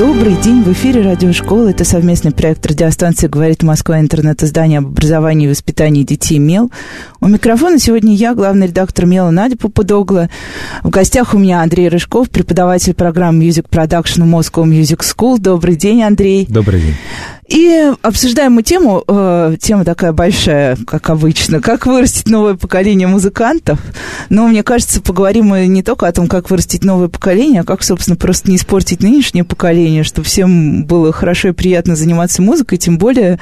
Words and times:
Добрый 0.00 0.34
день, 0.36 0.62
в 0.62 0.72
эфире 0.72 1.02
радиошкола. 1.02 1.68
Это 1.68 1.84
совместный 1.84 2.30
проект 2.30 2.64
радиостанции 2.64 3.26
«Говорит 3.26 3.62
Москва» 3.62 4.00
интернет-издание 4.00 4.78
об 4.78 4.86
образовании 4.86 5.44
и 5.44 5.50
воспитании 5.50 6.04
детей 6.04 6.38
«Мел». 6.38 6.70
У 7.20 7.28
микрофона 7.28 7.78
сегодня 7.78 8.14
я, 8.14 8.34
главный 8.34 8.68
редактор 8.68 9.04
«Мела» 9.04 9.28
Надя 9.28 9.58
Попудогла. 9.58 10.30
В 10.82 10.88
гостях 10.88 11.34
у 11.34 11.38
меня 11.38 11.60
Андрей 11.60 11.90
Рыжков, 11.90 12.30
преподаватель 12.30 12.94
программы 12.94 13.46
Music 13.46 13.68
Production 13.68 14.22
в 14.22 14.34
Moscow 14.34 14.64
Music 14.64 15.00
School. 15.00 15.38
Добрый 15.38 15.76
день, 15.76 16.02
Андрей. 16.02 16.46
Добрый 16.48 16.80
день. 16.80 16.94
И 17.50 17.92
обсуждаем 18.02 18.52
мы 18.52 18.62
тему, 18.62 19.02
э, 19.08 19.56
тема 19.60 19.84
такая 19.84 20.12
большая, 20.12 20.78
как 20.86 21.10
обычно, 21.10 21.60
как 21.60 21.84
вырастить 21.84 22.28
новое 22.28 22.54
поколение 22.54 23.08
музыкантов. 23.08 23.80
Но, 24.28 24.46
мне 24.46 24.62
кажется, 24.62 25.02
поговорим 25.02 25.46
мы 25.46 25.66
не 25.66 25.82
только 25.82 26.06
о 26.06 26.12
том, 26.12 26.28
как 26.28 26.48
вырастить 26.48 26.84
новое 26.84 27.08
поколение, 27.08 27.62
а 27.62 27.64
как, 27.64 27.82
собственно, 27.82 28.16
просто 28.16 28.48
не 28.48 28.56
испортить 28.56 29.02
нынешнее 29.02 29.42
поколение, 29.42 30.04
чтобы 30.04 30.28
всем 30.28 30.84
было 30.84 31.10
хорошо 31.12 31.48
и 31.48 31.52
приятно 31.52 31.96
заниматься 31.96 32.40
музыкой, 32.40 32.78
тем 32.78 32.98
более, 32.98 33.40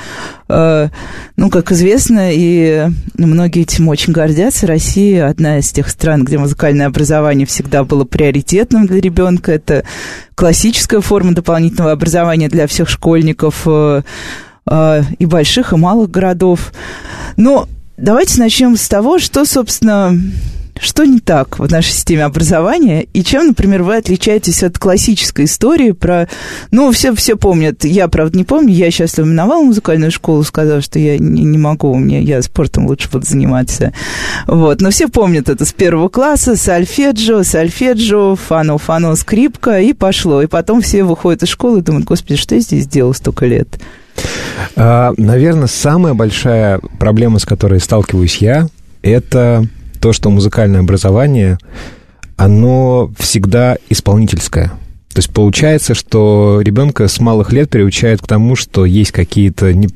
э, 0.48 0.89
ну, 1.37 1.51
как 1.51 1.70
известно, 1.73 2.31
и 2.33 2.89
многие 3.19 3.61
этим 3.61 3.89
очень 3.89 4.15
гордятся, 4.15 4.67
Россия 4.67 5.29
одна 5.29 5.59
из 5.59 5.70
тех 5.70 5.87
стран, 5.91 6.25
где 6.25 6.39
музыкальное 6.39 6.87
образование 6.87 7.47
всегда 7.47 7.84
было 7.84 8.05
приоритетным 8.05 8.87
для 8.87 9.03
ребенка. 9.03 9.53
Это 9.53 9.84
классическая 10.39 11.00
форма 11.00 11.34
дополнительного 11.34 11.91
образования 11.91 12.48
для 12.48 12.69
всех 12.69 12.89
школьников 12.89 13.62
э, 13.67 14.03
э, 14.70 15.03
и 15.19 15.27
больших, 15.27 15.72
и 15.72 15.77
малых 15.77 16.12
городов. 16.12 16.72
Но 17.36 17.69
давайте 17.97 18.39
начнем 18.39 18.77
с 18.77 18.89
того, 18.89 19.19
что, 19.19 19.44
собственно, 19.44 20.16
что 20.81 21.05
не 21.05 21.21
так 21.21 21.59
в 21.59 21.71
нашей 21.71 21.93
системе 21.93 22.25
образования 22.25 23.07
и 23.12 23.23
чем, 23.23 23.48
например, 23.48 23.83
вы 23.83 23.97
отличаетесь 23.97 24.62
от 24.62 24.79
классической 24.79 25.47
истории 25.47 25.93
про... 25.93 26.29
Ну, 26.71 26.91
все, 26.93 27.15
все 27.15 27.37
помнят, 27.37 27.84
я, 27.84 28.09
правда, 28.09 28.37
не 28.37 28.45
помню, 28.45 28.73
я 28.73 28.91
счастливо 28.91 29.27
миновала 29.27 29.62
музыкальную 29.62 30.11
школу, 30.11 30.43
сказав, 30.45 30.83
что 30.83 30.99
я 30.99 31.19
не, 31.19 31.45
не 31.45 31.59
могу, 31.59 31.95
мне, 31.95 32.23
я 32.23 32.43
спортом 32.43 32.87
лучше 32.87 33.09
буду 33.11 33.27
заниматься. 33.27 33.93
Вот, 34.47 34.81
но 34.81 34.91
все 34.91 35.09
помнят 35.09 35.49
это 35.49 35.65
с 35.65 35.73
первого 35.73 36.09
класса, 36.09 36.56
с 36.56 36.69
альфеджио, 36.69 37.43
с 37.43 37.55
альфеджио, 37.55 38.37
фано, 38.37 38.79
фано, 38.79 39.15
скрипка, 39.17 39.81
и 39.81 39.93
пошло. 39.93 40.43
И 40.43 40.47
потом 40.47 40.81
все 40.81 41.05
выходят 41.05 41.43
из 41.43 41.49
школы 41.49 41.79
и 41.79 41.83
думают, 41.83 42.06
господи, 42.06 42.37
что 42.37 42.55
я 42.55 42.61
здесь 42.61 42.87
делал 42.87 43.15
столько 43.15 43.47
лет? 43.47 43.79
А, 44.77 45.12
наверное, 45.17 45.67
самая 45.67 46.15
большая 46.15 46.81
проблема, 46.99 47.39
с 47.39 47.45
которой 47.45 47.81
сталкиваюсь 47.81 48.39
я, 48.39 48.69
это 49.03 49.67
то, 50.00 50.12
что 50.12 50.30
музыкальное 50.30 50.80
образование, 50.80 51.58
оно 52.36 53.10
всегда 53.18 53.77
исполнительское. 53.88 54.72
То 55.12 55.20
есть 55.20 55.30
получается, 55.30 55.94
что 55.94 56.60
ребенка 56.62 57.08
с 57.08 57.18
малых 57.18 57.52
лет 57.52 57.70
приучают 57.70 58.22
к 58.22 58.26
тому, 58.26 58.54
что 58.54 58.84
есть 58.84 59.10
какие-то 59.10 59.72
не, 59.72 59.88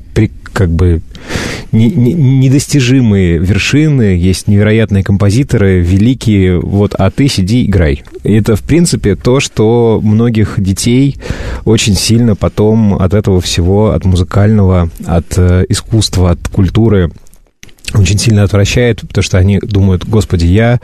как 0.51 0.69
бы 0.69 1.01
не, 1.71 1.89
не, 1.89 2.13
недостижимые 2.13 3.37
вершины, 3.37 4.17
есть 4.17 4.47
невероятные 4.47 5.03
композиторы, 5.03 5.79
великие, 5.79 6.59
вот, 6.59 6.93
а 6.95 7.09
ты 7.09 7.27
сиди, 7.27 7.65
играй. 7.65 8.03
И 8.23 8.33
это, 8.33 8.55
в 8.55 8.63
принципе, 8.63 9.15
то, 9.15 9.39
что 9.39 10.01
многих 10.03 10.55
детей 10.57 11.17
очень 11.65 11.95
сильно 11.95 12.35
потом 12.35 12.95
от 12.95 13.13
этого 13.13 13.39
всего, 13.39 13.91
от 13.91 14.05
музыкального, 14.05 14.89
от 15.05 15.37
э, 15.37 15.65
искусства, 15.69 16.31
от 16.31 16.47
культуры 16.49 17.11
очень 17.93 18.17
сильно 18.17 18.43
отвращает, 18.43 19.01
потому 19.01 19.23
что 19.23 19.37
они 19.37 19.59
думают, 19.59 20.05
господи, 20.05 20.45
я 20.45 20.79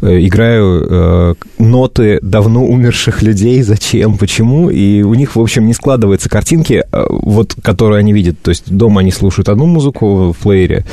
э, 0.00 0.18
играю 0.26 0.86
э, 0.88 1.34
ноты 1.58 2.18
давно 2.22 2.64
умерших 2.64 3.22
людей, 3.22 3.62
зачем, 3.62 4.16
почему, 4.16 4.70
и 4.70 5.02
у 5.02 5.14
них, 5.14 5.36
в 5.36 5.40
общем, 5.40 5.66
не 5.66 5.74
складываются 5.74 6.28
картинки, 6.28 6.84
э, 6.90 7.04
вот, 7.08 7.54
которые 7.62 8.00
они 8.00 8.12
видят, 8.12 8.40
то 8.42 8.50
есть 8.50 8.70
дома 8.70 9.00
они 9.00 9.10
слушают 9.10 9.48
одну 9.48 9.66
музыку 9.66 10.32
в 10.32 10.42
плеере, 10.42 10.84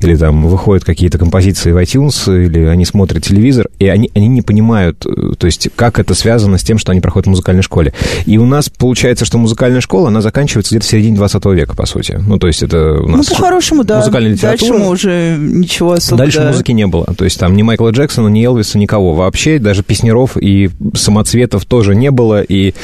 или 0.00 0.16
там 0.16 0.46
выходят 0.46 0.84
какие-то 0.84 1.18
композиции 1.18 1.72
в 1.72 1.76
iTunes, 1.78 2.44
или 2.44 2.64
они 2.64 2.84
смотрят 2.84 3.24
телевизор, 3.24 3.68
и 3.78 3.86
они, 3.86 4.10
они 4.14 4.28
не 4.28 4.42
понимают, 4.42 5.06
э, 5.06 5.34
то 5.38 5.46
есть 5.46 5.68
как 5.74 5.98
это 5.98 6.14
связано 6.14 6.58
с 6.58 6.62
тем, 6.62 6.78
что 6.78 6.92
они 6.92 7.00
проходят 7.00 7.26
в 7.26 7.30
музыкальной 7.30 7.62
школе. 7.62 7.92
И 8.26 8.38
у 8.38 8.46
нас 8.46 8.68
получается, 8.68 9.24
что 9.24 9.38
музыкальная 9.38 9.80
школа, 9.80 10.08
она 10.08 10.20
заканчивается 10.20 10.74
где-то 10.74 10.86
в 10.86 10.90
середине 10.90 11.16
20 11.16 11.44
века, 11.46 11.74
по 11.74 11.86
сути. 11.86 12.18
Ну, 12.20 12.38
то 12.38 12.46
есть 12.46 12.62
это 12.62 13.00
у 13.00 13.08
нас... 13.08 13.28
Ну, 13.28 13.36
по-хорошему, 13.36 13.84
да. 13.84 13.98
Музыкальная 13.98 14.32
литература. 14.32 14.70
Дальше 14.70 14.84
мы 14.84 14.90
уже 14.90 15.13
ничего 15.38 15.92
особо... 15.92 16.18
Дальше 16.18 16.42
музыки 16.42 16.72
не 16.72 16.86
было. 16.86 17.06
То 17.16 17.24
есть 17.24 17.38
там 17.38 17.56
ни 17.56 17.62
Майкла 17.62 17.90
Джексона, 17.90 18.28
ни 18.28 18.44
Элвиса, 18.44 18.78
никого. 18.78 19.14
Вообще 19.14 19.58
даже 19.58 19.82
песнеров 19.82 20.36
и 20.36 20.70
самоцветов 20.94 21.64
тоже 21.64 21.94
не 21.94 22.10
было, 22.10 22.42
и 22.42 22.74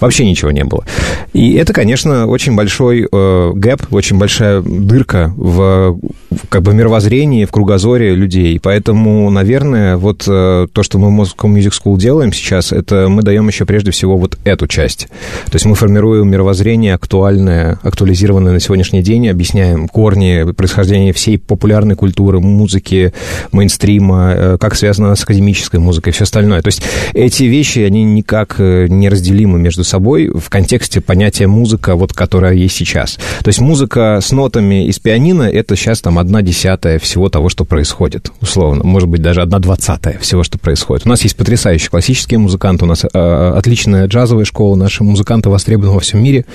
вообще 0.00 0.28
ничего 0.28 0.50
не 0.50 0.64
было. 0.64 0.84
И 1.32 1.54
это, 1.54 1.72
конечно, 1.72 2.26
очень 2.26 2.54
большой 2.54 3.06
э, 3.10 3.52
гэп, 3.54 3.92
очень 3.92 4.18
большая 4.18 4.62
дырка 4.62 5.32
в, 5.36 5.98
в 6.30 6.48
как 6.48 6.62
бы 6.62 6.74
мировоззрении, 6.74 7.44
в 7.44 7.50
кругозоре 7.50 8.14
людей. 8.14 8.58
Поэтому, 8.62 9.30
наверное, 9.30 9.96
вот 9.96 10.24
э, 10.26 10.66
то, 10.72 10.82
что 10.82 10.98
мы 10.98 11.08
в 11.08 11.20
Moscow 11.20 11.52
Music 11.52 11.72
School 11.72 11.98
делаем 11.98 12.32
сейчас, 12.32 12.72
это 12.72 13.08
мы 13.08 13.22
даем 13.22 13.48
еще 13.48 13.64
прежде 13.64 13.90
всего 13.90 14.16
вот 14.16 14.38
эту 14.44 14.66
часть. 14.66 15.08
То 15.46 15.54
есть 15.54 15.66
мы 15.66 15.74
формируем 15.74 16.28
мировоззрение 16.30 16.94
актуальное, 16.94 17.78
актуализированное 17.82 18.52
на 18.52 18.60
сегодняшний 18.60 19.02
день, 19.02 19.28
объясняем 19.28 19.88
корни 19.88 20.50
происхождения 20.52 21.12
всей 21.12 21.38
популярной 21.38 21.75
популярной 21.76 21.94
культуры, 21.94 22.40
музыки, 22.40 23.12
мейнстрима, 23.52 24.32
э, 24.34 24.58
как 24.58 24.76
связано 24.76 25.14
с 25.14 25.22
академической 25.24 25.78
музыкой 25.78 26.10
и 26.10 26.14
все 26.14 26.24
остальное. 26.24 26.62
То 26.62 26.68
есть 26.68 26.82
эти 27.12 27.42
вещи, 27.44 27.80
они 27.80 28.02
никак 28.02 28.56
э, 28.58 28.86
не 28.88 29.10
разделимы 29.10 29.58
между 29.58 29.84
собой 29.84 30.28
в 30.28 30.48
контексте 30.48 31.02
понятия 31.02 31.46
музыка, 31.46 31.94
вот, 31.94 32.14
которая 32.14 32.54
есть 32.54 32.76
сейчас. 32.76 33.18
То 33.42 33.48
есть 33.48 33.60
музыка 33.60 34.20
с 34.22 34.32
нотами 34.32 34.86
из 34.86 34.98
пианино— 34.98 35.42
это 35.52 35.76
сейчас 35.76 36.00
там 36.00 36.18
одна 36.18 36.40
десятая 36.40 36.98
всего 36.98 37.28
того, 37.28 37.50
что 37.50 37.66
происходит, 37.66 38.32
условно. 38.40 38.82
Может 38.82 39.10
быть, 39.10 39.20
даже 39.20 39.42
одна 39.42 39.58
двадцатая 39.58 40.18
всего, 40.18 40.42
что 40.44 40.58
происходит. 40.58 41.04
У 41.04 41.10
нас 41.10 41.22
есть 41.24 41.36
потрясающие 41.36 41.90
классические 41.90 42.38
музыканты, 42.38 42.86
у 42.86 42.88
нас 42.88 43.04
э, 43.04 43.52
отличная 43.56 44.06
джазовая 44.06 44.46
школа, 44.46 44.76
наши 44.76 45.04
музыканты 45.04 45.50
востребованы 45.50 45.92
во 45.92 46.00
всем 46.00 46.22
мире. 46.22 46.46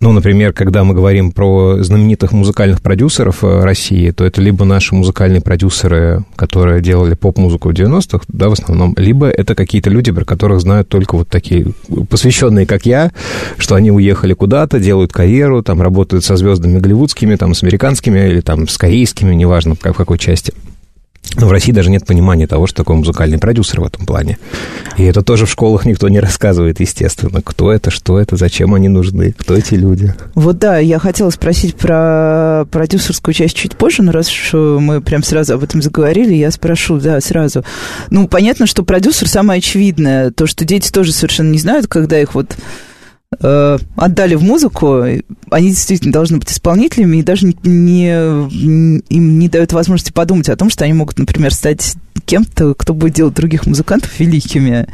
Ну, 0.00 0.12
например, 0.12 0.52
когда 0.52 0.84
мы 0.84 0.94
говорим 0.94 1.32
про 1.32 1.82
знаменитых 1.82 2.32
музыкальных 2.32 2.80
продюсеров 2.80 3.42
России, 3.42 4.10
то 4.10 4.24
это 4.24 4.39
либо 4.40 4.64
наши 4.64 4.94
музыкальные 4.94 5.40
продюсеры, 5.40 6.24
которые 6.36 6.80
делали 6.80 7.14
поп-музыку 7.14 7.70
в 7.70 7.72
90-х, 7.72 8.24
да, 8.28 8.48
в 8.48 8.52
основном, 8.52 8.94
либо 8.96 9.28
это 9.28 9.54
какие-то 9.54 9.90
люди, 9.90 10.10
про 10.10 10.24
которых 10.24 10.60
знают 10.60 10.88
только 10.88 11.16
вот 11.16 11.28
такие 11.28 11.72
посвященные, 12.08 12.66
как 12.66 12.86
я, 12.86 13.12
что 13.58 13.74
они 13.74 13.90
уехали 13.92 14.34
куда-то, 14.34 14.80
делают 14.80 15.12
карьеру, 15.12 15.62
там 15.62 15.82
работают 15.82 16.24
со 16.24 16.36
звездами 16.36 16.78
голливудскими, 16.78 17.36
там, 17.36 17.54
с 17.54 17.62
американскими 17.62 18.18
или 18.28 18.40
там 18.40 18.66
с 18.66 18.76
корейскими, 18.78 19.34
неважно, 19.34 19.74
в 19.74 19.78
какой 19.78 20.18
части. 20.18 20.52
Но 21.36 21.46
в 21.46 21.52
России 21.52 21.70
даже 21.70 21.90
нет 21.90 22.06
понимания 22.06 22.46
того, 22.46 22.66
что 22.66 22.78
такое 22.78 22.96
музыкальный 22.96 23.38
продюсер 23.38 23.80
в 23.80 23.84
этом 23.84 24.04
плане. 24.04 24.38
И 24.96 25.04
это 25.04 25.22
тоже 25.22 25.46
в 25.46 25.50
школах 25.50 25.84
никто 25.84 26.08
не 26.08 26.18
рассказывает, 26.18 26.80
естественно. 26.80 27.40
Кто 27.40 27.70
это, 27.72 27.90
что 27.90 28.18
это, 28.18 28.36
зачем 28.36 28.74
они 28.74 28.88
нужны, 28.88 29.32
кто 29.38 29.54
эти 29.54 29.74
люди. 29.74 30.12
Вот 30.34 30.58
да, 30.58 30.78
я 30.78 30.98
хотела 30.98 31.30
спросить 31.30 31.76
про 31.76 32.66
продюсерскую 32.70 33.32
часть 33.32 33.54
чуть 33.54 33.76
позже, 33.76 34.02
но 34.02 34.12
раз 34.12 34.28
уж 34.28 34.52
мы 34.52 35.00
прям 35.00 35.22
сразу 35.22 35.54
об 35.54 35.62
этом 35.62 35.82
заговорили, 35.82 36.34
я 36.34 36.50
спрошу, 36.50 36.98
да, 36.98 37.20
сразу. 37.20 37.64
Ну, 38.10 38.26
понятно, 38.26 38.66
что 38.66 38.82
продюсер 38.82 39.28
самое 39.28 39.58
очевидное. 39.58 40.32
То, 40.32 40.46
что 40.46 40.64
дети 40.64 40.90
тоже 40.90 41.12
совершенно 41.12 41.50
не 41.50 41.58
знают, 41.58 41.86
когда 41.86 42.20
их 42.20 42.34
вот 42.34 42.56
э, 43.38 43.78
отдали 43.96 44.34
в 44.34 44.42
музыку, 44.42 45.02
они 45.50 45.68
действительно 45.68 46.12
должны 46.12 46.38
быть 46.38 46.50
исполнителями 46.50 47.18
и 47.18 47.22
даже 47.22 47.46
не, 47.62 48.10
им 48.10 49.38
не 49.38 49.48
дают 49.48 49.72
возможности 49.72 50.12
подумать 50.12 50.48
о 50.48 50.56
том, 50.56 50.70
что 50.70 50.84
они 50.84 50.94
могут, 50.94 51.18
например, 51.18 51.54
стать 51.54 51.96
кем-то, 52.24 52.74
кто 52.74 52.94
будет 52.94 53.14
делать 53.14 53.34
других 53.34 53.66
музыкантов 53.66 54.18
великими. 54.20 54.86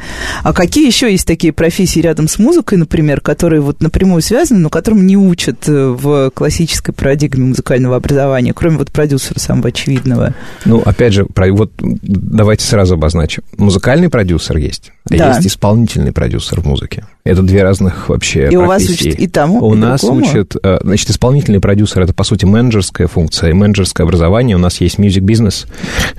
А 0.43 0.53
какие 0.53 0.87
еще 0.87 1.11
есть 1.11 1.27
такие 1.27 1.53
профессии 1.53 1.99
рядом 1.99 2.27
с 2.27 2.39
музыкой, 2.39 2.77
например, 2.77 3.21
которые 3.21 3.61
вот 3.61 3.81
напрямую 3.81 4.21
связаны, 4.21 4.59
но 4.59 4.69
которым 4.69 5.05
не 5.05 5.17
учат 5.17 5.67
э, 5.67 5.87
в 5.89 6.31
классической 6.31 6.93
парадигме 6.93 7.45
музыкального 7.45 7.95
образования, 7.95 8.53
кроме 8.53 8.77
вот 8.77 8.91
продюсера 8.91 9.39
самого 9.39 9.69
очевидного? 9.69 10.33
Ну, 10.65 10.81
опять 10.83 11.13
же, 11.13 11.27
вот 11.51 11.73
давайте 11.77 12.65
сразу 12.65 12.95
обозначим. 12.95 13.43
Музыкальный 13.57 14.09
продюсер 14.09 14.57
есть, 14.57 14.91
а 15.09 15.17
да. 15.17 15.35
есть 15.35 15.47
исполнительный 15.47 16.11
продюсер 16.11 16.61
в 16.61 16.65
музыке. 16.65 17.05
Это 17.23 17.41
две 17.41 17.63
разных 17.63 18.09
вообще 18.09 18.49
и 18.49 18.55
профессии. 18.55 18.57
у 18.57 18.65
вас 18.65 18.83
учат 18.83 19.19
и 19.19 19.27
тому, 19.27 19.65
У 19.65 19.73
и 19.73 19.77
нас 19.77 20.01
другому? 20.01 20.25
учат... 20.25 20.55
Э, 20.63 20.79
значит, 20.81 21.09
исполнительный 21.09 21.59
продюсер— 21.59 22.01
это, 22.03 22.13
по 22.13 22.23
сути, 22.23 22.45
менеджерская 22.45 23.07
функция, 23.07 23.53
менеджерское 23.53 24.05
образование. 24.05 24.55
У 24.55 24.59
нас 24.59 24.81
есть 24.81 24.99
business. 24.99 25.67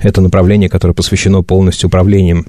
Это 0.01 0.21
направление, 0.21 0.69
которое 0.69 0.93
посвящено 0.93 1.41
полностью 1.41 1.87
управлением 1.87 2.45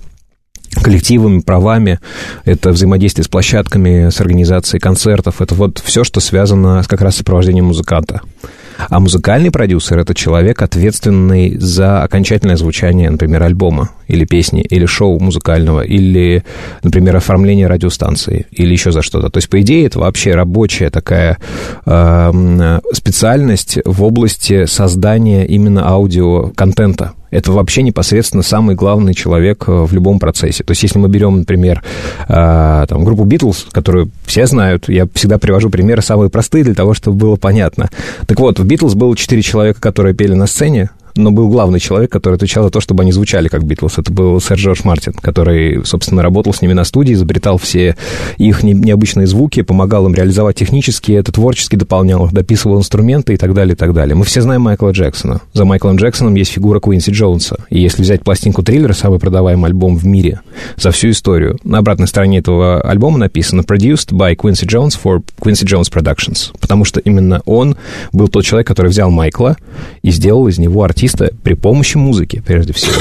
коллективами, 0.74 1.40
правами, 1.40 1.98
это 2.44 2.70
взаимодействие 2.70 3.24
с 3.24 3.28
площадками, 3.28 4.08
с 4.08 4.20
организацией 4.20 4.80
концертов, 4.80 5.42
это 5.42 5.54
вот 5.54 5.80
все, 5.84 6.04
что 6.04 6.20
связано 6.20 6.82
с 6.82 6.86
как 6.86 7.00
раз 7.00 7.16
сопровождением 7.16 7.66
музыканта. 7.66 8.22
А 8.88 9.00
музыкальный 9.00 9.50
продюсер— 9.50 9.98
это 10.00 10.14
человек, 10.14 10.62
ответственный 10.62 11.56
за 11.58 12.02
окончательное 12.02 12.56
звучание, 12.56 13.10
например, 13.10 13.42
альбома 13.42 13.90
или 14.08 14.24
песни, 14.24 14.62
или 14.62 14.86
шоу 14.86 15.18
музыкального, 15.20 15.82
или, 15.82 16.44
например, 16.82 17.16
оформление 17.16 17.66
радиостанции, 17.66 18.46
или 18.50 18.72
еще 18.72 18.92
за 18.92 19.02
что-то. 19.02 19.28
То 19.28 19.38
есть, 19.38 19.48
по 19.48 19.60
идее, 19.60 19.86
это 19.86 19.98
вообще 19.98 20.34
рабочая 20.34 20.90
такая 20.90 21.38
э, 21.86 22.80
специальность 22.92 23.78
в 23.84 24.02
области 24.02 24.64
создания 24.66 25.46
именно 25.46 25.88
аудиоконтента 25.88 27.12
это 27.30 27.52
вообще 27.52 27.82
непосредственно 27.82 28.42
самый 28.42 28.74
главный 28.74 29.14
человек 29.14 29.64
э, 29.66 29.72
в 29.72 29.92
любом 29.92 30.18
процессе. 30.18 30.64
То 30.64 30.72
есть, 30.72 30.82
если 30.82 30.98
мы 30.98 31.08
берем, 31.08 31.38
например, 31.38 31.82
э, 32.28 32.86
там, 32.88 33.04
группу 33.04 33.24
Битлз, 33.24 33.66
которую 33.70 34.10
все 34.24 34.46
знают, 34.46 34.88
я 34.88 35.06
всегда 35.14 35.38
привожу 35.38 35.70
примеры 35.70 36.02
самые 36.02 36.30
простые 36.30 36.64
для 36.64 36.74
того, 36.74 36.94
чтобы 36.94 37.16
было 37.16 37.36
понятно. 37.36 37.88
Так 38.26 38.38
вот, 38.40 38.58
в 38.58 38.64
Битлз 38.64 38.94
было 38.94 39.16
четыре 39.16 39.42
человека, 39.42 39.80
которые 39.80 40.14
пели 40.14 40.34
на 40.34 40.46
сцене, 40.46 40.90
но 41.20 41.30
был 41.30 41.48
главный 41.48 41.80
человек, 41.80 42.10
который 42.10 42.34
отвечал 42.34 42.64
за 42.64 42.70
то, 42.70 42.80
чтобы 42.80 43.02
они 43.02 43.12
звучали 43.12 43.48
как 43.48 43.64
Битлз. 43.64 43.98
Это 43.98 44.12
был 44.12 44.40
сэр 44.40 44.58
Джордж 44.58 44.80
Мартин, 44.84 45.12
который, 45.12 45.84
собственно, 45.84 46.22
работал 46.22 46.52
с 46.52 46.62
ними 46.62 46.72
на 46.72 46.84
студии, 46.84 47.14
изобретал 47.14 47.58
все 47.58 47.96
их 48.38 48.62
необычные 48.62 49.26
звуки, 49.26 49.62
помогал 49.62 50.06
им 50.06 50.14
реализовать 50.14 50.56
технически, 50.56 51.12
это 51.12 51.32
творчески 51.32 51.76
дополнял 51.76 52.28
дописывал 52.30 52.78
инструменты 52.78 53.34
и 53.34 53.36
так 53.36 53.54
далее, 53.54 53.74
и 53.74 53.76
так 53.76 53.92
далее. 53.92 54.14
Мы 54.14 54.24
все 54.24 54.40
знаем 54.40 54.62
Майкла 54.62 54.90
Джексона. 54.90 55.40
За 55.52 55.64
Майклом 55.64 55.96
Джексоном 55.96 56.34
есть 56.34 56.52
фигура 56.52 56.80
Куинси 56.80 57.10
Джонса. 57.10 57.64
И 57.70 57.80
если 57.80 58.02
взять 58.02 58.22
пластинку 58.22 58.62
«Триллер», 58.62 58.94
самый 58.94 59.18
продаваемый 59.18 59.70
альбом 59.70 59.96
в 59.96 60.06
мире 60.06 60.40
за 60.76 60.90
всю 60.90 61.10
историю, 61.10 61.58
на 61.64 61.78
обратной 61.78 62.06
стороне 62.06 62.38
этого 62.38 62.80
альбома 62.80 63.18
написано 63.18 63.60
«Produced 63.62 64.12
by 64.12 64.36
Quincy 64.36 64.66
Jones 64.66 64.98
for 65.02 65.22
Quincy 65.40 65.64
Jones 65.64 65.92
Productions», 65.92 66.52
потому 66.60 66.84
что 66.84 67.00
именно 67.00 67.42
он 67.44 67.76
был 68.12 68.28
тот 68.28 68.44
человек, 68.44 68.66
который 68.66 68.88
взял 68.88 69.10
Майкла 69.10 69.56
и 70.02 70.10
сделал 70.10 70.48
из 70.48 70.58
него 70.58 70.82
артиста 70.82 71.09
артиста 71.10 71.30
при 71.42 71.54
помощи 71.54 71.96
музыки, 71.96 72.42
прежде 72.44 72.72
всего. 72.72 73.00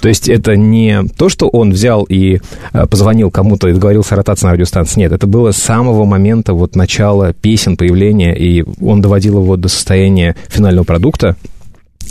То 0.00 0.08
есть 0.08 0.28
это 0.28 0.56
не 0.56 1.02
то, 1.16 1.28
что 1.28 1.48
он 1.48 1.70
взял 1.70 2.04
и 2.04 2.40
э, 2.72 2.86
позвонил 2.86 3.30
кому-то 3.30 3.68
и 3.68 3.72
договорился 3.72 4.14
о 4.14 4.22
на 4.42 4.52
радиостанции. 4.52 5.00
Нет, 5.00 5.12
это 5.12 5.26
было 5.26 5.52
с 5.52 5.56
самого 5.56 6.04
момента 6.04 6.54
вот 6.54 6.76
начала 6.76 7.32
песен, 7.32 7.76
появления, 7.76 8.34
и 8.34 8.64
он 8.80 9.00
доводил 9.00 9.38
его 9.38 9.56
до 9.56 9.68
состояния 9.68 10.36
финального 10.48 10.84
продукта, 10.84 11.36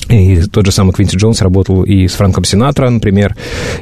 и 0.10 0.42
тот 0.42 0.66
же 0.66 0.72
самый 0.72 0.94
Квинси 0.94 1.18
Джонс 1.18 1.42
работал 1.42 1.84
и 1.84 2.08
с 2.08 2.14
Франком 2.14 2.44
Синатро, 2.44 2.90
например, 2.90 3.36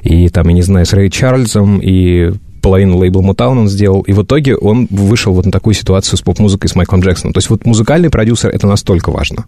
и 0.03 0.29
там, 0.29 0.47
я 0.47 0.53
не 0.53 0.61
знаю, 0.61 0.85
с 0.85 0.93
Рэй 0.93 1.09
Чарльзом, 1.09 1.79
и 1.79 2.33
половину 2.67 2.97
лейбла 2.97 3.21
Motown 3.21 3.59
он 3.59 3.69
сделал, 3.69 4.01
и 4.01 4.11
в 4.11 4.23
итоге 4.23 4.57
он 4.57 4.87
вышел 4.89 5.31
вот 5.33 5.45
на 5.45 5.53
такую 5.53 5.73
ситуацию 5.73 6.17
с 6.17 6.21
поп-музыкой 6.21 6.69
с 6.69 6.75
Майклом 6.75 6.99
Джексоном. 6.99 7.31
То 7.31 7.37
есть 7.37 7.49
вот 7.49 7.63
музыкальный 7.65 8.09
продюсер— 8.09 8.49
это 8.53 8.67
настолько 8.67 9.09
важно. 9.09 9.45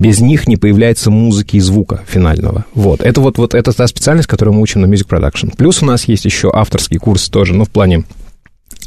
Без 0.00 0.18
них 0.18 0.48
не 0.48 0.56
появляется 0.56 1.12
музыки 1.12 1.58
и 1.58 1.60
звука 1.60 2.02
финального. 2.08 2.64
Вот. 2.74 3.02
Это 3.02 3.20
вот, 3.20 3.38
вот 3.38 3.54
это 3.54 3.72
та 3.72 3.86
специальность, 3.86 4.28
которую 4.28 4.56
мы 4.56 4.62
учим 4.62 4.80
на 4.80 4.86
Music 4.86 5.06
Production. 5.06 5.56
Плюс 5.56 5.80
у 5.80 5.86
нас 5.86 6.08
есть 6.08 6.24
еще 6.24 6.50
авторский 6.52 6.98
курс 6.98 7.28
тоже, 7.28 7.54
ну, 7.54 7.66
в 7.66 7.70
плане 7.70 8.02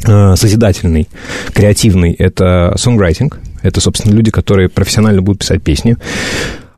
э, 0.06 0.36
созидательный, 0.36 1.08
креативный. 1.54 2.12
Это 2.12 2.76
songwriting. 2.76 3.34
Это, 3.62 3.80
собственно, 3.80 4.14
люди, 4.14 4.30
которые 4.30 4.68
профессионально 4.68 5.22
будут 5.22 5.40
писать 5.40 5.64
песни. 5.64 5.96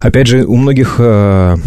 Опять 0.02 0.26
же, 0.26 0.46
у 0.46 0.56
многих 0.56 0.96
э, 0.98 1.58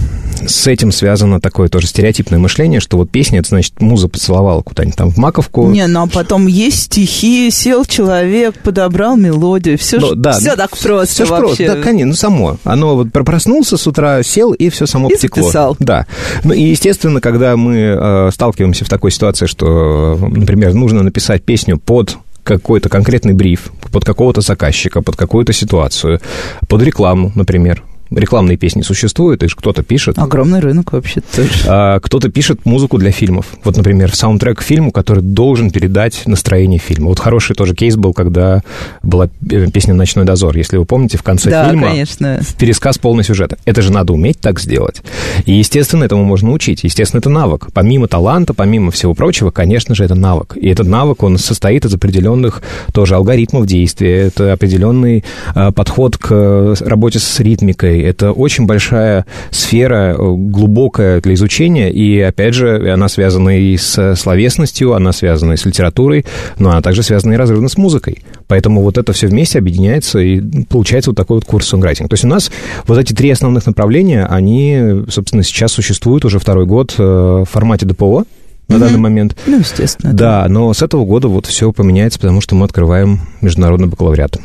с 0.44 0.66
этим 0.66 0.90
связано 0.90 1.40
такое 1.40 1.68
тоже 1.68 1.86
стереотипное 1.86 2.40
мышление, 2.40 2.80
что 2.80 2.96
вот 2.96 3.08
песня, 3.08 3.38
это 3.38 3.50
значит, 3.50 3.80
муза 3.80 4.08
поцеловала 4.08 4.60
куда-нибудь 4.60 4.96
там 4.96 5.10
в 5.10 5.16
маковку. 5.18 5.70
Не, 5.70 5.86
ну 5.86 6.02
а 6.02 6.06
потом 6.08 6.48
есть 6.48 6.82
стихи, 6.82 7.48
сел 7.52 7.84
человек, 7.84 8.56
подобрал 8.58 9.16
мелодию, 9.16 9.78
все, 9.78 10.00
ну, 10.00 10.16
да, 10.16 10.32
все 10.32 10.56
так 10.56 10.76
просто 10.76 11.14
все 11.14 11.24
вообще. 11.26 11.46
Просто, 11.46 11.76
да, 11.76 11.82
конечно, 11.82 12.08
ну 12.08 12.14
само. 12.14 12.56
Оно 12.64 12.96
вот 12.96 13.12
проснулся 13.12 13.76
с 13.76 13.86
утра, 13.86 14.20
сел, 14.24 14.52
и 14.52 14.68
все 14.68 14.86
само 14.86 15.10
и 15.10 15.14
потекло. 15.14 15.44
Записал. 15.44 15.76
Да. 15.78 16.06
Ну 16.42 16.52
и, 16.52 16.62
естественно, 16.62 17.20
когда 17.20 17.56
мы 17.56 17.76
э, 17.76 18.30
сталкиваемся 18.32 18.84
в 18.84 18.88
такой 18.88 19.12
ситуации, 19.12 19.46
что, 19.46 20.18
например, 20.20 20.74
нужно 20.74 21.04
написать 21.04 21.44
песню 21.44 21.78
под 21.78 22.18
какой-то 22.42 22.88
конкретный 22.88 23.32
бриф, 23.32 23.70
под 23.92 24.04
какого-то 24.04 24.40
заказчика, 24.40 25.02
под 25.02 25.14
какую-то 25.14 25.52
ситуацию, 25.52 26.20
под 26.68 26.82
рекламу, 26.82 27.30
например 27.36 27.84
рекламные 28.14 28.56
песни 28.56 28.82
существуют, 28.82 29.42
и 29.42 29.48
кто-то 29.48 29.82
пишет. 29.82 30.18
Огромный 30.18 30.60
рынок 30.60 30.92
вообще 30.92 31.20
тоже. 31.20 31.50
А, 31.66 32.00
кто-то 32.00 32.28
пишет 32.30 32.64
музыку 32.64 32.98
для 32.98 33.10
фильмов. 33.10 33.46
Вот, 33.64 33.76
например, 33.76 34.14
саундтрек 34.14 34.58
к 34.58 34.62
фильму, 34.62 34.90
который 34.90 35.22
должен 35.22 35.70
передать 35.70 36.22
настроение 36.26 36.78
фильма. 36.78 37.08
Вот 37.08 37.18
хороший 37.18 37.54
тоже 37.54 37.74
кейс 37.74 37.96
был, 37.96 38.12
когда 38.12 38.62
была 39.02 39.28
э, 39.50 39.70
песня 39.70 39.94
«Ночной 39.94 40.24
дозор». 40.24 40.56
Если 40.56 40.76
вы 40.76 40.84
помните, 40.84 41.18
в 41.18 41.22
конце 41.22 41.50
да, 41.50 41.68
фильма 41.68 41.88
конечно. 41.88 42.40
пересказ 42.58 42.98
полный 42.98 43.24
сюжета. 43.24 43.58
Это 43.64 43.82
же 43.82 43.92
надо 43.92 44.12
уметь 44.12 44.40
так 44.40 44.60
сделать. 44.60 45.02
И, 45.46 45.52
естественно, 45.52 46.04
этому 46.04 46.24
можно 46.24 46.52
учить. 46.52 46.84
Естественно, 46.84 47.20
это 47.20 47.30
навык. 47.30 47.68
Помимо 47.72 48.08
таланта, 48.08 48.54
помимо 48.54 48.90
всего 48.90 49.14
прочего, 49.14 49.50
конечно 49.50 49.94
же, 49.94 50.04
это 50.04 50.14
навык. 50.14 50.56
И 50.56 50.68
этот 50.68 50.86
навык, 50.86 51.22
он 51.22 51.38
состоит 51.38 51.84
из 51.84 51.94
определенных 51.94 52.62
тоже 52.92 53.14
алгоритмов 53.16 53.66
действия. 53.66 54.28
Это 54.28 54.52
определенный 54.52 55.24
а, 55.54 55.72
подход 55.72 56.16
к 56.16 56.28
э, 56.30 56.74
работе 56.80 57.18
с 57.18 57.40
ритмикой, 57.40 58.02
это 58.04 58.32
очень 58.32 58.66
большая 58.66 59.26
сфера, 59.50 60.14
э, 60.14 60.16
глубокая 60.16 61.20
для 61.20 61.34
изучения, 61.34 61.90
и, 61.90 62.20
опять 62.20 62.54
же, 62.54 62.92
она 62.92 63.08
связана 63.08 63.58
и 63.58 63.76
с 63.76 64.14
словесностью, 64.16 64.94
она 64.94 65.12
связана 65.12 65.52
и 65.52 65.56
с 65.56 65.64
литературой, 65.64 66.24
но 66.58 66.70
она 66.70 66.82
также 66.82 67.02
связана 67.02 67.32
и 67.32 67.36
разрывно 67.36 67.68
с 67.68 67.76
музыкой. 67.76 68.18
Поэтому 68.46 68.82
вот 68.82 68.98
это 68.98 69.12
все 69.12 69.26
вместе 69.26 69.58
объединяется, 69.58 70.18
и 70.18 70.40
получается 70.64 71.10
вот 71.10 71.16
такой 71.16 71.38
вот 71.38 71.44
курс 71.44 71.68
сонграйтинг. 71.68 72.08
То 72.08 72.14
есть 72.14 72.24
у 72.24 72.28
нас 72.28 72.50
вот 72.86 72.98
эти 72.98 73.12
три 73.12 73.30
основных 73.30 73.66
направления, 73.66 74.26
они, 74.26 75.04
собственно, 75.08 75.42
сейчас 75.42 75.72
существуют 75.72 76.24
уже 76.24 76.38
второй 76.38 76.66
год 76.66 76.94
э, 76.98 77.02
в 77.02 77.44
формате 77.44 77.86
ДПО, 77.86 78.24
на 78.68 78.74
mm-hmm. 78.74 78.78
данный 78.78 78.98
момент. 78.98 79.36
Ну, 79.46 79.58
естественно. 79.58 80.12
Да, 80.12 80.42
да, 80.42 80.48
но 80.48 80.72
с 80.72 80.82
этого 80.82 81.04
года 81.04 81.28
вот 81.28 81.46
все 81.46 81.72
поменяется, 81.72 82.18
потому 82.18 82.40
что 82.40 82.54
мы 82.54 82.64
открываем 82.64 83.20
международный 83.40 83.88
бакалавриат. 83.88 84.38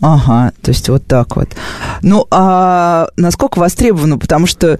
Ага, 0.00 0.52
то 0.62 0.70
есть 0.70 0.88
вот 0.88 1.06
так 1.06 1.36
вот. 1.36 1.48
Ну, 2.02 2.26
а 2.30 3.08
насколько 3.16 3.58
востребовано? 3.58 4.18
Потому 4.18 4.46
что 4.46 4.78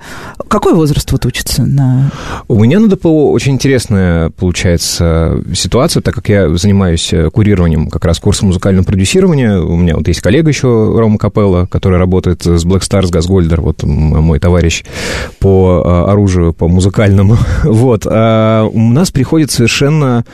какой 0.49 0.73
возраст 0.73 1.13
вот 1.13 1.27
учится 1.27 1.65
на... 1.65 2.11
У 2.49 2.63
меня 2.63 2.81
на 2.81 2.89
ДПО 2.89 3.31
очень 3.33 3.53
интересная 3.53 4.31
получается 4.31 5.43
ситуация, 5.55 6.01
так 6.01 6.15
как 6.15 6.31
я 6.31 6.49
занимаюсь 6.57 7.13
э, 7.13 7.29
курированием 7.29 7.89
как 7.89 8.07
раз 8.07 8.19
курса 8.19 8.47
музыкального 8.47 8.85
продюсирования. 8.85 9.61
У 9.61 9.77
меня 9.77 9.97
вот 9.97 10.09
есть 10.09 10.23
коллега 10.23 10.49
еще, 10.49 10.69
Рома 10.69 11.19
Капелла, 11.19 11.67
который 11.67 11.99
работает 11.99 12.43
с 12.43 12.65
Black 12.65 12.81
Stars 12.81 13.11
Газгольдер, 13.11 13.61
вот 13.61 13.83
мой 13.83 14.39
товарищ 14.39 14.85
по 15.39 15.83
э, 15.85 16.11
оружию, 16.11 16.55
по 16.55 16.67
музыкальному. 16.69 17.37
Вот. 17.81 18.07
А 18.07 18.65
у 18.65 18.91
нас 18.91 19.11
приходит 19.11 19.51
совершенно 19.51 20.25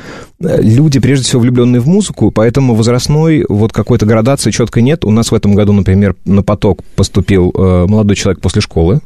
люди, 0.40 1.00
прежде 1.00 1.25
всего, 1.25 1.40
влюбленные 1.40 1.81
в 1.81 1.87
музыку, 1.87 2.31
поэтому 2.31 2.75
возрастной 2.75 3.45
вот 3.49 3.73
какой-то 3.73 4.07
градации 4.07 4.50
четко 4.50 4.81
нет. 4.81 5.05
У 5.05 5.11
нас 5.11 5.31
в 5.31 5.35
этом 5.35 5.55
году, 5.55 5.73
например, 5.73 6.14
на 6.25 6.43
поток 6.43 6.83
поступил 6.95 7.52
э, 7.55 7.87
молодой 7.87 8.16
человек 8.16 8.40
после 8.40 8.61
школы, 8.61 9.00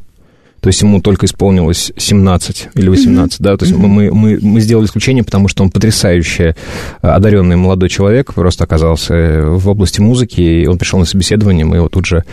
то 0.61 0.69
есть 0.69 0.83
ему 0.83 1.01
только 1.01 1.25
исполнилось 1.25 1.93
17 1.97 2.71
или 2.75 2.89
18, 2.89 3.41
mm-hmm. 3.41 3.43
да, 3.43 3.57
то 3.57 3.65
есть 3.65 3.75
mm-hmm. 3.75 3.87
мы, 3.87 4.13
мы, 4.13 4.39
мы 4.43 4.61
сделали 4.61 4.87
исключение, 4.87 5.25
потому 5.25 5.49
что 5.49 5.63
он 5.63 5.71
потрясающе 5.71 6.57
э, 7.01 7.07
одаренный 7.07 7.57
молодой 7.57 7.89
человек, 7.89 8.35
просто 8.35 8.65
оказался 8.65 9.45
в 9.45 9.69
области 9.69 10.01
музыки, 10.01 10.41
и 10.41 10.67
он 10.67 10.79
пришел 10.79 10.99
на 10.99 11.07
собеседование, 11.07 11.65
мы 11.65 11.77
его 11.77 11.89
тут 11.89 12.07
же 12.07 12.25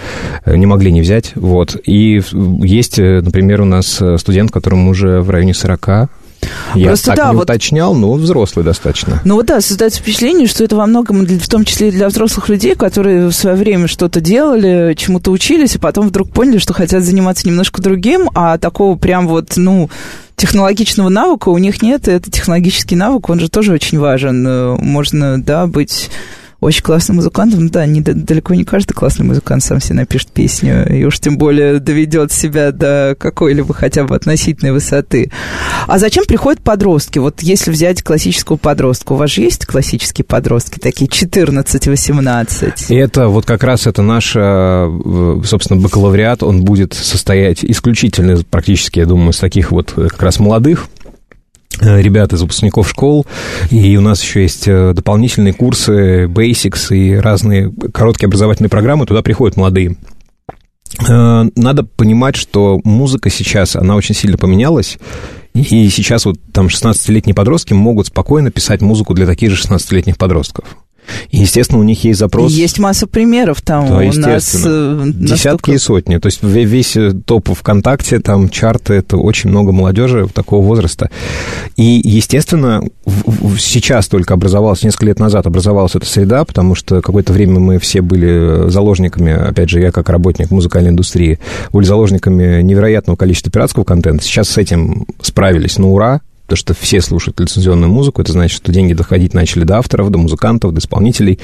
э, 0.43 0.57
не 0.57 0.65
могли 0.65 0.91
не 0.91 1.01
взять, 1.01 1.33
вот. 1.35 1.77
И 1.85 2.21
есть, 2.63 2.97
например, 2.97 3.61
у 3.61 3.65
нас 3.65 4.01
студент, 4.17 4.51
которому 4.51 4.89
уже 4.89 5.21
в 5.21 5.29
районе 5.29 5.53
40, 5.53 6.09
я 6.75 6.87
Просто, 6.87 7.07
так 7.07 7.17
да, 7.17 7.29
не 7.29 7.35
вот, 7.35 7.43
уточнял, 7.43 7.93
но 7.93 8.13
взрослый 8.13 8.65
достаточно. 8.65 9.21
Ну 9.23 9.35
вот 9.35 9.45
да, 9.45 9.61
создается 9.61 9.99
впечатление, 9.99 10.47
что 10.47 10.63
это 10.63 10.75
во 10.75 10.85
многом, 10.85 11.25
в 11.25 11.47
том 11.47 11.65
числе 11.65 11.89
и 11.89 11.91
для 11.91 12.07
взрослых 12.07 12.49
людей, 12.49 12.75
которые 12.75 13.27
в 13.27 13.33
свое 13.33 13.55
время 13.55 13.87
что-то 13.87 14.21
делали, 14.21 14.93
чему-то 14.97 15.31
учились, 15.31 15.75
и 15.75 15.79
потом 15.79 16.09
вдруг 16.09 16.31
поняли, 16.31 16.57
что 16.57 16.73
хотят 16.73 17.03
заниматься 17.03 17.47
немножко 17.47 17.81
другим, 17.81 18.29
а 18.35 18.57
такого 18.57 18.97
прям 18.97 19.27
вот, 19.27 19.53
ну, 19.55 19.89
технологичного 20.35 21.09
навыка 21.09 21.49
у 21.49 21.57
них 21.57 21.81
нет, 21.81 22.07
и 22.07 22.11
этот 22.11 22.33
технологический 22.33 22.95
навык, 22.95 23.29
он 23.29 23.39
же 23.39 23.49
тоже 23.49 23.73
очень 23.73 23.99
важен. 23.99 24.45
Э, 24.47 24.75
можно, 24.77 25.41
да, 25.41 25.65
быть 25.65 26.09
очень 26.59 26.81
классным 26.81 27.17
музыкантом. 27.17 27.65
Ну 27.65 27.69
да, 27.69 27.85
не, 27.85 28.01
далеко 28.01 28.53
не 28.53 28.63
каждый 28.63 28.93
классный 28.93 29.25
музыкант 29.25 29.63
сам 29.63 29.79
себе 29.79 29.95
напишет 29.95 30.29
песню, 30.29 30.87
и 30.91 31.03
уж 31.03 31.19
тем 31.19 31.37
более 31.37 31.79
доведет 31.79 32.31
себя 32.31 32.71
до 32.71 33.15
какой-либо 33.17 33.73
хотя 33.73 34.03
бы 34.03 34.15
относительной 34.15 34.71
высоты. 34.71 35.31
А 35.87 35.99
зачем 35.99 36.25
приходят 36.25 36.61
подростки? 36.61 37.19
Вот 37.19 37.41
если 37.41 37.71
взять 37.71 38.01
классического 38.01 38.57
подростка, 38.57 39.13
у 39.13 39.15
вас 39.15 39.31
же 39.31 39.41
есть 39.41 39.65
классические 39.65 40.25
подростки, 40.25 40.79
такие 40.79 41.09
14-18? 41.09 42.85
И 42.89 42.95
это 42.95 43.27
вот 43.27 43.45
как 43.45 43.63
раз 43.63 43.87
это 43.87 44.01
наш, 44.01 44.33
э, 44.35 45.41
собственно, 45.45 45.79
бакалавриат, 45.79 46.43
он 46.43 46.63
будет 46.63 46.93
состоять 46.93 47.63
исключительно 47.63 48.37
практически, 48.49 48.99
я 48.99 49.05
думаю, 49.05 49.31
из 49.31 49.37
таких 49.37 49.71
вот 49.71 49.91
как 49.91 50.21
раз 50.21 50.39
молодых 50.39 50.87
Э, 50.87 50.96
ребят 51.81 52.33
из 52.33 52.41
выпускников 52.41 52.89
школ, 52.89 53.25
и 53.69 53.95
у 53.97 54.01
нас 54.01 54.21
еще 54.21 54.41
есть 54.41 54.67
э, 54.67 54.93
дополнительные 54.93 55.53
курсы, 55.53 56.25
basics 56.25 56.95
и 56.95 57.15
разные 57.15 57.71
короткие 57.93 58.27
образовательные 58.27 58.69
программы, 58.69 59.05
туда 59.05 59.21
приходят 59.21 59.57
молодые. 59.57 59.97
Э, 61.07 61.43
надо 61.55 61.83
понимать, 61.83 62.35
что 62.35 62.79
музыка 62.83 63.29
сейчас, 63.29 63.75
она 63.75 63.95
очень 63.95 64.15
сильно 64.15 64.37
поменялась, 64.37 64.97
и 65.53 65.89
сейчас 65.89 66.25
вот 66.25 66.37
там 66.51 66.67
16-летние 66.67 67.33
подростки 67.33 67.73
могут 67.73 68.07
спокойно 68.07 68.51
писать 68.51 68.81
музыку 68.81 69.13
для 69.13 69.25
таких 69.25 69.51
же 69.51 69.61
16-летних 69.61 70.17
подростков. 70.17 70.77
И, 71.29 71.37
естественно, 71.37 71.79
у 71.79 71.83
них 71.83 72.03
есть 72.03 72.19
запрос... 72.19 72.51
Есть 72.51 72.79
масса 72.79 73.07
примеров 73.07 73.61
там 73.61 73.87
да, 73.87 73.97
у 73.97 74.13
нас. 74.13 74.63
Э, 74.65 75.03
Десятки 75.05 75.29
настолько... 75.31 75.71
и 75.71 75.77
сотни. 75.77 76.17
То 76.17 76.27
есть 76.27 76.43
весь 76.43 76.95
э, 76.95 77.11
топ 77.11 77.49
ВКонтакте, 77.49 78.19
там 78.19 78.49
чарты, 78.49 78.95
это 78.95 79.17
очень 79.17 79.49
много 79.49 79.71
молодежи 79.71 80.27
такого 80.33 80.65
возраста. 80.65 81.09
И, 81.75 82.01
естественно, 82.03 82.83
сейчас 83.59 84.07
только 84.07 84.33
образовалась, 84.33 84.83
несколько 84.83 85.05
лет 85.05 85.19
назад 85.19 85.45
образовалась 85.47 85.95
эта 85.95 86.05
среда, 86.05 86.43
потому 86.45 86.75
что 86.75 87.01
какое-то 87.01 87.33
время 87.33 87.59
мы 87.59 87.79
все 87.79 88.01
были 88.01 88.69
заложниками, 88.69 89.31
опять 89.31 89.69
же, 89.69 89.79
я 89.79 89.91
как 89.91 90.09
работник 90.09 90.51
музыкальной 90.51 90.89
индустрии, 90.91 91.39
были 91.71 91.85
заложниками 91.85 92.61
невероятного 92.61 93.15
количества 93.15 93.51
пиратского 93.51 93.83
контента. 93.83 94.23
Сейчас 94.23 94.49
с 94.49 94.57
этим 94.57 95.05
справились 95.21 95.77
на 95.77 95.87
ура, 95.89 96.21
то, 96.47 96.55
что 96.55 96.73
все 96.73 97.01
слушают 97.01 97.39
лицензионную 97.39 97.91
музыку, 97.91 98.21
это 98.21 98.31
значит, 98.31 98.57
что 98.57 98.71
деньги 98.71 98.93
доходить 98.93 99.33
начали 99.33 99.63
до 99.63 99.77
авторов, 99.77 100.09
до 100.09 100.17
музыкантов, 100.17 100.73
до 100.73 100.79
исполнителей. 100.79 101.39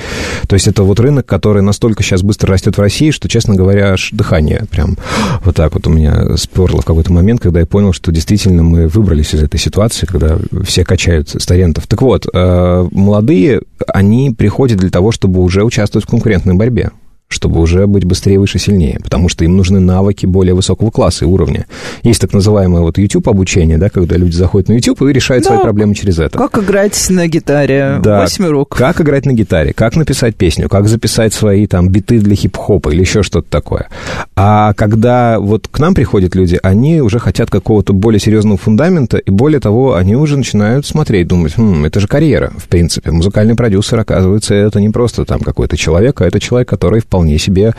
То 0.48 0.56
есть 0.56 0.68
это 0.68 0.84
вот 0.84 1.00
рынок, 1.00 1.26
который 1.26 1.62
настолько 1.62 2.04
сейчас 2.04 2.24
быстро 2.24 2.52
растет 2.52 2.78
в 2.78 2.82
России, 2.82 3.12
что, 3.12 3.28
честно 3.28 3.56
говоря, 3.56 3.94
аж 3.94 4.10
дыхание 4.12 4.66
прям 4.72 4.98
вот 5.44 5.56
так 5.56 5.74
вот 5.74 5.88
у 5.88 5.90
меня 5.90 6.38
сперло 6.38 6.82
в 6.82 6.86
какой-то 6.86 7.12
момент, 7.12 7.42
когда 7.42 7.60
я 7.60 7.66
понял, 7.66 7.94
что 7.94 8.12
действительно 8.12 8.64
мы 8.64 8.88
выбрались 8.88 9.36
из 9.36 9.44
этой 9.44 9.60
ситуации, 9.60 10.06
когда 10.06 10.38
все 10.64 10.86
качают 10.86 11.30
студентов. 11.30 11.86
Так 11.88 12.02
вот, 12.02 12.26
э, 12.34 12.88
молодые, 12.92 13.62
они 13.88 14.32
приходят 14.32 14.80
для 14.80 14.90
того, 14.90 15.12
чтобы 15.12 15.42
уже 15.42 15.64
участвовать 15.64 16.06
в 16.06 16.10
конкурентной 16.10 16.56
борьбе 16.56 16.92
чтобы 17.34 17.60
уже 17.60 17.88
быть 17.88 18.06
быстрее, 18.06 18.40
выше, 18.40 18.60
сильнее, 18.60 19.00
потому 19.04 19.28
что 19.30 19.44
им 19.44 19.58
нужны 19.58 19.80
навыки 19.80 20.26
более 20.26 20.54
высокого 20.54 20.92
класса 20.92 21.26
и 21.26 21.28
уровня. 21.28 21.66
Есть 22.04 22.22
так 22.22 22.34
называемое 22.34 22.82
вот 22.82 22.98
YouTube 22.98 23.28
обучение, 23.28 23.78
да, 23.78 23.90
когда 23.90 24.16
люди 24.16 24.36
заходят 24.36 24.70
на 24.70 24.74
YouTube 24.74 25.02
и 25.02 25.14
решают 25.14 25.44
да, 25.44 25.50
свои 25.50 25.60
проблемы 25.62 25.96
через 25.96 26.20
это. 26.20 26.38
Как 26.38 26.58
играть 26.60 27.10
на 27.10 27.28
гитаре, 27.28 28.00
да, 28.04 28.22
восьмирук. 28.22 28.76
Как 28.76 29.02
играть 29.02 29.26
на 29.26 29.34
гитаре, 29.34 29.74
как 29.74 29.96
написать 29.96 30.36
песню, 30.36 30.70
как 30.70 30.88
записать 30.88 31.34
свои 31.34 31.68
там 31.68 31.90
биты 31.90 32.20
для 32.20 32.36
хип-хопа 32.36 32.90
или 32.90 33.02
еще 33.02 33.24
что-то 33.24 33.50
такое. 33.50 33.88
А 34.36 34.74
когда 34.74 35.40
вот 35.40 35.68
к 35.68 35.80
нам 35.80 35.94
приходят 35.96 36.36
люди, 36.36 36.60
они 36.62 37.02
уже 37.02 37.20
хотят 37.20 37.50
какого-то 37.50 37.94
более 37.94 38.20
серьезного 38.20 38.58
фундамента, 38.58 39.18
и 39.18 39.32
более 39.32 39.60
того, 39.60 39.96
они 39.96 40.16
уже 40.16 40.38
начинают 40.38 40.86
смотреть, 40.86 41.28
думать, 41.28 41.54
хм, 41.56 41.86
это 41.86 42.00
же 42.00 42.08
карьера, 42.08 42.52
в 42.58 42.68
принципе. 42.68 43.12
Музыкальный 43.12 43.56
продюсер, 43.56 44.00
оказывается, 44.00 44.54
это 44.54 44.80
не 44.80 44.90
просто 44.90 45.26
там 45.26 45.40
какой-то 45.40 45.78
человек, 45.78 46.22
а 46.22 46.26
это 46.26 46.40
человек, 46.40 46.70
который 46.70 47.02
вполне 47.02 47.23
вполне 47.24 47.38
себе 47.38 47.74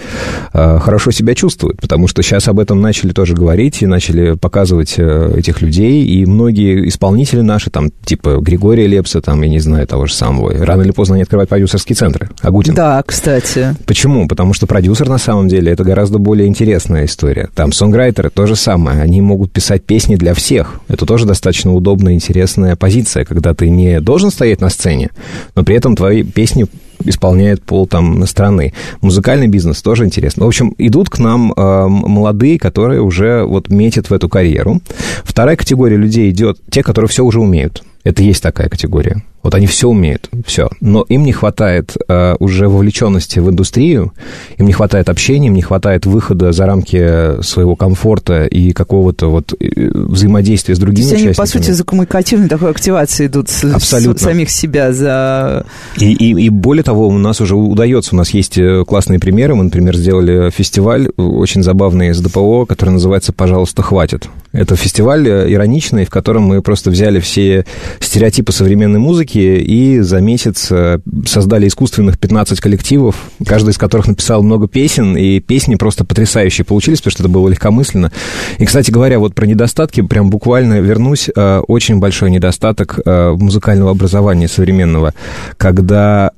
э, 0.54 0.78
хорошо 0.78 1.10
себя 1.10 1.34
чувствуют, 1.34 1.78
потому 1.80 2.08
что 2.08 2.22
сейчас 2.22 2.48
об 2.48 2.58
этом 2.58 2.80
начали 2.80 3.12
тоже 3.12 3.34
говорить 3.34 3.82
и 3.82 3.86
начали 3.86 4.36
показывать 4.36 4.94
э, 4.96 5.34
этих 5.36 5.60
людей, 5.60 6.02
и 6.02 6.24
многие 6.24 6.88
исполнители 6.88 7.42
наши, 7.42 7.68
там, 7.68 7.90
типа 8.04 8.38
Григория 8.40 8.86
Лепса, 8.86 9.20
там, 9.20 9.42
я 9.42 9.50
не 9.50 9.58
знаю, 9.58 9.86
того 9.86 10.06
же 10.06 10.14
самого, 10.14 10.50
рано 10.64 10.80
или 10.80 10.92
поздно 10.92 11.16
они 11.16 11.22
открывают 11.24 11.50
продюсерские 11.50 11.94
центры. 11.94 12.30
Агутин. 12.40 12.74
Да, 12.74 13.02
кстати. 13.04 13.76
Почему? 13.86 14.26
Потому 14.28 14.54
что 14.54 14.66
продюсер, 14.66 15.10
на 15.10 15.18
самом 15.18 15.48
деле, 15.48 15.70
это 15.70 15.84
гораздо 15.84 16.18
более 16.18 16.48
интересная 16.48 17.04
история. 17.04 17.50
Там 17.54 17.72
сонграйтеры 17.72 18.30
то 18.30 18.46
же 18.46 18.56
самое, 18.56 19.02
они 19.02 19.20
могут 19.20 19.52
писать 19.52 19.84
песни 19.84 20.16
для 20.16 20.32
всех. 20.32 20.80
Это 20.88 21.04
тоже 21.04 21.26
достаточно 21.26 21.74
удобная, 21.74 22.14
интересная 22.14 22.76
позиция, 22.76 23.26
когда 23.26 23.52
ты 23.52 23.68
не 23.68 24.00
должен 24.00 24.30
стоять 24.30 24.62
на 24.62 24.70
сцене, 24.70 25.10
но 25.54 25.64
при 25.64 25.76
этом 25.76 25.96
твои 25.96 26.22
песни 26.22 26.66
исполняет 27.04 27.62
пол 27.62 27.86
там 27.86 28.26
страны. 28.26 28.72
Музыкальный 29.00 29.48
бизнес 29.48 29.82
тоже 29.82 30.04
интересно. 30.04 30.44
В 30.44 30.48
общем, 30.48 30.74
идут 30.78 31.10
к 31.10 31.18
нам 31.18 31.52
э, 31.52 31.86
молодые, 31.88 32.58
которые 32.58 33.00
уже 33.00 33.44
вот 33.44 33.68
метят 33.68 34.10
в 34.10 34.12
эту 34.12 34.28
карьеру. 34.28 34.80
Вторая 35.24 35.56
категория 35.56 35.96
людей 35.96 36.30
идет 36.30 36.58
те, 36.70 36.82
которые 36.82 37.08
все 37.08 37.24
уже 37.24 37.40
умеют. 37.40 37.82
Это 38.04 38.22
есть 38.22 38.42
такая 38.42 38.68
категория. 38.68 39.22
Вот 39.44 39.54
они 39.54 39.66
все 39.66 39.88
умеют, 39.88 40.30
все. 40.46 40.70
Но 40.80 41.02
им 41.02 41.22
не 41.22 41.32
хватает 41.32 41.94
э, 42.08 42.34
уже 42.38 42.66
вовлеченности 42.66 43.40
в 43.40 43.50
индустрию, 43.50 44.14
им 44.56 44.66
не 44.66 44.72
хватает 44.72 45.10
общения, 45.10 45.48
им 45.48 45.54
не 45.54 45.60
хватает 45.60 46.06
выхода 46.06 46.52
за 46.52 46.64
рамки 46.64 47.42
своего 47.42 47.76
комфорта 47.76 48.46
и 48.46 48.72
какого-то 48.72 49.30
вот 49.30 49.52
э, 49.52 49.90
взаимодействия 49.92 50.74
с 50.74 50.78
другими 50.78 51.08
То 51.08 51.14
есть 51.14 51.26
они, 51.26 51.34
по 51.34 51.44
сути, 51.44 51.72
за 51.72 51.84
коммуникативной 51.84 52.48
такой 52.48 52.70
активацией 52.70 53.28
идут 53.28 53.50
Абсолютно. 53.70 54.18
С, 54.18 54.22
самих 54.22 54.48
себя 54.48 54.94
за... 54.94 55.66
И, 55.98 56.10
и, 56.14 56.46
и 56.46 56.48
более 56.48 56.82
того, 56.82 57.08
у 57.08 57.18
нас 57.18 57.42
уже 57.42 57.54
удается, 57.54 58.14
у 58.14 58.18
нас 58.18 58.30
есть 58.30 58.56
э, 58.56 58.82
классные 58.88 59.18
примеры. 59.18 59.56
Мы, 59.56 59.64
например, 59.64 59.94
сделали 59.94 60.48
фестиваль 60.48 61.10
очень 61.18 61.62
забавный 61.62 62.14
с 62.14 62.20
ДПО, 62.20 62.64
который 62.64 62.90
называется 62.90 63.34
«Пожалуйста, 63.34 63.82
хватит». 63.82 64.30
Это 64.54 64.76
фестиваль 64.76 65.28
э, 65.28 65.52
ироничный, 65.52 66.04
в 66.04 66.11
котором 66.11 66.44
мы 66.44 66.62
просто 66.62 66.90
взяли 66.90 67.18
все 67.18 67.66
стереотипы 67.99 68.52
современной 68.52 69.00
музыки, 69.00 69.38
и 69.38 69.99
за 69.99 70.20
месяц 70.20 70.68
э, 70.70 71.00
создали 71.26 71.66
искусственных 71.66 72.20
15 72.20 72.61
коллективов, 72.61 73.16
каждый 73.44 73.70
из 73.70 73.78
которых 73.78 74.06
написал 74.06 74.44
много 74.44 74.68
песен, 74.68 75.16
и 75.16 75.40
песни 75.40 75.75
просто 75.75 76.04
потрясающие 76.04 76.64
получились, 76.64 77.00
потому 77.00 77.11
что 77.11 77.23
это 77.25 77.32
было 77.32 77.49
легкомысленно. 77.49 78.12
И, 78.58 78.64
кстати 78.64 78.92
говоря, 78.92 79.18
вот 79.18 79.34
про 79.34 79.44
недостатки, 79.44 80.02
прям 80.02 80.30
буквально 80.30 80.80
вернусь, 80.80 81.28
э, 81.34 81.58
очень 81.66 81.99
большой 81.99 82.30
недостаток 82.30 83.00
музыкального 83.04 83.90
образования 83.90 84.49
современного, 84.49 85.14
когда 85.56 86.30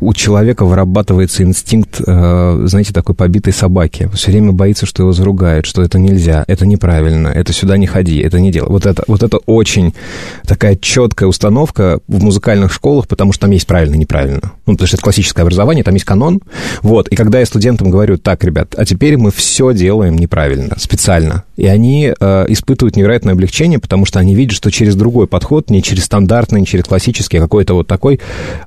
у 0.00 0.14
человека 0.14 0.64
вырабатывается 0.64 1.42
инстинкт, 1.42 1.98
знаете, 1.98 2.92
такой 2.92 3.14
побитой 3.14 3.52
собаки. 3.52 4.08
Все 4.14 4.30
время 4.30 4.52
боится, 4.52 4.86
что 4.86 5.02
его 5.02 5.12
заругают, 5.12 5.66
что 5.66 5.82
это 5.82 5.98
нельзя, 5.98 6.44
это 6.46 6.66
неправильно, 6.66 7.25
это 7.32 7.52
сюда 7.52 7.76
не 7.76 7.86
ходи, 7.86 8.18
это 8.18 8.40
не 8.40 8.50
делай. 8.50 8.68
Вот 8.68 8.86
это, 8.86 9.04
вот 9.06 9.22
это 9.22 9.38
очень 9.46 9.94
такая 10.46 10.76
четкая 10.76 11.28
установка, 11.28 12.00
в 12.08 12.22
музыкальных 12.22 12.72
школах, 12.72 13.08
потому 13.08 13.32
что 13.32 13.42
там 13.42 13.50
есть 13.50 13.66
правильно 13.66 13.94
и 13.94 13.98
неправильно. 13.98 14.52
Ну, 14.66 14.74
потому 14.74 14.86
что 14.86 14.96
это 14.96 15.02
классическое 15.04 15.44
образование, 15.44 15.84
там 15.84 15.94
есть 15.94 16.06
канон. 16.06 16.40
Вот. 16.82 17.08
И 17.08 17.16
когда 17.16 17.40
я 17.40 17.46
студентам 17.46 17.90
говорю, 17.90 18.18
так, 18.18 18.44
ребят, 18.44 18.74
а 18.76 18.84
теперь 18.84 19.16
мы 19.16 19.30
все 19.30 19.72
делаем 19.72 20.16
неправильно, 20.16 20.76
специально. 20.78 21.44
И 21.56 21.66
они 21.66 22.12
э, 22.18 22.44
испытывают 22.48 22.96
невероятное 22.96 23.34
облегчение, 23.34 23.78
потому 23.78 24.04
что 24.04 24.18
они 24.18 24.34
видят, 24.34 24.54
что 24.54 24.70
через 24.70 24.94
другой 24.94 25.26
подход, 25.26 25.70
не 25.70 25.82
через 25.82 26.04
стандартный, 26.04 26.60
не 26.60 26.66
через 26.66 26.84
классический, 26.84 27.38
а 27.38 27.40
какой-то 27.40 27.74
вот 27.74 27.86
такой, 27.86 28.20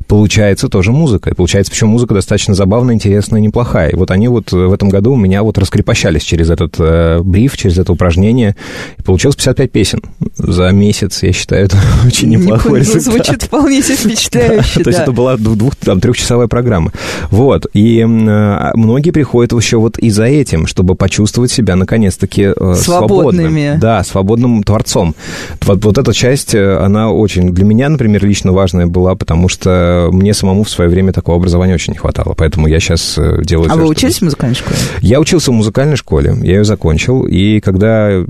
получается 0.07 0.69
тоже 0.69 0.91
музыка. 0.91 1.29
И 1.29 1.33
получается, 1.33 1.71
причем 1.71 1.89
музыка 1.89 2.13
достаточно 2.13 2.53
забавная, 2.53 2.95
интересная, 2.95 3.41
неплохая. 3.41 3.89
И 3.89 3.95
вот 3.95 4.11
они 4.11 4.27
вот 4.27 4.51
в 4.51 4.73
этом 4.73 4.89
году 4.89 5.13
у 5.13 5.17
меня 5.17 5.43
вот 5.43 5.57
раскрепощались 5.57 6.23
через 6.23 6.49
этот 6.49 6.75
э, 6.79 7.19
бриф, 7.23 7.57
через 7.57 7.77
это 7.77 7.91
упражнение. 7.91 8.48
И 8.97 9.01
получилось 9.01 9.35
55 9.35 9.71
песен 9.71 10.01
за 10.37 10.69
месяц. 10.69 11.23
Я 11.23 11.33
считаю, 11.33 11.65
это 11.65 11.77
очень 12.05 12.29
неплохой 12.29 12.79
результат 12.79 13.03
звучит 13.03 13.43
вполне 13.43 13.81
себе 13.81 13.95
впечатляюще. 14.13 14.83
То 14.83 14.89
есть 14.89 15.01
это 15.01 15.11
была 15.11 15.37
двух, 15.37 15.75
там, 15.75 15.99
трехчасовая 15.99 16.47
программа. 16.47 16.91
Вот. 17.29 17.67
И 17.73 18.01
а, 18.01 18.71
многие 18.75 19.11
приходят 19.11 19.53
еще 19.53 19.77
вот 19.77 19.97
и 19.97 20.09
за 20.09 20.25
этим, 20.25 20.67
чтобы 20.67 20.95
почувствовать 20.95 21.51
себя 21.51 21.75
наконец-таки 21.75 22.53
э, 22.55 22.75
свободными. 22.75 23.77
Да, 23.79 24.03
свободным 24.03 24.63
творцом. 24.63 25.15
Вот, 25.61 25.83
вот 25.83 25.97
эта 25.97 26.13
часть, 26.13 26.53
э, 26.55 26.77
она 26.77 27.11
очень 27.11 27.53
для 27.53 27.65
меня, 27.65 27.89
например, 27.89 28.25
лично 28.25 28.51
важная 28.51 28.87
была, 28.87 29.15
потому 29.15 29.49
что 29.49 30.09
мне 30.11 30.33
самому 30.33 30.63
в 30.63 30.69
свое 30.69 30.89
время 30.89 31.13
такого 31.13 31.37
образования 31.37 31.73
очень 31.73 31.93
не 31.93 31.99
хватало. 31.99 32.33
Поэтому 32.35 32.67
я 32.67 32.79
сейчас 32.79 33.17
э, 33.17 33.41
делаю... 33.43 33.69
А 33.69 33.73
все, 33.73 33.81
вы 33.81 33.87
учились 33.87 34.15
чтобы... 34.15 34.25
в 34.25 34.29
музыкальной 34.29 34.55
школе? 34.55 34.77
Я 35.01 35.19
учился 35.19 35.51
в 35.51 35.53
музыкальной 35.53 35.95
школе, 35.95 36.35
я 36.41 36.57
ее 36.57 36.63
закончил. 36.63 37.25
И 37.25 37.59
когда 37.59 38.23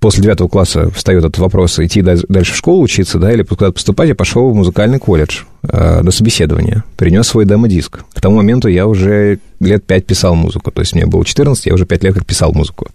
после 0.00 0.22
девятого 0.22 0.48
класса 0.48 0.90
встает 0.90 1.24
этот 1.24 1.38
вопрос, 1.38 1.78
идти 1.78 2.02
дальше 2.02 2.52
в 2.52 2.56
школу 2.56 2.82
учиться, 2.82 3.18
да, 3.18 3.32
или 3.32 3.42
куда-то 3.42 3.72
поступать, 3.72 4.08
я 4.08 4.14
пошел 4.14 4.50
в 4.50 4.54
музыкальный 4.54 4.98
колледж 4.98 5.42
на 5.62 6.10
собеседование, 6.10 6.84
принес 6.96 7.26
свой 7.26 7.44
демо-диск. 7.44 8.04
К 8.14 8.20
тому 8.20 8.36
моменту 8.36 8.68
я 8.68 8.86
уже 8.86 9.40
лет 9.60 9.84
пять 9.84 10.06
писал 10.06 10.34
музыку. 10.34 10.70
То 10.70 10.80
есть 10.80 10.94
мне 10.94 11.06
было 11.06 11.24
14, 11.24 11.66
я 11.66 11.74
уже 11.74 11.84
пять 11.84 12.04
лет 12.04 12.14
как 12.14 12.24
писал 12.24 12.52
музыку. 12.52 12.86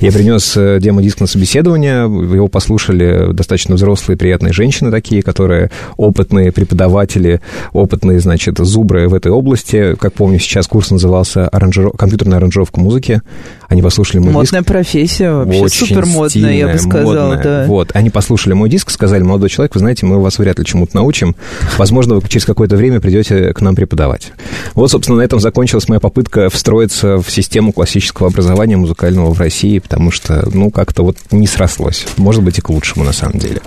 Я 0.00 0.12
принес 0.12 0.56
э, 0.56 0.78
демо-диск 0.80 1.20
на 1.20 1.26
собеседование, 1.26 2.02
его 2.02 2.48
послушали 2.48 3.32
достаточно 3.32 3.74
взрослые, 3.74 4.16
приятные 4.16 4.52
женщины 4.52 4.90
такие, 4.90 5.22
которые 5.22 5.70
опытные 5.96 6.52
преподаватели, 6.52 7.40
опытные, 7.72 8.20
значит, 8.20 8.58
зубры 8.58 9.08
в 9.08 9.14
этой 9.14 9.32
области. 9.32 9.96
Как 9.96 10.12
помню, 10.12 10.38
сейчас 10.38 10.66
курс 10.68 10.90
назывался 10.90 11.48
аранжиров... 11.48 11.94
«Компьютерная 11.96 12.38
аранжировка 12.38 12.78
музыки». 12.80 13.20
Они 13.68 13.82
послушали 13.82 14.18
мой 14.18 14.26
Модная 14.26 14.42
диск. 14.42 14.52
Модная 14.52 14.64
профессия 14.64 15.32
вообще, 15.32 15.60
Очень 15.60 15.86
супер 15.86 16.06
модная, 16.06 16.54
я 16.54 16.68
бы 16.68 16.78
сказала, 16.78 17.28
модная. 17.30 17.42
да. 17.42 17.64
Вот, 17.66 17.90
они 17.94 18.10
послушали 18.10 18.52
мой 18.52 18.70
диск, 18.70 18.90
сказали, 18.90 19.22
молодой 19.24 19.48
человек, 19.48 19.74
вы 19.74 19.80
знаете, 19.80 20.06
мы 20.06 20.20
вас 20.22 20.38
вряд 20.38 20.60
ли 20.60 20.64
чему-то 20.64 20.94
научим. 20.94 21.34
Возможно, 21.76 21.95
вы 22.00 22.22
через 22.28 22.44
какое-то 22.44 22.76
время 22.76 23.00
придете 23.00 23.52
к 23.52 23.60
нам 23.60 23.74
преподавать. 23.74 24.32
Вот, 24.74 24.90
собственно, 24.90 25.18
на 25.18 25.22
этом 25.22 25.40
закончилась 25.40 25.88
моя 25.88 26.00
попытка 26.00 26.50
встроиться 26.50 27.18
в 27.18 27.30
систему 27.30 27.72
классического 27.72 28.28
образования 28.28 28.76
музыкального 28.76 29.32
в 29.32 29.38
России, 29.38 29.78
потому 29.78 30.10
что, 30.10 30.48
ну, 30.52 30.70
как-то 30.70 31.02
вот 31.02 31.16
не 31.30 31.46
срослось. 31.46 32.06
Может 32.16 32.42
быть, 32.42 32.58
и 32.58 32.60
к 32.60 32.70
лучшему, 32.70 33.04
на 33.04 33.12
самом 33.12 33.38
деле. 33.38 33.60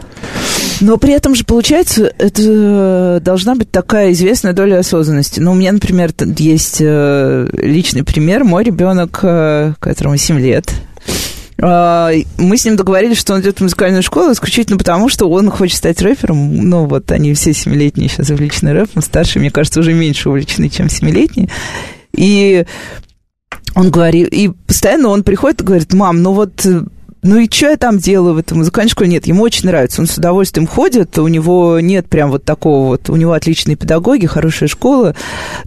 Но 0.82 0.98
при 0.98 1.14
этом 1.14 1.36
же, 1.36 1.44
получается, 1.44 2.12
это 2.18 3.22
должна 3.24 3.56
быть 3.56 3.72
такая 3.72 4.12
известная 4.14 4.54
доля 4.54 4.80
осознанности. 4.80 5.40
Ну, 5.40 5.52
у 5.52 5.56
меня, 5.56 5.72
например, 5.72 6.12
есть 6.38 6.78
э, 6.80 7.50
личный 7.54 8.04
пример. 8.04 8.44
Мой 8.44 8.64
ребенок, 8.64 9.20
э, 9.24 9.74
которому 9.80 10.18
7 10.18 10.40
лет, 10.40 10.72
мы 11.62 12.58
с 12.58 12.66
ним 12.66 12.76
договорились, 12.76 13.18
что 13.18 13.34
он 13.34 13.42
идет 13.42 13.58
в 13.58 13.62
музыкальную 13.62 14.02
школу 14.02 14.32
исключительно 14.32 14.78
потому, 14.78 15.10
что 15.10 15.30
он 15.30 15.50
хочет 15.50 15.78
стать 15.78 16.02
рэпером. 16.02 16.70
Ну, 16.70 16.86
вот 16.86 17.12
они 17.12 17.34
все 17.34 17.54
семилетние 17.54 18.10
сейчас 18.10 18.30
увлечены 18.30 18.74
рэпом, 18.74 19.02
старшие, 19.02 19.42
мне 19.42 19.52
кажется, 19.52 19.82
уже 19.82 19.94
меньше 19.94 20.30
увлечены, 20.30 20.70
чем 20.70 20.90
семилетние. 20.90 21.50
И 22.14 22.66
он 23.76 23.92
говорит, 23.92 24.30
и 24.30 24.50
постоянно 24.68 25.10
он 25.10 25.24
приходит 25.24 25.62
и 25.62 25.66
говорит, 25.66 25.94
мам, 25.94 26.22
ну 26.22 26.34
вот 26.34 26.66
ну 27.22 27.38
и 27.38 27.52
что 27.52 27.70
я 27.72 27.78
там 27.78 27.98
делаю 27.98 28.36
в 28.36 28.38
этом 28.38 28.60
музыкальной 28.60 28.90
школе? 28.90 29.10
Нет, 29.10 29.28
ему 29.28 29.44
очень 29.44 29.66
нравится, 29.66 30.02
он 30.02 30.08
с 30.08 30.18
удовольствием 30.18 30.68
ходит, 30.68 31.18
у 31.18 31.28
него 31.28 31.80
нет 31.82 32.08
прям 32.08 32.32
вот 32.32 32.46
такого 32.46 32.88
вот, 32.88 33.10
у 33.10 33.16
него 33.18 33.34
отличные 33.34 33.76
педагоги, 33.76 34.26
хорошая 34.26 34.70
школа, 34.70 35.16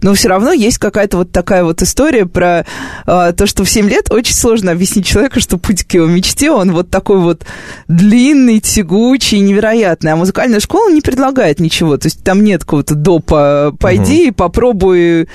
но 0.01 0.15
все 0.15 0.29
равно 0.29 0.51
есть 0.51 0.79
какая-то 0.79 1.17
вот 1.17 1.31
такая 1.31 1.63
вот 1.63 1.81
история 1.83 2.25
про 2.25 2.65
а, 3.05 3.33
то, 3.33 3.45
что 3.45 3.63
в 3.63 3.69
7 3.69 3.87
лет 3.87 4.11
очень 4.11 4.33
сложно 4.33 4.71
объяснить 4.71 5.05
человеку, 5.05 5.39
что 5.39 5.57
путь 5.57 5.83
к 5.83 5.93
его 5.93 6.07
мечте, 6.07 6.49
он 6.49 6.71
вот 6.71 6.89
такой 6.89 7.19
вот 7.19 7.43
длинный, 7.87 8.59
тягучий, 8.59 9.39
невероятный, 9.39 10.13
а 10.13 10.15
музыкальная 10.15 10.59
школа 10.59 10.89
не 10.89 11.01
предлагает 11.01 11.59
ничего, 11.59 11.97
то 11.97 12.07
есть 12.07 12.23
там 12.23 12.43
нет 12.43 12.61
какого-то 12.61 12.95
допа, 12.95 13.75
пойди 13.79 14.27
и 14.27 14.31
попробуй 14.31 15.27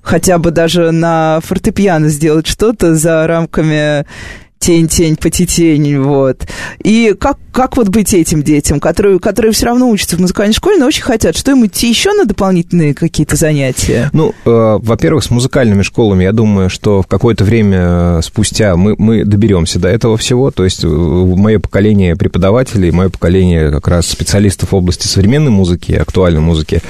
хотя 0.00 0.38
бы 0.38 0.50
даже 0.52 0.90
на 0.90 1.40
фортепиано 1.44 2.08
сделать 2.08 2.46
что-то 2.46 2.94
за 2.94 3.26
рамками 3.26 4.06
тень-тень, 4.60 5.16
потетень, 5.16 5.98
вот. 5.98 6.46
И 6.84 7.14
как, 7.18 7.38
как 7.50 7.78
вот 7.78 7.88
быть 7.88 8.12
этим 8.12 8.42
детям, 8.42 8.78
которые, 8.78 9.18
которые 9.18 9.52
все 9.52 9.66
равно 9.66 9.88
учатся 9.88 10.16
в 10.16 10.20
музыкальной 10.20 10.52
школе, 10.52 10.76
но 10.76 10.86
очень 10.86 11.02
хотят, 11.02 11.34
что 11.34 11.52
им 11.52 11.64
идти 11.64 11.88
еще 11.88 12.12
на 12.12 12.26
дополнительные 12.26 12.92
какие-то 12.94 13.36
занятия? 13.36 14.10
Ну, 14.12 14.34
э, 14.44 14.78
во-первых, 14.82 15.24
с 15.24 15.30
музыкальными 15.30 15.80
школами, 15.80 16.24
я 16.24 16.32
думаю, 16.32 16.68
что 16.68 17.00
в 17.00 17.06
какое-то 17.06 17.42
время 17.42 18.20
спустя 18.20 18.76
мы, 18.76 18.94
мы 18.98 19.24
доберемся 19.24 19.78
до 19.78 19.88
этого 19.88 20.18
всего, 20.18 20.50
то 20.50 20.64
есть 20.64 20.84
э, 20.84 20.86
мое 20.86 21.58
поколение 21.58 22.14
преподавателей, 22.14 22.90
мое 22.90 23.08
поколение 23.08 23.70
как 23.70 23.88
раз 23.88 24.08
специалистов 24.08 24.72
в 24.72 24.74
области 24.74 25.06
современной 25.06 25.50
музыки, 25.50 25.92
актуальной 25.92 26.42
музыки, 26.42 26.82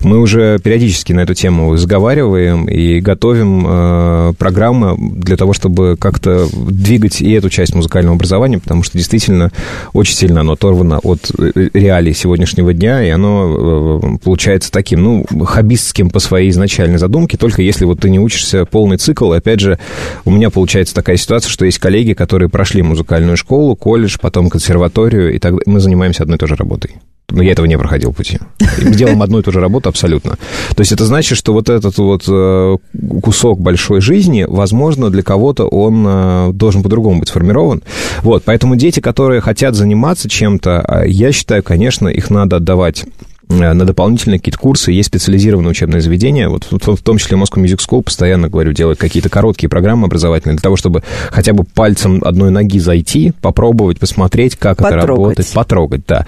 мы 0.00 0.20
уже 0.20 0.60
периодически 0.60 1.12
на 1.12 1.20
эту 1.20 1.34
тему 1.34 1.72
разговариваем 1.72 2.66
и 2.66 3.00
готовим 3.00 3.66
э, 3.66 4.32
программы 4.38 4.96
для 4.96 5.36
того, 5.36 5.52
чтобы 5.52 5.96
как-то 5.98 6.46
двигать 6.52 7.15
и 7.20 7.30
эту 7.32 7.50
часть 7.50 7.74
музыкального 7.74 8.16
образования, 8.16 8.58
потому 8.58 8.82
что 8.82 8.96
действительно 8.96 9.50
очень 9.92 10.14
сильно 10.14 10.40
оно 10.40 10.52
оторвано 10.52 10.98
от 10.98 11.30
э, 11.38 11.68
реалий 11.72 12.14
сегодняшнего 12.14 12.72
дня, 12.72 13.04
и 13.04 13.08
оно 13.10 14.00
э, 14.00 14.18
получается 14.22 14.70
таким, 14.72 15.02
ну, 15.02 15.26
хоббистским 15.44 16.10
по 16.10 16.18
своей 16.18 16.50
изначальной 16.50 16.98
задумке, 16.98 17.36
только 17.36 17.62
если 17.62 17.84
вот 17.84 18.00
ты 18.00 18.10
не 18.10 18.20
учишься 18.20 18.64
полный 18.64 18.96
цикл. 18.96 19.32
И 19.32 19.36
опять 19.36 19.60
же, 19.60 19.78
у 20.24 20.30
меня 20.30 20.50
получается 20.50 20.94
такая 20.94 21.16
ситуация, 21.16 21.50
что 21.50 21.64
есть 21.64 21.78
коллеги, 21.78 22.12
которые 22.12 22.48
прошли 22.48 22.82
музыкальную 22.82 23.36
школу, 23.36 23.76
колледж, 23.76 24.16
потом 24.20 24.50
консерваторию, 24.50 25.34
и 25.34 25.38
так 25.38 25.54
мы 25.66 25.80
занимаемся 25.80 26.22
одной 26.22 26.36
и 26.36 26.38
той 26.38 26.48
же 26.48 26.56
работой 26.56 26.96
но 27.30 27.42
я 27.42 27.52
этого 27.52 27.66
не 27.66 27.76
проходил 27.76 28.12
пути. 28.12 28.38
Делаем 28.80 29.22
одну 29.22 29.40
и 29.40 29.42
ту 29.42 29.52
же 29.52 29.60
работу 29.60 29.88
абсолютно. 29.88 30.36
То 30.74 30.80
есть 30.80 30.92
это 30.92 31.04
значит, 31.04 31.36
что 31.36 31.52
вот 31.52 31.68
этот 31.68 31.98
вот 31.98 32.24
э, 32.28 32.76
кусок 33.22 33.60
большой 33.60 34.00
жизни, 34.00 34.44
возможно, 34.48 35.10
для 35.10 35.22
кого-то 35.22 35.66
он 35.66 36.04
э, 36.06 36.52
должен 36.52 36.82
по-другому 36.82 37.20
быть 37.20 37.28
сформирован. 37.28 37.82
Вот, 38.22 38.44
поэтому 38.44 38.76
дети, 38.76 39.00
которые 39.00 39.40
хотят 39.40 39.74
заниматься 39.74 40.28
чем-то, 40.28 40.84
э, 40.86 41.08
я 41.08 41.32
считаю, 41.32 41.62
конечно, 41.62 42.08
их 42.08 42.30
надо 42.30 42.56
отдавать 42.56 43.04
на 43.48 43.84
дополнительные 43.84 44.38
какие-то 44.38 44.58
курсы. 44.58 44.92
Есть 44.92 45.08
специализированные 45.08 45.70
учебные 45.70 46.00
заведения. 46.00 46.48
Вот 46.48 46.66
в 46.70 47.02
том 47.02 47.18
числе 47.18 47.36
Moscow 47.36 47.62
Music 47.62 47.78
School 47.78 48.02
постоянно, 48.02 48.48
говорю, 48.48 48.72
делают 48.72 48.98
какие-то 48.98 49.28
короткие 49.28 49.68
программы 49.68 50.06
образовательные 50.06 50.56
для 50.56 50.62
того, 50.62 50.76
чтобы 50.76 51.02
хотя 51.30 51.52
бы 51.52 51.64
пальцем 51.64 52.22
одной 52.24 52.50
ноги 52.50 52.78
зайти, 52.78 53.32
попробовать, 53.40 53.98
посмотреть, 53.98 54.56
как 54.56 54.78
потрогать. 54.78 54.98
это 54.98 55.06
работает. 55.06 55.52
Потрогать, 55.52 56.00
да. 56.06 56.26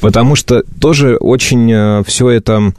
Потому 0.00 0.34
что 0.36 0.62
тоже 0.80 1.16
очень 1.16 1.70
э, 1.72 2.02
все 2.06 2.30
это 2.30 2.72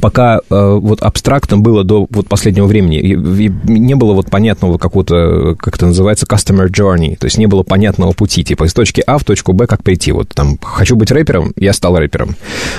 пока 0.00 0.38
э, 0.38 0.40
вот 0.48 1.02
абстрактно 1.02 1.58
было 1.58 1.84
до 1.84 2.06
вот 2.08 2.28
последнего 2.28 2.66
времени. 2.66 2.98
И, 2.98 3.12
и 3.12 3.48
не 3.68 3.94
было 3.94 4.12
вот 4.14 4.30
понятного 4.30 4.78
какого-то, 4.78 5.56
как 5.56 5.76
это 5.76 5.86
называется, 5.86 6.26
customer 6.26 6.68
journey. 6.68 7.16
То 7.16 7.26
есть 7.26 7.38
не 7.38 7.46
было 7.46 7.62
понятного 7.62 8.12
пути, 8.12 8.44
типа 8.44 8.64
из 8.64 8.74
точки 8.74 9.02
А 9.06 9.18
в 9.18 9.24
точку 9.24 9.52
Б 9.52 9.66
как 9.66 9.82
прийти. 9.82 10.12
Вот 10.12 10.28
там, 10.28 10.58
хочу 10.62 10.96
быть 10.96 11.10
рэпером, 11.10 11.52
я 11.56 11.72
стал 11.72 11.96
рэпером. 11.98 12.36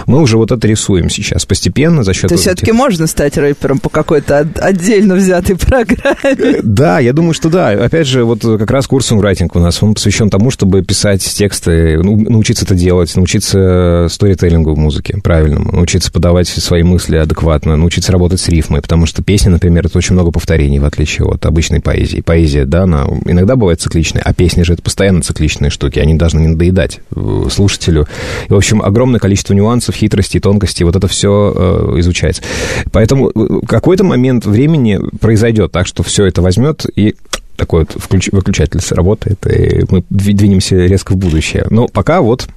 Мы 0.07 0.19
уже 0.19 0.37
вот 0.37 0.51
это 0.51 0.67
рисуем 0.67 1.09
сейчас 1.09 1.45
постепенно 1.45 2.03
за 2.03 2.13
счет... 2.13 2.29
То 2.29 2.33
есть 2.33 2.43
все-таки 2.43 2.71
этих... 2.71 2.75
можно 2.75 3.07
стать 3.07 3.37
рэпером 3.37 3.79
по 3.79 3.89
какой-то 3.89 4.47
отдельно 4.55 5.15
взятой 5.15 5.57
программе? 5.57 6.57
Э, 6.57 6.59
да, 6.63 6.99
я 6.99 7.13
думаю, 7.13 7.33
что 7.33 7.49
да. 7.49 7.69
Опять 7.69 8.07
же, 8.07 8.23
вот 8.23 8.41
как 8.41 8.71
раз 8.71 8.87
курс 8.87 9.11
райтинг 9.11 9.55
у 9.55 9.59
нас, 9.59 9.83
он 9.83 9.93
посвящен 9.93 10.29
тому, 10.29 10.51
чтобы 10.51 10.81
писать 10.83 11.21
тексты, 11.23 11.99
ну, 12.01 12.15
научиться 12.15 12.65
это 12.65 12.75
делать, 12.75 13.15
научиться 13.15 14.07
сторителлингу 14.09 14.73
в 14.73 14.77
музыке 14.77 15.19
правильному, 15.21 15.71
научиться 15.71 16.11
подавать 16.11 16.47
свои 16.47 16.83
мысли 16.83 17.00
мысли 17.01 17.17
адекватно, 17.17 17.77
научиться 17.77 18.11
работать 18.11 18.39
с 18.39 18.47
рифмой, 18.47 18.79
потому 18.79 19.07
что 19.07 19.23
песня, 19.23 19.49
например, 19.49 19.87
это 19.87 19.97
очень 19.97 20.13
много 20.13 20.29
повторений, 20.29 20.77
в 20.77 20.85
отличие 20.85 21.27
от 21.27 21.43
обычной 21.47 21.79
поэзии. 21.79 22.21
Поэзия, 22.21 22.65
да, 22.65 22.83
она 22.83 23.07
иногда 23.25 23.55
бывает 23.55 23.81
цикличная, 23.81 24.21
а 24.21 24.35
песни 24.35 24.61
же 24.61 24.73
это 24.73 24.83
постоянно 24.83 25.23
цикличные 25.23 25.71
штуки, 25.71 25.97
они 25.97 26.13
должны 26.13 26.41
не 26.41 26.49
надоедать 26.49 26.99
э, 27.15 27.45
слушателю. 27.49 28.07
И, 28.47 28.53
в 28.53 28.55
общем, 28.55 28.83
огромное 28.83 29.19
количество 29.19 29.55
нюансов, 29.55 29.95
хитростей, 29.95 30.39
тонкостей, 30.39 30.85
вот 30.85 30.95
это 30.95 31.07
все 31.07 31.51
э, 31.55 31.99
изучается. 32.01 32.43
Поэтому 32.91 33.31
э, 33.31 33.65
какой-то 33.67 34.03
момент 34.03 34.45
времени 34.45 34.99
произойдет 35.19 35.71
так, 35.71 35.87
что 35.87 36.03
все 36.03 36.25
это 36.25 36.43
возьмет 36.43 36.85
и 36.95 37.15
такой 37.55 37.81
вот 37.81 37.95
включ... 37.99 38.29
выключатель 38.31 38.79
сработает, 38.79 39.43
и 39.47 39.85
мы 39.89 40.03
двинемся 40.11 40.75
резко 40.75 41.13
в 41.13 41.17
будущее. 41.17 41.65
Но 41.71 41.87
пока 41.87 42.21
вот 42.21 42.47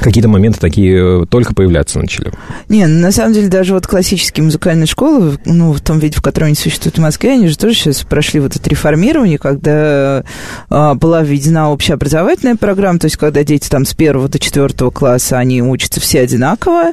какие-то 0.00 0.28
моменты 0.28 0.60
такие 0.60 1.22
э, 1.22 1.26
только 1.26 1.54
появляться 1.54 1.98
начали. 1.98 2.32
Не, 2.68 2.86
на 2.86 3.10
самом 3.12 3.32
деле 3.32 3.48
даже 3.48 3.74
вот 3.74 3.86
классические 3.86 4.44
музыкальные 4.44 4.86
школы, 4.86 5.38
ну, 5.44 5.72
в 5.72 5.80
том 5.80 5.98
виде, 5.98 6.16
в 6.16 6.22
котором 6.22 6.46
они 6.46 6.54
существуют 6.54 6.98
в 6.98 7.00
Москве, 7.00 7.32
они 7.32 7.48
же 7.48 7.56
тоже 7.56 7.74
сейчас 7.74 8.02
прошли 8.02 8.40
вот 8.40 8.56
это 8.56 8.68
реформирование, 8.70 9.38
когда 9.38 10.24
а, 10.68 10.94
была 10.94 11.22
введена 11.22 11.70
общеобразовательная 11.70 12.56
программа, 12.56 12.98
то 12.98 13.06
есть 13.06 13.16
когда 13.16 13.42
дети 13.44 13.68
там 13.68 13.84
с 13.84 13.94
первого 13.94 14.28
до 14.28 14.38
четвертого 14.38 14.90
класса, 14.90 15.38
они 15.38 15.62
учатся 15.62 16.00
все 16.00 16.20
одинаково, 16.20 16.92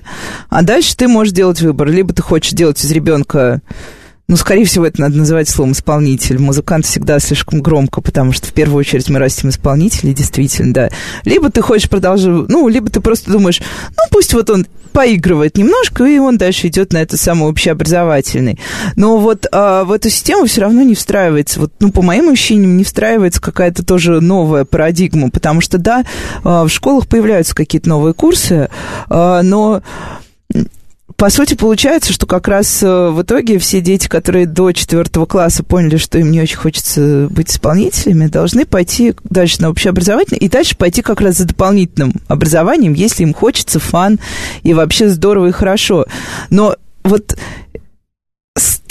а 0.49 0.61
дальше 0.61 0.95
ты 0.95 1.07
можешь 1.07 1.33
делать 1.33 1.61
выбор. 1.61 1.89
Либо 1.89 2.13
ты 2.13 2.21
хочешь 2.21 2.53
делать 2.53 2.83
из 2.83 2.91
ребенка 2.91 3.61
ну, 4.29 4.37
скорее 4.37 4.65
всего, 4.65 4.85
это 4.85 5.01
надо 5.01 5.17
называть 5.17 5.49
словом 5.49 5.73
исполнитель. 5.73 6.39
Музыкант 6.39 6.85
всегда 6.85 7.19
слишком 7.19 7.61
громко, 7.61 8.01
потому 8.01 8.31
что 8.31 8.47
в 8.47 8.53
первую 8.53 8.79
очередь 8.79 9.09
мы 9.09 9.19
растим 9.19 9.49
исполнителей, 9.49 10.13
действительно, 10.13 10.73
да. 10.73 10.89
Либо 11.25 11.49
ты 11.49 11.61
хочешь 11.61 11.89
продолжить, 11.89 12.47
ну, 12.47 12.67
либо 12.69 12.89
ты 12.89 13.01
просто 13.01 13.31
думаешь, 13.31 13.61
ну, 13.89 14.03
пусть 14.09 14.33
вот 14.33 14.49
он 14.49 14.65
поигрывает 14.93 15.57
немножко, 15.57 16.05
и 16.05 16.19
он 16.19 16.37
дальше 16.37 16.67
идет 16.67 16.93
на 16.93 17.01
это 17.01 17.17
самый 17.17 17.49
общеобразовательный. 17.49 18.59
Но 18.95 19.17
вот 19.17 19.45
а, 19.51 19.83
в 19.83 19.91
эту 19.91 20.09
систему 20.09 20.45
все 20.45 20.61
равно 20.61 20.83
не 20.83 20.95
встраивается, 20.95 21.59
вот, 21.59 21.73
ну, 21.79 21.91
по 21.91 22.01
моим 22.01 22.29
ощущениям, 22.29 22.77
не 22.77 22.85
встраивается 22.85 23.41
какая-то 23.41 23.83
тоже 23.83 24.21
новая 24.21 24.63
парадигма, 24.63 25.31
потому 25.31 25.59
что, 25.59 25.79
да, 25.79 26.05
а, 26.43 26.63
в 26.63 26.69
школах 26.69 27.07
появляются 27.07 27.55
какие-то 27.55 27.89
новые 27.89 28.13
курсы, 28.13 28.69
а, 29.09 29.41
но 29.41 29.81
по 31.23 31.29
сути, 31.29 31.53
получается, 31.53 32.11
что 32.11 32.25
как 32.25 32.49
раз 32.49 32.83
э, 32.83 33.09
в 33.09 33.21
итоге 33.21 33.57
все 33.57 33.79
дети, 33.79 34.09
которые 34.09 34.45
до 34.45 34.73
четвертого 34.73 35.25
класса 35.25 35.63
поняли, 35.63 35.95
что 35.95 36.17
им 36.17 36.31
не 36.31 36.41
очень 36.41 36.57
хочется 36.57 37.29
быть 37.29 37.49
исполнителями, 37.49 38.27
должны 38.27 38.65
пойти 38.65 39.15
дальше 39.23 39.61
на 39.61 39.69
общеобразовательное 39.69 40.41
и 40.41 40.49
дальше 40.49 40.75
пойти 40.75 41.01
как 41.01 41.21
раз 41.21 41.37
за 41.37 41.45
дополнительным 41.45 42.15
образованием, 42.27 42.91
если 42.91 43.23
им 43.23 43.33
хочется 43.33 43.79
фан 43.79 44.19
и 44.63 44.73
вообще 44.73 45.07
здорово 45.07 45.45
и 45.45 45.51
хорошо. 45.51 46.07
Но 46.49 46.75
вот 47.05 47.37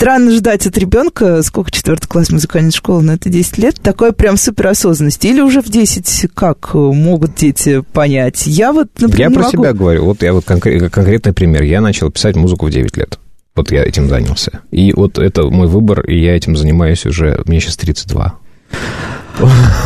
странно 0.03 0.31
ждать 0.31 0.67
от 0.67 0.77
ребенка, 0.77 1.41
сколько 1.43 1.71
четвертый 1.71 2.07
класс 2.07 2.29
музыкальной 2.29 2.71
школы, 2.71 3.03
но 3.03 3.13
это 3.13 3.29
10 3.29 3.57
лет, 3.57 3.75
такой 3.81 4.11
прям 4.11 4.35
суперосознанности. 4.35 5.27
Или 5.27 5.39
уже 5.39 5.61
в 5.61 5.69
10 5.69 6.29
как 6.33 6.73
могут 6.73 7.35
дети 7.35 7.81
понять? 7.93 8.45
Я 8.45 8.73
вот, 8.73 8.89
например, 8.99 9.29
Я 9.29 9.33
про 9.33 9.43
могу... 9.43 9.51
себя 9.51 9.71
говорю. 9.71 10.03
Вот 10.03 10.21
я 10.21 10.33
вот 10.33 10.43
конкрет, 10.43 10.91
конкретный 10.91 11.31
пример. 11.31 11.63
Я 11.63 11.79
начал 11.79 12.11
писать 12.11 12.35
музыку 12.35 12.65
в 12.65 12.69
9 12.69 12.97
лет. 12.97 13.17
Вот 13.55 13.71
я 13.71 13.85
этим 13.85 14.09
занялся. 14.09 14.59
И 14.71 14.91
вот 14.91 15.19
это 15.19 15.43
мой 15.43 15.67
выбор, 15.67 16.01
и 16.01 16.19
я 16.19 16.35
этим 16.35 16.57
занимаюсь 16.57 17.05
уже, 17.05 17.41
мне 17.45 17.61
сейчас 17.61 17.77
32. 17.77 18.39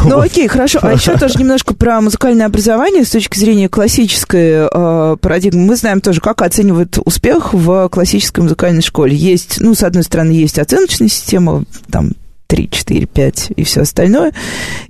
Ну 0.06 0.19
окей, 0.19 0.47
хорошо. 0.47 0.80
А 0.82 0.93
еще 0.93 1.17
тоже 1.17 1.39
немножко 1.39 1.73
про 1.73 2.02
музыкальное 2.02 2.45
образование 2.45 3.04
с 3.06 3.10
точки 3.10 3.38
зрения 3.38 3.69
классической 3.69 4.67
э, 4.71 5.17
парадигмы. 5.19 5.65
Мы 5.65 5.76
знаем 5.76 6.02
тоже, 6.02 6.21
как 6.21 6.41
оценивают 6.41 6.97
успех 7.04 7.54
в 7.54 7.89
классической 7.89 8.41
музыкальной 8.41 8.82
школе. 8.82 9.15
Есть, 9.15 9.58
ну, 9.60 9.73
с 9.73 9.84
одной 9.84 10.04
стороны, 10.04 10.32
есть 10.32 10.60
оценочная 10.60 11.08
система, 11.08 11.63
там, 11.91 12.12
3, 12.47 12.69
4, 12.69 13.05
5 13.05 13.51
и 13.55 13.63
все 13.63 13.81
остальное. 13.81 14.33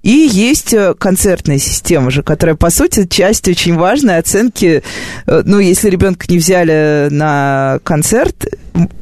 И 0.04 0.10
есть 0.10 0.74
э, 0.74 0.94
концертная 0.98 1.58
система 1.58 2.12
же, 2.12 2.24
которая, 2.24 2.56
по 2.56 2.70
сути, 2.70 3.06
часть 3.08 3.48
очень 3.48 3.76
важной 3.76 4.18
оценки. 4.18 4.84
Э, 5.26 5.42
ну, 5.46 5.60
если 5.60 5.90
ребенка 5.90 6.26
не 6.30 6.38
взяли 6.38 7.08
на 7.10 7.80
концерт, 7.84 8.46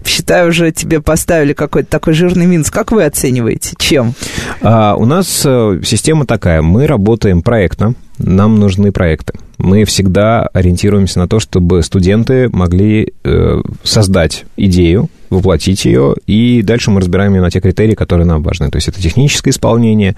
считаю, 0.05 0.49
уже 0.49 0.71
тебе 0.71 1.01
поставили 1.01 1.53
какой-то 1.53 1.89
такой 1.89 2.13
жирный 2.13 2.45
минус. 2.45 2.71
Как 2.71 2.91
вы 2.91 3.03
оцениваете? 3.03 3.75
Чем? 3.77 4.13
А, 4.61 4.95
у 4.95 5.05
нас 5.05 5.43
э, 5.45 5.81
система 5.83 6.25
такая. 6.25 6.61
Мы 6.61 6.87
работаем 6.87 7.41
проектно. 7.41 7.95
Нам 8.17 8.59
нужны 8.59 8.91
проекты. 8.91 9.33
Мы 9.57 9.83
всегда 9.85 10.47
ориентируемся 10.47 11.19
на 11.19 11.27
то, 11.27 11.39
чтобы 11.39 11.83
студенты 11.83 12.49
могли 12.49 13.13
э, 13.23 13.61
создать 13.83 14.45
идею, 14.57 15.09
воплотить 15.29 15.85
ее, 15.85 16.15
и 16.27 16.61
дальше 16.61 16.91
мы 16.91 17.01
разбираем 17.01 17.33
ее 17.33 17.41
на 17.41 17.51
те 17.51 17.59
критерии, 17.59 17.95
которые 17.95 18.25
нам 18.25 18.43
важны. 18.43 18.69
То 18.69 18.77
есть 18.77 18.87
это 18.87 19.01
техническое 19.01 19.51
исполнение, 19.51 20.15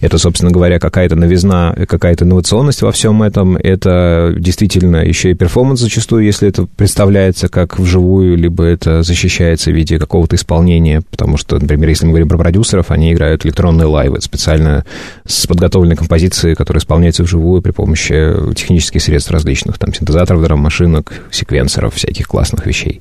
это, 0.00 0.18
собственно 0.18 0.50
говоря, 0.50 0.78
какая-то 0.78 1.16
новизна, 1.16 1.74
какая-то 1.88 2.24
инновационность 2.24 2.82
во 2.82 2.92
всем 2.92 3.22
этом, 3.22 3.56
это 3.56 4.34
действительно 4.38 4.96
еще 4.96 5.30
и 5.30 5.34
перформанс 5.34 5.80
зачастую, 5.80 6.24
если 6.24 6.48
это 6.48 6.66
представляется 6.66 7.48
как 7.48 7.78
вживую, 7.78 8.36
либо 8.36 8.64
это 8.64 9.02
защищается 9.02 9.70
в 9.70 9.74
виде 9.74 9.98
какого-то 9.98 10.36
исполнения, 10.36 11.02
потому 11.10 11.36
что, 11.36 11.58
например, 11.58 11.88
если 11.88 12.06
мы 12.06 12.12
говорим 12.12 12.28
про 12.28 12.38
продюсеров, 12.38 12.90
они 12.90 13.12
играют 13.12 13.44
электронные 13.46 13.86
лайвы 13.86 14.20
специально 14.20 14.84
с 15.24 15.46
подготовленной 15.46 15.96
композицией, 15.96 16.54
которая 16.54 16.80
исполняется 16.80 17.22
вживую 17.22 17.62
при 17.62 17.70
помощи 17.70 18.32
технических 18.54 19.02
средств 19.02 19.30
различных, 19.30 19.78
там, 19.78 19.92
синтезаторов, 19.94 20.42
драм-машинок, 20.42 21.12
секвенсоров, 21.30 21.94
всяких 21.94 22.26
классных 22.26 22.66
вещей. 22.66 23.00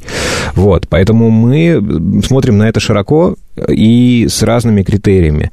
Вот, 0.55 0.87
поэтому 0.89 1.29
мы 1.41 2.21
смотрим 2.23 2.57
на 2.57 2.69
это 2.69 2.79
широко 2.79 3.35
и 3.67 4.27
с 4.29 4.43
разными 4.43 4.83
критериями. 4.83 5.51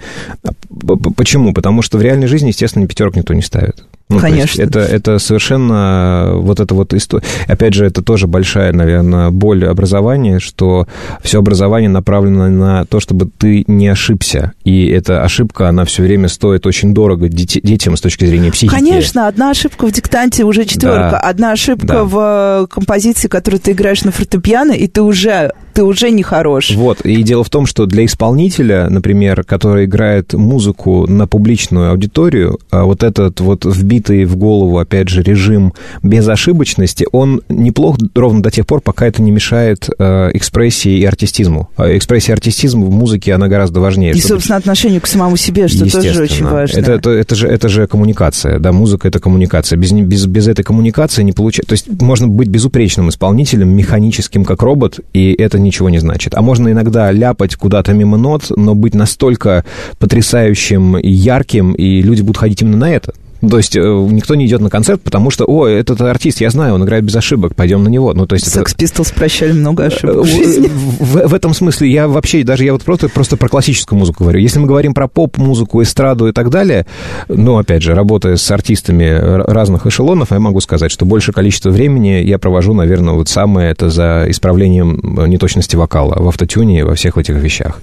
Почему? 1.16 1.52
Потому 1.52 1.82
что 1.82 1.98
в 1.98 2.02
реальной 2.02 2.26
жизни, 2.26 2.48
естественно, 2.48 2.86
пятерок 2.86 3.16
никто 3.16 3.34
не 3.34 3.42
ставит. 3.42 3.84
Ну, 4.08 4.20
Конечно. 4.20 4.62
Это, 4.62 4.80
это 4.80 5.18
совершенно 5.18 6.30
вот 6.36 6.60
это 6.60 6.74
вот 6.74 6.94
история. 6.94 7.24
Опять 7.46 7.74
же, 7.74 7.84
это 7.84 8.02
тоже 8.02 8.26
большая, 8.26 8.72
наверное, 8.72 9.30
боль 9.30 9.66
образования, 9.66 10.38
что 10.38 10.88
все 11.22 11.40
образование 11.40 11.90
направлено 11.90 12.48
на 12.48 12.86
то, 12.86 13.00
чтобы 13.00 13.28
ты 13.36 13.64
не 13.66 13.88
ошибся. 13.88 14.52
И 14.64 14.86
эта 14.86 15.22
ошибка, 15.22 15.68
она 15.68 15.84
все 15.84 16.02
время 16.02 16.28
стоит 16.28 16.66
очень 16.66 16.94
дорого 16.94 17.28
детям 17.28 17.98
с 17.98 18.00
точки 18.00 18.24
зрения 18.24 18.50
психики. 18.50 18.74
Конечно, 18.74 19.28
одна 19.28 19.50
ошибка 19.50 19.86
в 19.86 19.92
диктанте 19.92 20.44
уже 20.44 20.64
четверка, 20.64 21.10
да. 21.10 21.18
одна 21.18 21.52
ошибка 21.52 21.86
да. 21.86 22.04
в 22.04 22.66
композиции, 22.70 23.28
которую 23.28 23.60
ты 23.60 23.72
играешь 23.72 24.04
на 24.04 24.12
фортепиано, 24.12 24.72
и 24.72 24.86
ты 24.86 25.02
уже 25.02 25.52
ты 25.78 25.84
уже 25.84 26.10
не 26.10 26.24
хорош. 26.24 26.72
Вот, 26.72 27.02
и 27.02 27.22
дело 27.22 27.44
в 27.44 27.50
том, 27.50 27.64
что 27.64 27.86
для 27.86 28.04
исполнителя, 28.04 28.88
например, 28.90 29.44
который 29.44 29.84
играет 29.84 30.32
музыку 30.32 31.06
на 31.06 31.28
публичную 31.28 31.92
аудиторию, 31.92 32.58
а 32.70 32.82
вот 32.82 33.04
этот 33.04 33.38
вот 33.38 33.64
вбитый 33.64 34.24
в 34.24 34.34
голову, 34.34 34.78
опять 34.78 35.08
же, 35.08 35.22
режим 35.22 35.74
безошибочности, 36.02 37.06
он 37.12 37.42
неплох 37.48 37.96
ровно 38.16 38.42
до 38.42 38.50
тех 38.50 38.66
пор, 38.66 38.80
пока 38.80 39.06
это 39.06 39.22
не 39.22 39.30
мешает 39.30 39.88
э, 40.00 40.30
экспрессии 40.34 40.98
и 40.98 41.04
артистизму. 41.04 41.70
А 41.76 41.96
экспрессия 41.96 42.32
и 42.32 42.36
артистизм 42.36 42.82
в 42.82 42.90
музыке, 42.90 43.32
она 43.34 43.46
гораздо 43.46 43.78
важнее. 43.78 44.14
И, 44.14 44.20
собственно, 44.20 44.56
отношению 44.56 45.00
к 45.00 45.06
самому 45.06 45.36
себе, 45.36 45.68
что 45.68 45.88
тоже 45.88 46.20
очень 46.20 46.44
важно. 46.44 46.76
Это, 46.76 46.90
это, 46.90 47.10
это, 47.10 47.34
же, 47.36 47.46
это 47.46 47.68
же 47.68 47.86
коммуникация, 47.86 48.58
да, 48.58 48.72
музыка— 48.72 49.06
это 49.10 49.20
коммуникация. 49.20 49.76
Без, 49.76 49.92
без, 49.92 50.26
без 50.26 50.48
этой 50.48 50.64
коммуникации 50.64 51.22
не 51.22 51.32
получается... 51.32 51.68
То 51.68 51.74
есть 51.74 52.02
можно 52.02 52.26
быть 52.26 52.48
безупречным 52.48 53.10
исполнителем, 53.10 53.68
механическим, 53.68 54.44
как 54.44 54.62
робот, 54.62 54.98
и 55.12 55.32
это 55.38 55.60
не 55.60 55.67
ничего 55.68 55.88
не 55.88 55.98
значит. 55.98 56.34
А 56.34 56.42
можно 56.42 56.70
иногда 56.72 57.12
ляпать 57.12 57.56
куда-то 57.56 57.92
мимо 57.92 58.16
нот, 58.16 58.50
но 58.54 58.74
быть 58.74 58.94
настолько 58.94 59.64
потрясающим 59.98 60.98
и 60.98 61.10
ярким, 61.10 61.72
и 61.72 62.02
люди 62.02 62.22
будут 62.22 62.38
ходить 62.38 62.62
именно 62.62 62.78
на 62.78 62.90
это. 62.90 63.14
То 63.40 63.56
есть 63.58 63.76
э, 63.76 63.80
никто 63.80 64.34
не 64.34 64.46
идет 64.46 64.60
на 64.60 64.70
концерт, 64.70 65.00
потому 65.02 65.30
что, 65.30 65.44
о, 65.44 65.66
этот 65.66 66.00
артист, 66.00 66.40
я 66.40 66.50
знаю, 66.50 66.74
он 66.74 66.84
играет 66.84 67.04
без 67.04 67.14
ошибок, 67.14 67.54
пойдем 67.54 67.84
на 67.84 67.88
него. 67.88 68.12
Ну, 68.12 68.26
то 68.26 68.34
есть 68.34 68.46
Sex 68.46 68.74
это... 68.74 68.84
Pistols 68.84 69.14
прощали 69.14 69.52
много 69.52 69.84
ошибок 69.84 70.24
в 70.24 70.26
жизни. 70.26 70.68
В, 70.68 71.28
в 71.28 71.34
этом 71.34 71.54
смысле 71.54 71.90
я 71.90 72.08
вообще, 72.08 72.42
даже 72.42 72.64
я 72.64 72.72
вот 72.72 72.82
просто, 72.82 73.08
просто 73.08 73.36
про 73.36 73.48
классическую 73.48 73.98
музыку 73.98 74.24
говорю. 74.24 74.40
Если 74.40 74.58
мы 74.58 74.66
говорим 74.66 74.92
про 74.92 75.06
поп-музыку, 75.06 75.82
эстраду 75.82 76.28
и 76.28 76.32
так 76.32 76.50
далее, 76.50 76.86
ну, 77.28 77.58
опять 77.58 77.82
же, 77.82 77.94
работая 77.94 78.36
с 78.36 78.50
артистами 78.50 79.08
разных 79.50 79.86
эшелонов, 79.86 80.32
я 80.32 80.40
могу 80.40 80.60
сказать, 80.60 80.90
что 80.90 81.06
большее 81.06 81.32
количество 81.32 81.70
времени 81.70 82.22
я 82.24 82.38
провожу, 82.38 82.74
наверное, 82.74 83.14
вот 83.14 83.28
самое 83.28 83.70
это 83.70 83.88
за 83.88 84.24
исправлением 84.28 85.00
неточности 85.28 85.76
вокала 85.76 86.20
в 86.20 86.26
автотюне 86.28 86.80
и 86.80 86.82
во 86.82 86.94
всех 86.96 87.16
этих 87.18 87.36
вещах. 87.36 87.80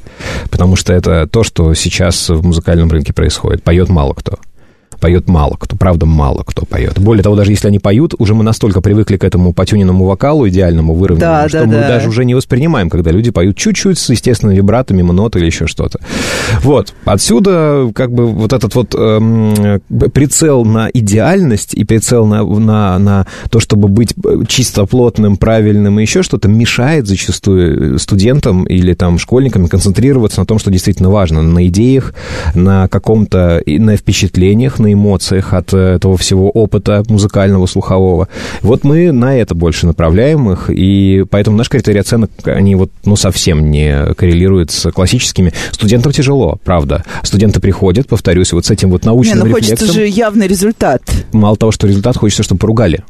Потому 0.50 0.76
что 0.76 0.94
это 0.94 1.28
то, 1.28 1.44
что 1.44 1.74
сейчас 1.74 2.30
в 2.30 2.46
музыкальном 2.46 2.90
рынке 2.90 3.14
происходит. 3.14 3.64
Поет 3.64 3.90
мало 3.90 4.14
кто 4.14 4.38
поет 5.06 5.28
мало 5.28 5.56
кто, 5.60 5.76
правда, 5.76 6.08
мало 6.08 6.42
кто 6.44 6.66
поет. 6.66 6.98
Более 6.98 7.22
того, 7.22 7.36
даже 7.36 7.52
если 7.52 7.68
они 7.68 7.78
поют, 7.78 8.16
уже 8.18 8.34
мы 8.34 8.44
настолько 8.44 8.82
привыкли 8.82 9.18
к 9.18 9.24
этому 9.24 9.54
потюненному 9.54 10.04
вокалу, 10.04 10.50
идеальному, 10.50 10.96
выровненному, 10.96 11.44
да, 11.44 11.48
что 11.48 11.60
да, 11.60 11.66
мы 11.68 11.74
да. 11.74 11.88
даже 11.88 12.10
уже 12.10 12.26
не 12.26 12.34
воспринимаем, 12.34 12.90
когда 12.90 13.12
люди 13.12 13.30
поют 13.30 13.56
чуть-чуть 13.56 14.00
с 14.00 14.10
естественными 14.10 14.56
вибратами, 14.58 15.04
ноты 15.04 15.38
или 15.38 15.46
еще 15.46 15.68
что-то. 15.68 16.00
Вот. 16.64 16.96
Отсюда 17.06 17.92
как 17.94 18.12
бы 18.12 18.26
вот 18.26 18.52
этот 18.52 18.74
вот 18.74 18.96
эм, 18.96 19.80
прицел 20.12 20.66
на 20.66 20.90
идеальность 20.92 21.76
и 21.76 21.84
прицел 21.84 22.26
на, 22.26 22.44
на, 22.44 22.98
на 22.98 23.28
то, 23.52 23.60
чтобы 23.60 23.88
быть 23.88 24.16
чисто 24.48 24.88
плотным, 24.88 25.38
правильным 25.38 26.00
и 26.00 26.02
еще 26.02 26.24
что-то, 26.24 26.48
мешает 26.48 27.06
зачастую 27.06 28.00
студентам 28.00 28.64
или 28.64 28.96
там 28.96 29.20
школьникам 29.20 29.68
концентрироваться 29.68 30.40
на 30.40 30.48
том, 30.48 30.58
что 30.58 30.72
действительно 30.72 31.12
важно, 31.12 31.44
на 31.44 31.68
идеях, 31.68 32.16
на 32.56 32.88
каком-то, 32.88 33.62
на 33.68 33.98
впечатлениях, 33.98 34.80
на 34.80 34.95
эмоциях 34.96 35.54
от 35.54 35.74
э, 35.74 35.96
этого 35.96 36.18
всего 36.18 36.50
опыта 36.50 37.04
музыкального, 37.08 37.66
слухового. 37.68 38.28
Вот 38.62 38.84
мы 38.84 39.12
на 39.12 39.38
это 39.38 39.56
больше 39.56 39.86
направляем 39.86 40.52
их, 40.52 40.70
и 40.70 41.24
поэтому 41.30 41.58
наш 41.58 41.70
критерий 41.70 42.00
оценок, 42.00 42.32
они 42.46 42.76
вот, 42.76 42.92
ну, 43.06 43.16
совсем 43.16 43.70
не 43.70 44.14
коррелируют 44.16 44.72
с 44.72 44.92
классическими. 44.92 45.54
Студентам 45.72 46.12
тяжело, 46.12 46.60
правда. 46.64 47.04
Студенты 47.24 47.60
приходят, 47.60 48.08
повторюсь, 48.08 48.52
вот 48.54 48.66
с 48.66 48.72
этим 48.72 48.90
вот 48.90 49.06
научным 49.06 49.38
не, 49.38 49.44
ну, 49.44 49.58
рефлексом. 49.58 49.78
хочется 49.78 49.94
же 49.94 50.08
явный 50.08 50.48
результат. 50.48 51.02
Мало 51.32 51.56
того, 51.56 51.72
что 51.72 51.88
результат, 51.88 52.18
хочется, 52.18 52.44
чтобы 52.44 52.60
поругали. 52.60 53.04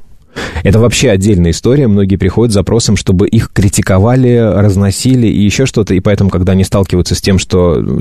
Это 0.64 0.80
вообще 0.80 1.10
отдельная 1.10 1.52
история. 1.52 1.88
Многие 1.88 2.16
приходят 2.16 2.52
с 2.52 2.56
запросом, 2.56 2.98
чтобы 2.98 3.28
их 3.28 3.52
критиковали, 3.52 4.38
разносили 4.38 5.28
и 5.28 5.42
еще 5.42 5.66
что-то. 5.66 5.94
И 5.94 6.00
поэтому, 6.00 6.30
когда 6.30 6.54
они 6.54 6.64
сталкиваются 6.64 7.16
с 7.16 7.22
тем, 7.22 7.40
что 7.40 8.00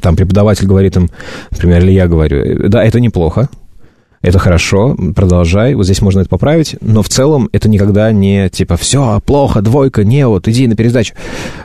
там 0.00 0.16
преподаватель 0.16 0.66
говорит 0.66 0.96
им, 0.96 1.10
например, 1.50 1.82
или 1.82 1.92
я 1.92 2.08
говорю, 2.08 2.68
да, 2.68 2.84
это 2.84 3.00
неплохо, 3.00 3.48
это 4.22 4.38
хорошо, 4.38 4.96
продолжай, 5.16 5.74
вот 5.74 5.84
здесь 5.84 6.00
можно 6.00 6.20
это 6.20 6.28
поправить, 6.28 6.76
но 6.80 7.02
в 7.02 7.08
целом 7.08 7.48
это 7.52 7.68
никогда 7.68 8.12
не 8.12 8.48
типа 8.48 8.76
все, 8.76 9.20
плохо, 9.26 9.62
двойка, 9.62 10.04
не, 10.04 10.26
вот 10.28 10.46
иди 10.46 10.68
на 10.68 10.76
пересдачу. 10.76 11.14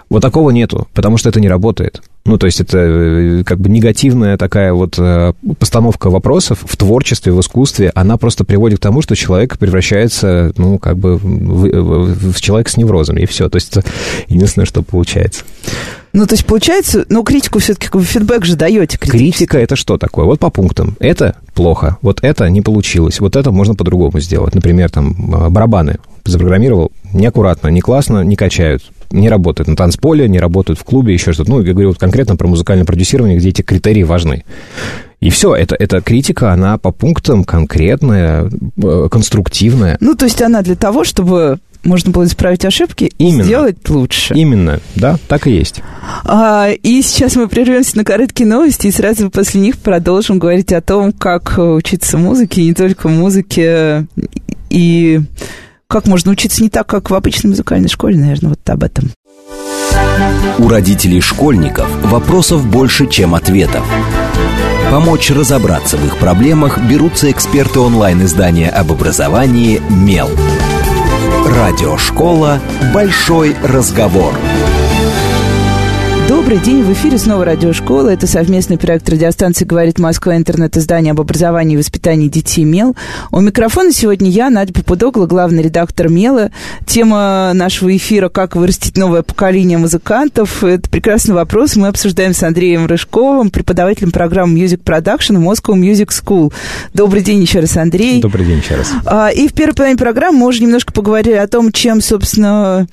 Вот 0.09 0.21
такого 0.21 0.49
нету, 0.49 0.87
потому 0.93 1.17
что 1.17 1.29
это 1.29 1.39
не 1.39 1.49
работает. 1.49 2.01
Ну, 2.27 2.37
то 2.37 2.45
есть 2.45 2.59
это 2.59 2.77
э, 2.77 3.43
как 3.45 3.59
бы 3.59 3.69
негативная 3.69 4.37
такая 4.37 4.73
вот 4.73 4.95
э, 4.99 5.31
постановка 5.59 6.09
вопросов 6.09 6.59
в 6.63 6.75
творчестве, 6.75 7.31
в 7.31 7.39
искусстве, 7.39 7.89
она 7.95 8.17
просто 8.17 8.43
приводит 8.43 8.79
к 8.79 8.81
тому, 8.81 9.01
что 9.01 9.15
человек 9.15 9.57
превращается, 9.57 10.51
ну, 10.57 10.77
как 10.77 10.97
бы 10.97 11.15
в, 11.15 12.33
в 12.33 12.41
человека 12.41 12.69
с 12.69 12.75
неврозами, 12.75 13.21
и 13.21 13.25
все. 13.25 13.47
То 13.47 13.55
есть 13.55 13.75
это 13.75 13.87
единственное, 14.27 14.65
что 14.65 14.83
получается. 14.83 15.45
Ну, 16.11 16.25
то 16.25 16.33
есть, 16.33 16.45
получается, 16.45 17.05
ну, 17.07 17.23
критику 17.23 17.59
все-таки, 17.59 17.87
фидбэк 17.97 18.43
же 18.43 18.57
даете. 18.57 18.97
Критика 18.97 19.57
это 19.57 19.77
что 19.77 19.97
такое? 19.97 20.25
Вот 20.25 20.39
по 20.39 20.49
пунктам. 20.49 20.97
Это 20.99 21.37
плохо, 21.53 21.97
вот 22.01 22.19
это 22.23 22.49
не 22.49 22.61
получилось, 22.61 23.21
вот 23.21 23.37
это 23.37 23.51
можно 23.51 23.73
по-другому 23.73 24.19
сделать. 24.19 24.53
Например, 24.53 24.89
там, 24.89 25.15
э, 25.33 25.49
барабаны 25.49 25.99
запрограммировал, 26.25 26.91
неаккуратно, 27.13 27.69
не 27.69 27.79
классно, 27.79 28.21
не 28.21 28.35
качают 28.35 28.83
не 29.11 29.29
работают 29.29 29.67
на 29.67 29.75
танцполе, 29.75 30.27
не 30.27 30.39
работают 30.39 30.79
в 30.79 30.83
клубе, 30.83 31.13
еще 31.13 31.33
что-то. 31.33 31.49
Ну, 31.49 31.61
я 31.61 31.73
говорю 31.73 31.89
вот 31.89 31.97
конкретно 31.97 32.35
про 32.35 32.47
музыкальное 32.47 32.85
продюсирование, 32.85 33.37
где 33.37 33.49
эти 33.49 33.61
критерии 33.61 34.03
важны. 34.03 34.43
И 35.19 35.29
все, 35.29 35.55
это, 35.55 35.75
эта 35.75 36.01
критика, 36.01 36.53
она 36.53 36.77
по 36.77 36.91
пунктам 36.91 37.43
конкретная, 37.43 38.49
э, 38.83 39.07
конструктивная. 39.09 39.97
Ну, 39.99 40.15
то 40.15 40.25
есть 40.25 40.41
она 40.41 40.61
для 40.61 40.75
того, 40.75 41.03
чтобы 41.03 41.59
можно 41.83 42.11
было 42.11 42.25
исправить 42.25 42.65
ошибки 42.65 43.11
Именно. 43.17 43.41
и 43.41 43.43
сделать 43.45 43.89
лучше. 43.89 44.33
Именно, 44.35 44.79
да, 44.95 45.17
так 45.27 45.47
и 45.47 45.51
есть. 45.51 45.81
А, 46.25 46.69
и 46.69 47.01
сейчас 47.01 47.35
мы 47.35 47.47
прервемся 47.47 47.97
на 47.97 48.03
короткие 48.03 48.47
новости 48.47 48.87
и 48.87 48.91
сразу 48.91 49.31
после 49.31 49.61
них 49.61 49.77
продолжим 49.77 50.37
говорить 50.37 50.71
о 50.73 50.81
том, 50.81 51.11
как 51.11 51.55
учиться 51.57 52.17
музыке, 52.17 52.63
не 52.63 52.73
только 52.73 53.07
музыке, 53.07 54.05
и 54.69 55.21
как 55.87 56.05
можно 56.05 56.31
учиться 56.31 56.61
не 56.61 56.69
так, 56.69 56.87
как 56.87 57.09
в 57.09 57.15
обычной 57.15 57.49
музыкальной 57.49 57.89
школе, 57.89 58.17
наверное, 58.17 58.49
вот 58.49 58.69
об 58.69 58.83
этом. 58.83 59.11
У 60.59 60.67
родителей 60.67 61.21
школьников 61.21 61.87
вопросов 62.03 62.65
больше, 62.65 63.07
чем 63.07 63.35
ответов. 63.35 63.85
Помочь 64.89 65.29
разобраться 65.31 65.97
в 65.97 66.05
их 66.05 66.17
проблемах 66.17 66.79
берутся 66.79 67.29
эксперты 67.29 67.79
онлайн-издания 67.79 68.69
об 68.69 68.91
образовании 68.91 69.81
«Мел». 69.89 70.29
Радиошкола 71.45 72.59
«Большой 72.93 73.55
разговор». 73.63 74.33
Добрый 76.27 76.57
день, 76.57 76.83
в 76.83 76.91
эфире 76.91 77.17
снова 77.17 77.45
радиошкола. 77.45 78.09
Это 78.09 78.27
совместный 78.27 78.77
проект 78.77 79.07
радиостанции 79.07 79.63
«Говорит 79.63 79.97
Москва. 79.97 80.35
Интернет-издание 80.35 81.11
об 81.11 81.21
образовании 81.21 81.75
и 81.75 81.77
воспитании 81.77 82.27
детей 82.27 82.65
МЕЛ». 82.65 82.97
У 83.31 83.39
микрофона 83.39 83.93
сегодня 83.93 84.29
я, 84.29 84.49
Надя 84.49 84.73
Попудогла, 84.73 85.25
главный 85.25 85.63
редактор 85.63 86.09
МЕЛа. 86.09 86.51
Тема 86.85 87.51
нашего 87.53 87.95
эфира 87.95 88.27
«Как 88.27 88.57
вырастить 88.57 88.97
новое 88.97 89.21
поколение 89.21 89.77
музыкантов». 89.77 90.65
Это 90.65 90.89
прекрасный 90.89 91.33
вопрос. 91.33 91.77
Мы 91.77 91.87
обсуждаем 91.87 92.33
с 92.33 92.43
Андреем 92.43 92.87
Рыжковым, 92.87 93.49
преподавателем 93.49 94.11
программы 94.11 94.59
Music 94.59 94.83
Production 94.83 95.37
в 95.37 95.49
Moscow 95.49 95.75
Music 95.79 96.09
School. 96.09 96.51
Добрый 96.93 97.21
день 97.21 97.41
еще 97.41 97.61
раз, 97.61 97.77
Андрей. 97.77 98.21
Добрый 98.21 98.45
день 98.45 98.57
еще 98.57 98.75
раз. 98.75 98.91
А, 99.05 99.29
и 99.29 99.47
в 99.47 99.53
первой 99.53 99.75
половине 99.75 99.97
программы 99.97 100.39
мы 100.39 100.47
уже 100.47 100.61
немножко 100.61 100.91
поговорили 100.91 101.35
о 101.35 101.47
том, 101.47 101.71
чем, 101.71 102.01
собственно, 102.01 102.85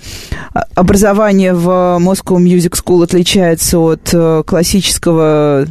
образование 0.76 1.52
в 1.52 1.98
Moscow 2.00 2.38
Music 2.38 2.74
School 2.80 3.02
отличается 3.02 3.23
отличается 3.24 3.78
от 3.78 4.10
э, 4.12 4.42
классического 4.46 5.66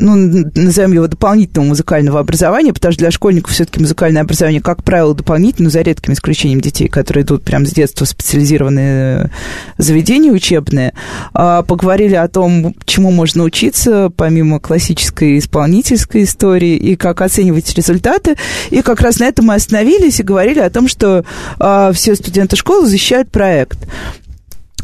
ну, 0.00 0.14
назовем 0.54 0.92
его 0.92 1.08
дополнительного 1.08 1.70
музыкального 1.70 2.20
образования, 2.20 2.72
потому 2.72 2.92
что 2.92 3.00
для 3.00 3.10
школьников 3.10 3.52
все-таки 3.52 3.80
музыкальное 3.80 4.22
образование, 4.22 4.60
как 4.60 4.84
правило, 4.84 5.12
дополнительно, 5.12 5.70
за 5.70 5.80
редким 5.80 6.12
исключением 6.12 6.60
детей, 6.60 6.86
которые 6.86 7.24
идут 7.24 7.42
прямо 7.42 7.66
с 7.66 7.72
детства 7.72 8.04
в 8.04 8.08
специализированные 8.08 9.32
заведения 9.76 10.30
учебные. 10.30 10.92
А, 11.32 11.62
поговорили 11.62 12.14
о 12.14 12.28
том, 12.28 12.76
чему 12.84 13.10
можно 13.10 13.42
учиться, 13.42 14.12
помимо 14.16 14.60
классической 14.60 15.38
исполнительской 15.38 16.22
истории, 16.22 16.76
и 16.76 16.94
как 16.94 17.20
оценивать 17.20 17.74
результаты. 17.74 18.36
И 18.70 18.82
как 18.82 19.00
раз 19.00 19.18
на 19.18 19.24
этом 19.24 19.46
мы 19.46 19.54
остановились 19.54 20.20
и 20.20 20.22
говорили 20.22 20.60
о 20.60 20.70
том, 20.70 20.86
что 20.86 21.24
а, 21.58 21.90
все 21.92 22.14
студенты 22.14 22.54
школы 22.54 22.86
защищают 22.86 23.32
проект. 23.32 23.78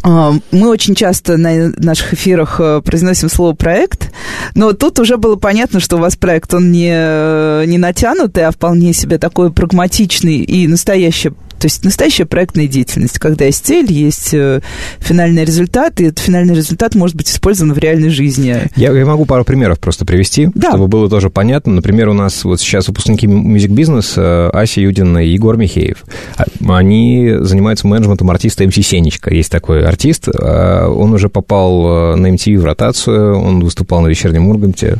А, 0.07 0.35
мы 0.51 0.69
очень 0.69 0.95
часто 0.95 1.39
на 1.39 1.73
наших 1.79 2.13
эфирах 2.13 2.61
э, 2.61 2.83
произносим 2.85 3.31
слово 3.31 3.55
«проект», 3.55 4.13
но 4.55 4.75
тут 4.75 4.99
уже 4.99 5.17
было 5.17 5.37
понятно, 5.37 5.81
что 5.81 5.97
у 5.97 5.99
вас 5.99 6.15
проект, 6.15 6.53
он 6.53 6.71
не, 6.71 6.93
э, 6.95 7.65
не 7.67 7.79
натянутый, 7.79 8.45
а 8.45 8.51
вполне 8.51 8.93
себе 8.93 9.17
такой 9.17 9.51
прагматичный 9.51 10.41
и 10.41 10.69
настоящий 10.69 11.33
то 11.65 11.67
есть 11.67 11.83
настоящая 11.83 12.27
проектная 12.27 12.67
деятельность, 12.67 13.19
когда 13.19 13.47
есть 13.47 13.65
цель, 13.65 13.91
есть 13.91 14.35
э, 14.35 14.61
финальный 14.99 15.47
результат, 15.47 15.99
и 15.99 16.05
этот 16.05 16.19
финальный 16.19 16.55
результат 16.55 16.95
может 16.95 17.17
быть 17.17 17.31
использован 17.31 17.73
в 17.73 17.79
реальной 17.79 18.11
жизни. 18.11 18.65
Я, 18.77 18.93
я 18.93 19.07
могу 19.07 19.25
пару 19.25 19.47
примеров 19.47 19.81
просто 19.81 20.05
привести, 20.05 20.51
да. 20.55 20.69
чтобы 20.69 20.89
было 20.89 21.09
тоже 21.09 21.31
понятно. 21.31 21.73
Например, 21.73 22.11
у 22.11 22.13
нас 22.13 22.45
вот 22.45 22.61
сейчас 22.61 22.89
выпускники 22.89 23.27
Business 23.27 24.13
э, 24.17 24.51
Ася 24.51 24.83
Юдина 24.83 25.25
и 25.25 25.31
Егор 25.31 25.57
Михеев. 25.57 26.05
А, 26.37 26.45
они 26.77 27.33
занимаются 27.41 27.87
менеджментом 27.87 28.31
артиста 28.31 28.67
МС 28.67 28.75
Сенечка. 28.75 29.33
Есть 29.33 29.51
такой 29.51 29.87
артист. 29.87 30.29
А, 30.29 30.87
он 30.91 31.15
уже 31.15 31.31
попал 31.31 32.13
э, 32.13 32.17
на 32.17 32.27
MTV 32.27 32.59
в 32.59 32.65
ротацию, 32.67 33.41
он 33.41 33.65
выступал 33.65 34.03
на 34.03 34.09
вечернем 34.09 34.49
Урганте. 34.49 34.99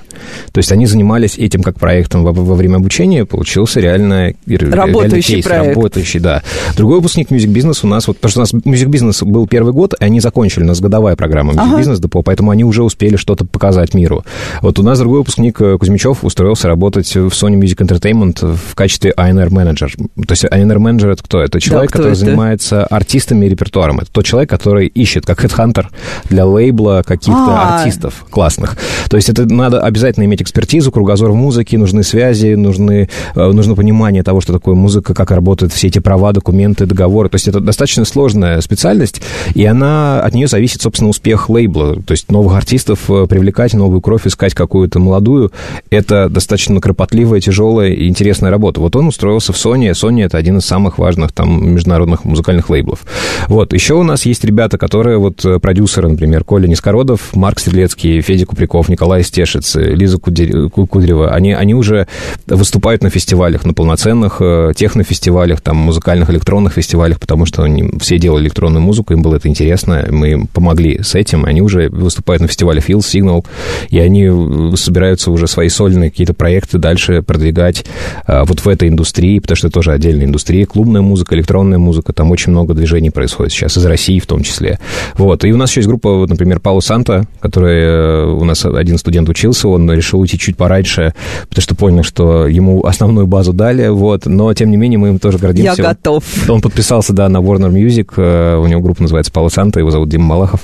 То 0.53 0.61
есть 0.61 0.73
они 0.73 0.87
занимались 0.87 1.37
этим 1.37 1.63
как 1.63 1.79
проектом 1.79 2.25
во, 2.25 2.33
во 2.33 2.55
время 2.55 2.77
обучения. 2.77 3.27
Получился 3.27 3.81
реально 3.81 4.33
работающий 4.47 5.35
кейс, 5.35 5.45
проект. 5.45 5.75
Работающий, 5.75 6.21
да. 6.21 6.43
Другой 6.77 6.97
выпускник 6.97 7.31
Music 7.31 7.53
Business 7.53 7.81
у 7.83 7.87
нас, 7.87 8.07
вот, 8.07 8.19
потому 8.19 8.47
что 8.47 8.59
у 8.65 8.71
нас 8.71 8.83
Business 8.85 9.25
был 9.25 9.47
первый 9.47 9.73
год, 9.73 9.95
и 9.99 10.05
они 10.05 10.21
закончили, 10.21 10.65
у 10.65 10.67
нас 10.67 10.81
годовая 10.81 11.17
программа 11.17 11.53
Music 11.53 11.61
ага. 11.61 11.81
Business 11.81 12.01
Депо, 12.01 12.23
поэтому 12.23 12.51
они 12.51 12.65
уже 12.65 12.83
успели 12.83 13.17
что-то 13.17 13.45
показать 13.45 13.95
миру. 13.95 14.25
Вот 14.61 14.79
у 14.79 14.83
нас 14.83 14.99
другой 14.99 15.19
выпускник 15.21 15.61
э, 15.61 15.79
Кузьмичев 15.79 16.25
устроился 16.25 16.69
работать 16.69 17.15
в 17.15 17.29
Sony 17.29 17.59
Music 17.59 17.77
Entertainment 17.79 18.57
в 18.57 18.75
качестве 18.75 19.13
A&R 19.17 19.51
менеджер. 19.51 19.93
То 20.27 20.33
есть 20.33 20.45
A&R 20.45 20.79
менеджер 20.79 21.11
это 21.11 21.23
кто? 21.23 21.43
Это 21.43 21.61
человек, 21.61 21.91
да, 21.91 21.93
кто 21.93 21.99
который 21.99 22.13
это? 22.13 22.21
занимается 22.21 22.85
артистами 22.87 23.47
и 23.47 23.49
репертуаром. 23.49 24.01
Это 24.01 24.11
тот 24.11 24.25
человек, 24.25 24.51
который 24.51 24.87
ищет, 24.87 25.27
как 25.27 25.41
хедхантер 25.41 25.91
для 26.25 26.47
лейбла 26.47 27.03
каких-то 27.07 27.35
А-а-а. 27.35 27.79
артистов 27.81 28.25
классных. 28.31 28.77
То 29.09 29.17
есть 29.17 29.29
это 29.29 29.47
надо 29.47 29.81
обязательно 29.81 30.25
иметь 30.25 30.43
экспертизу, 30.43 30.93
кругозор 30.93 31.31
в 31.31 31.35
музыке, 31.35 31.79
нужны 31.79 32.03
связи, 32.03 32.55
нужны, 32.55 33.09
э, 33.35 33.53
нужно 33.53 33.75
понимание 33.75 34.23
того, 34.23 34.41
что 34.41 34.53
такое 34.53 34.75
музыка, 34.75 35.15
как 35.15 35.31
работают 35.31 35.73
все 35.73 35.89
эти 35.89 35.99
права, 35.99 36.33
документы, 36.45 36.85
договоры. 36.85 37.31
То 37.31 37.37
есть 37.37 37.49
это 37.49 37.61
достаточно 37.61 38.05
сложная 38.05 38.61
специальность, 38.61 39.23
и 39.55 39.65
она, 39.65 40.21
от 40.21 40.35
нее 40.35 40.47
зависит, 40.47 40.83
собственно, 40.83 41.09
успех 41.09 41.49
лейбла. 41.49 41.97
То 42.03 42.13
есть 42.13 42.31
новых 42.31 42.55
артистов 42.55 43.11
э, 43.11 43.27
привлекать, 43.27 43.73
новую 43.73 44.03
кровь 44.03 44.27
искать 44.27 44.53
какую-то 44.53 44.99
молодую, 44.99 45.53
это 45.89 46.29
достаточно 46.29 46.81
кропотливая, 46.81 47.41
тяжелая 47.41 47.93
и 47.93 48.09
интересная 48.09 48.51
работа. 48.51 48.81
Вот 48.81 48.95
он 48.95 49.07
устроился 49.07 49.55
в 49.55 49.57
Sony. 49.57 49.91
Sony— 49.93 50.23
это 50.27 50.37
один 50.37 50.59
из 50.59 50.67
самых 50.67 50.99
важных 50.99 51.33
там 51.33 51.73
международных 51.73 52.27
музыкальных 52.27 52.69
лейблов. 52.69 53.01
Вот. 53.49 53.73
Еще 53.73 53.95
у 53.95 54.03
нас 54.03 54.27
есть 54.27 54.45
ребята, 54.45 54.77
которые 54.77 55.17
вот 55.17 55.43
э, 55.47 55.59
продюсеры, 55.59 56.09
например, 56.09 56.45
Коля 56.45 56.69
Нискородов, 56.69 57.35
Марк 57.35 57.59
Седлецкий, 57.59 58.21
Федя 58.21 58.45
Куприков, 58.45 58.91
Николай 58.91 59.25
Стешец, 59.25 59.77
Лиза 59.77 60.19
Кудрева. 60.19 61.31
Они, 61.31 61.55
они 61.55 61.75
уже 61.75 62.07
выступают 62.47 63.03
на 63.03 63.09
фестивалях, 63.09 63.65
на 63.65 63.73
полноценных 63.73 64.43
технофестивалях, 64.77 65.63
там, 65.63 65.77
музыкальных 65.77 66.24
музыкальных 66.25 66.31
электронных 66.31 66.73
фестивалях, 66.73 67.21
потому 67.21 67.47
что 67.47 67.63
они 67.63 67.91
все 68.01 68.19
делали 68.19 68.45
электронную 68.45 68.83
музыку, 68.83 69.13
им 69.13 69.23
было 69.23 69.37
это 69.37 69.49
интересно, 69.49 70.07
мы 70.11 70.31
им 70.31 70.47
помогли 70.47 71.03
с 71.03 71.15
этим, 71.15 71.45
они 71.45 71.63
уже 71.63 71.89
выступают 71.89 72.43
на 72.43 72.49
фестивале 72.49 72.81
Feel 72.81 72.99
Signal, 72.99 73.45
и 73.91 73.99
они 73.99 74.77
собираются 74.77 75.31
уже 75.31 75.47
свои 75.47 75.69
сольные 75.69 76.11
какие-то 76.11 76.35
проекты 76.35 76.79
дальше 76.79 77.23
продвигать 77.23 77.85
а, 78.27 78.45
вот 78.45 78.61
в 78.61 78.69
этой 78.69 78.89
индустрии, 78.89 79.39
потому 79.39 79.57
что 79.57 79.69
это 79.69 79.75
тоже 79.75 79.93
отдельная 79.93 80.27
индустрия, 80.27 80.67
клубная 80.67 81.03
музыка, 81.03 81.35
электронная 81.35 81.79
музыка, 81.79 82.13
там 82.13 82.31
очень 82.31 82.53
много 82.53 82.75
движений 82.75 83.11
происходит 83.11 83.53
сейчас, 83.53 83.77
из 83.77 83.85
России 83.87 84.19
в 84.19 84.27
том 84.27 84.43
числе. 84.43 84.79
Вот, 85.17 85.45
и 85.45 85.53
у 85.53 85.57
нас 85.57 85.71
еще 85.71 85.81
есть 85.81 85.89
группа, 85.89 86.27
например, 86.29 86.61
Пауло 86.61 86.81
Санта, 86.81 87.27
который 87.41 87.83
э, 87.83 88.27
у 88.27 88.45
нас 88.45 88.65
один 88.65 88.99
студент 88.99 89.29
учился, 89.29 89.69
он 89.69 89.91
решил 89.93 90.21
уйти 90.21 90.39
чуть 90.39 90.57
пораньше, 90.57 91.15
потому 91.49 91.63
что 91.63 91.75
понял, 91.75 92.03
что 92.03 92.47
ему 92.47 92.85
основную 92.85 93.27
базу 93.27 93.53
дали, 93.53 93.89
вот, 93.89 94.27
но, 94.27 94.53
тем 94.55 94.71
не 94.71 94.77
менее, 94.77 94.99
мы 94.99 95.09
им 95.09 95.19
тоже 95.19 95.39
гордимся. 95.39 95.83
Я 95.83 95.89
готов 95.89 96.14
готов. 96.15 96.51
Он 96.51 96.61
подписался, 96.61 97.13
да, 97.13 97.29
на 97.29 97.39
Warner 97.39 97.71
Music. 97.71 98.13
Э, 98.17 98.57
у 98.57 98.67
него 98.67 98.81
группа 98.81 99.03
называется 99.03 99.33
Пало 99.33 99.49
Санта, 99.49 99.81
его 99.81 99.91
зовут 99.91 100.09
Дима 100.09 100.25
Малахов. 100.25 100.61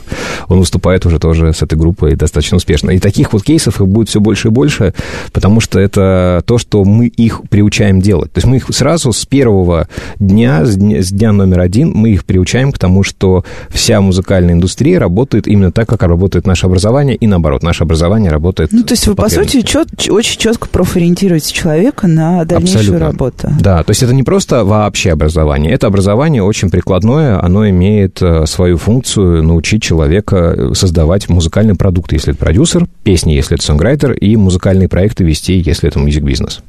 Он 0.48 0.58
выступает 0.58 1.06
уже 1.06 1.18
тоже 1.18 1.52
с 1.52 1.62
этой 1.62 1.78
группой 1.78 2.16
достаточно 2.16 2.56
успешно. 2.56 2.90
И 2.90 2.98
таких 2.98 3.32
вот 3.32 3.42
кейсов 3.42 3.80
их 3.80 3.88
будет 3.88 4.08
все 4.08 4.20
больше 4.20 4.48
и 4.48 4.50
больше, 4.50 4.94
потому 5.32 5.60
что 5.60 5.78
это 5.80 6.42
то, 6.46 6.58
что 6.58 6.84
мы 6.84 7.06
их 7.06 7.42
приучаем 7.48 8.00
делать. 8.00 8.32
То 8.32 8.38
есть 8.38 8.46
мы 8.46 8.56
их 8.56 8.66
сразу 8.70 9.12
с 9.12 9.26
первого 9.26 9.88
дня, 10.18 10.64
с 10.64 10.76
дня, 10.76 11.02
с 11.02 11.10
дня 11.10 11.32
номер 11.32 11.60
один, 11.60 11.92
мы 11.94 12.10
их 12.10 12.24
приучаем 12.24 12.72
к 12.72 12.78
тому, 12.78 13.02
что 13.02 13.44
вся 13.70 14.00
музыкальная 14.00 14.54
индустрия 14.54 14.98
работает 14.98 15.46
именно 15.46 15.72
так, 15.72 15.88
как 15.88 16.02
работает 16.02 16.46
наше 16.46 16.66
образование, 16.66 17.16
и 17.16 17.26
наоборот, 17.26 17.62
наше 17.62 17.84
образование 17.84 18.30
работает. 18.30 18.72
Ну, 18.72 18.82
то 18.82 18.94
есть 18.94 19.06
вы, 19.06 19.14
по 19.14 19.28
сути, 19.28 19.62
чет, 19.62 19.88
очень 20.08 20.38
четко 20.38 20.68
профориентируете 20.68 21.52
человека 21.52 22.06
на 22.06 22.44
дальнейшую 22.44 22.80
Абсолютно. 22.80 23.06
работу. 23.06 23.48
Да, 23.60 23.82
то 23.82 23.90
есть 23.90 24.02
это 24.02 24.14
не 24.14 24.22
просто 24.22 24.64
вообще 24.64 25.12
образование, 25.12 25.39
образование. 25.40 25.72
Это 25.72 25.86
образование 25.86 26.42
очень 26.42 26.70
прикладное, 26.70 27.42
оно 27.42 27.68
имеет 27.68 28.20
э, 28.22 28.46
свою 28.46 28.76
функцию 28.76 29.42
научить 29.42 29.82
человека 29.82 30.36
э, 30.36 30.74
создавать 30.74 31.28
музыкальный 31.28 31.74
продукт, 31.74 32.12
если 32.12 32.32
это 32.32 32.40
продюсер, 32.40 32.86
песни, 33.02 33.32
если 33.32 33.56
это 33.56 33.64
сонграйтер, 33.64 34.12
и 34.12 34.36
музыкальные 34.36 34.88
проекты 34.88 35.24
вести, 35.24 35.54
если 35.54 35.88
это 35.88 35.98
музик-бизнес. 35.98 36.60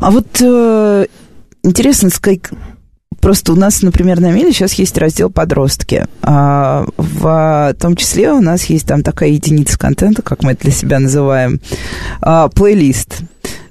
А 0.00 0.10
вот 0.10 0.26
э, 0.40 1.06
интересно, 1.62 2.10
как 2.20 2.52
Просто 3.20 3.52
у 3.52 3.56
нас, 3.56 3.82
например, 3.82 4.18
на 4.18 4.30
Миле 4.30 4.50
сейчас 4.50 4.72
есть 4.74 4.96
раздел 4.96 5.28
«Подростки». 5.28 6.06
А 6.22 6.86
в 6.96 7.74
том 7.78 7.94
числе 7.94 8.32
у 8.32 8.40
нас 8.40 8.64
есть 8.64 8.86
там 8.86 9.02
такая 9.02 9.28
единица 9.28 9.78
контента, 9.78 10.22
как 10.22 10.42
мы 10.42 10.52
это 10.52 10.62
для 10.62 10.72
себя 10.72 10.98
называем, 11.00 11.60
а, 12.22 12.48
плейлист 12.48 13.20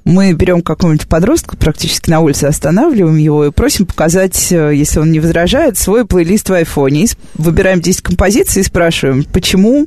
мы 0.09 0.33
берем 0.33 0.61
какого-нибудь 0.61 1.07
подростка, 1.07 1.55
практически 1.55 2.09
на 2.09 2.19
улице 2.19 2.45
останавливаем 2.45 3.17
его 3.17 3.45
и 3.45 3.51
просим 3.51 3.85
показать, 3.85 4.51
э, 4.51 4.73
если 4.75 4.99
он 4.99 5.11
не 5.11 5.19
возражает, 5.19 5.77
свой 5.77 6.05
плейлист 6.05 6.49
в 6.49 6.53
айфоне. 6.53 7.03
И 7.03 7.09
выбираем 7.35 7.79
10 7.79 8.01
композиций 8.01 8.61
и 8.61 8.65
спрашиваем, 8.65 9.23
почему, 9.23 9.85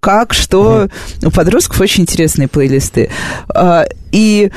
как, 0.00 0.34
что. 0.34 0.88
Угу. 1.22 1.28
У 1.28 1.30
подростков 1.30 1.80
очень 1.80 2.02
интересные 2.02 2.46
плейлисты. 2.46 3.10
А, 3.48 3.86
и 4.12 4.50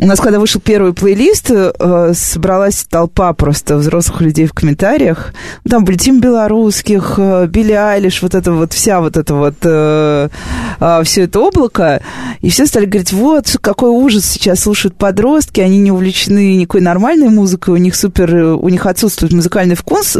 у 0.00 0.06
нас, 0.06 0.20
когда 0.20 0.38
вышел 0.38 0.60
первый 0.60 0.92
плейлист, 0.92 1.50
э, 1.50 2.12
собралась 2.14 2.86
толпа 2.88 3.32
просто 3.32 3.76
взрослых 3.76 4.20
людей 4.20 4.46
в 4.46 4.52
комментариях. 4.52 5.34
Там 5.68 5.84
были 5.84 5.96
Тим 5.96 6.20
Белорусских, 6.20 7.14
э, 7.16 7.48
Билли 7.48 7.72
Айлиш, 7.72 8.22
вот 8.22 8.36
это 8.36 8.52
вот, 8.52 8.72
вся 8.72 9.00
вот 9.00 9.16
это 9.16 9.34
вот, 9.34 9.56
э, 9.62 10.28
э, 10.78 11.02
все 11.02 11.22
это 11.22 11.40
облако. 11.40 12.00
И 12.42 12.48
все 12.48 12.66
стали 12.66 12.84
говорить, 12.84 13.12
вот, 13.12 13.56
какой 13.60 13.90
ужас 13.90 14.24
сейчас 14.24 14.60
слушают 14.60 14.94
подростки, 14.94 15.60
они 15.60 15.78
не 15.78 15.90
увлечены 15.90 16.54
никакой 16.54 16.80
нормальной 16.80 17.28
музыкой, 17.28 17.74
у 17.74 17.78
них 17.78 17.96
супер, 17.96 18.32
у 18.54 18.68
них 18.68 18.86
отсутствует 18.86 19.32
музыкальный 19.32 19.74
вкус. 19.74 20.16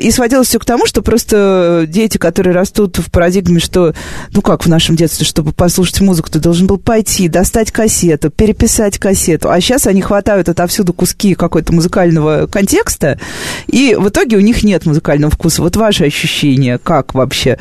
И 0.00 0.10
сводилось 0.10 0.48
все 0.48 0.58
к 0.58 0.64
тому, 0.64 0.86
что 0.86 1.02
просто 1.02 1.84
дети, 1.86 2.16
которые 2.16 2.54
растут 2.54 2.96
в 2.96 3.10
парадигме, 3.10 3.60
что, 3.60 3.92
ну 4.32 4.40
как 4.40 4.64
в 4.64 4.68
нашем 4.70 4.96
детстве, 4.96 5.26
чтобы 5.26 5.52
послушать 5.52 6.00
музыку, 6.00 6.30
ты 6.30 6.38
должен 6.38 6.66
был 6.66 6.78
пойти, 6.78 7.28
достать 7.28 7.70
кассету, 7.70 8.30
переписать 8.30 8.53
переписать 8.54 8.98
кассету. 8.98 9.50
А 9.50 9.60
сейчас 9.60 9.86
они 9.86 10.00
хватают 10.00 10.48
отовсюду 10.48 10.92
куски 10.92 11.34
какой-то 11.34 11.72
музыкального 11.72 12.46
контекста, 12.46 13.18
и 13.66 13.96
в 13.98 14.08
итоге 14.08 14.36
у 14.36 14.40
них 14.40 14.62
нет 14.62 14.86
музыкального 14.86 15.30
вкуса. 15.30 15.62
Вот 15.62 15.76
ваши 15.76 16.04
ощущения, 16.04 16.78
как 16.78 17.14
вообще? 17.14 17.58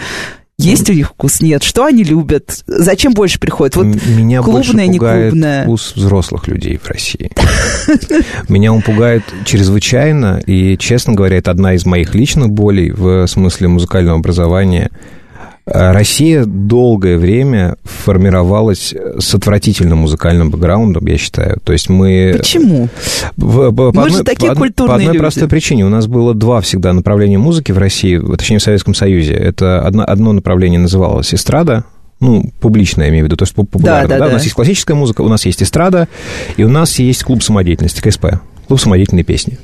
Есть 0.59 0.87
у 0.89 0.93
них 0.93 1.09
вкус? 1.09 1.41
Нет. 1.41 1.63
Что 1.63 1.85
они 1.85 2.03
любят? 2.03 2.63
Зачем 2.67 3.13
больше 3.13 3.39
приходят? 3.39 3.75
Вот 3.75 3.85
Меня 3.85 4.41
клубное, 4.41 4.63
больше 4.63 4.87
не 4.87 4.99
пугает 4.99 5.31
клубное. 5.31 5.63
вкус 5.63 5.93
взрослых 5.95 6.47
людей 6.47 6.79
в 6.81 6.87
России. 6.87 7.31
Меня 8.47 8.71
он 8.71 8.83
пугает 8.83 9.23
чрезвычайно, 9.45 10.41
и, 10.45 10.77
честно 10.77 11.13
говоря, 11.13 11.37
это 11.37 11.51
одна 11.51 11.73
из 11.73 11.85
моих 11.85 12.13
личных 12.13 12.51
болей 12.51 12.91
в 12.91 13.25
смысле 13.25 13.67
музыкального 13.67 14.19
образования. 14.19 14.91
Э, 15.65 15.91
Россия 15.93 16.43
долгое 16.45 17.17
время 17.17 17.77
формировалась 17.85 18.93
с 19.19 19.33
отвратительным 19.33 19.99
музыкальным 19.99 20.49
бэкграундом, 20.51 21.05
я 21.07 21.17
считаю. 21.17 21.59
То 21.63 21.71
есть 21.71 21.89
мы... 21.89 22.35
Почему? 22.37 22.89
В- 23.37 23.71
по- 23.71 23.91
по 23.93 24.01
Мы 24.01 24.09
же 24.09 24.17
одной- 24.19 24.25
такие 24.25 24.51
по 24.51 24.57
культурные 24.57 24.89
По 24.89 24.95
одной 24.95 25.07
люди. 25.13 25.19
простой 25.19 25.47
причине. 25.47 25.85
У 25.85 25.89
нас 25.89 26.07
было 26.07 26.33
два 26.33 26.59
всегда 26.61 26.91
направления 26.91 27.37
музыки 27.37 27.71
в 27.71 27.77
России, 27.77 28.17
точнее, 28.35 28.59
в 28.59 28.63
Советском 28.63 28.93
Союзе. 28.93 29.33
Это 29.35 29.81
одно, 29.81 30.03
одно 30.05 30.33
направление 30.33 30.79
называлось 30.79 31.33
эстрада, 31.33 31.85
ну, 32.19 32.51
публичная, 32.59 33.05
я 33.05 33.11
имею 33.11 33.25
в 33.25 33.27
виду, 33.27 33.37
то 33.37 33.43
есть 33.43 33.53
поп- 33.55 33.69
популярная. 33.69 34.07
да, 34.07 34.17
да? 34.19 34.25
У 34.25 34.27
да. 34.27 34.33
нас 34.33 34.43
есть 34.43 34.55
классическая 34.55 34.93
музыка, 34.95 35.21
у 35.21 35.27
нас 35.29 35.45
есть 35.45 35.63
эстрада, 35.63 36.07
и 36.57 36.63
у 36.63 36.69
нас 36.69 36.99
есть 36.99 37.23
клуб 37.23 37.41
самодеятельности, 37.43 38.01
КСП, 38.01 38.25
клуб 38.67 38.79
самодеятельной 38.79 39.23
песни. 39.23 39.57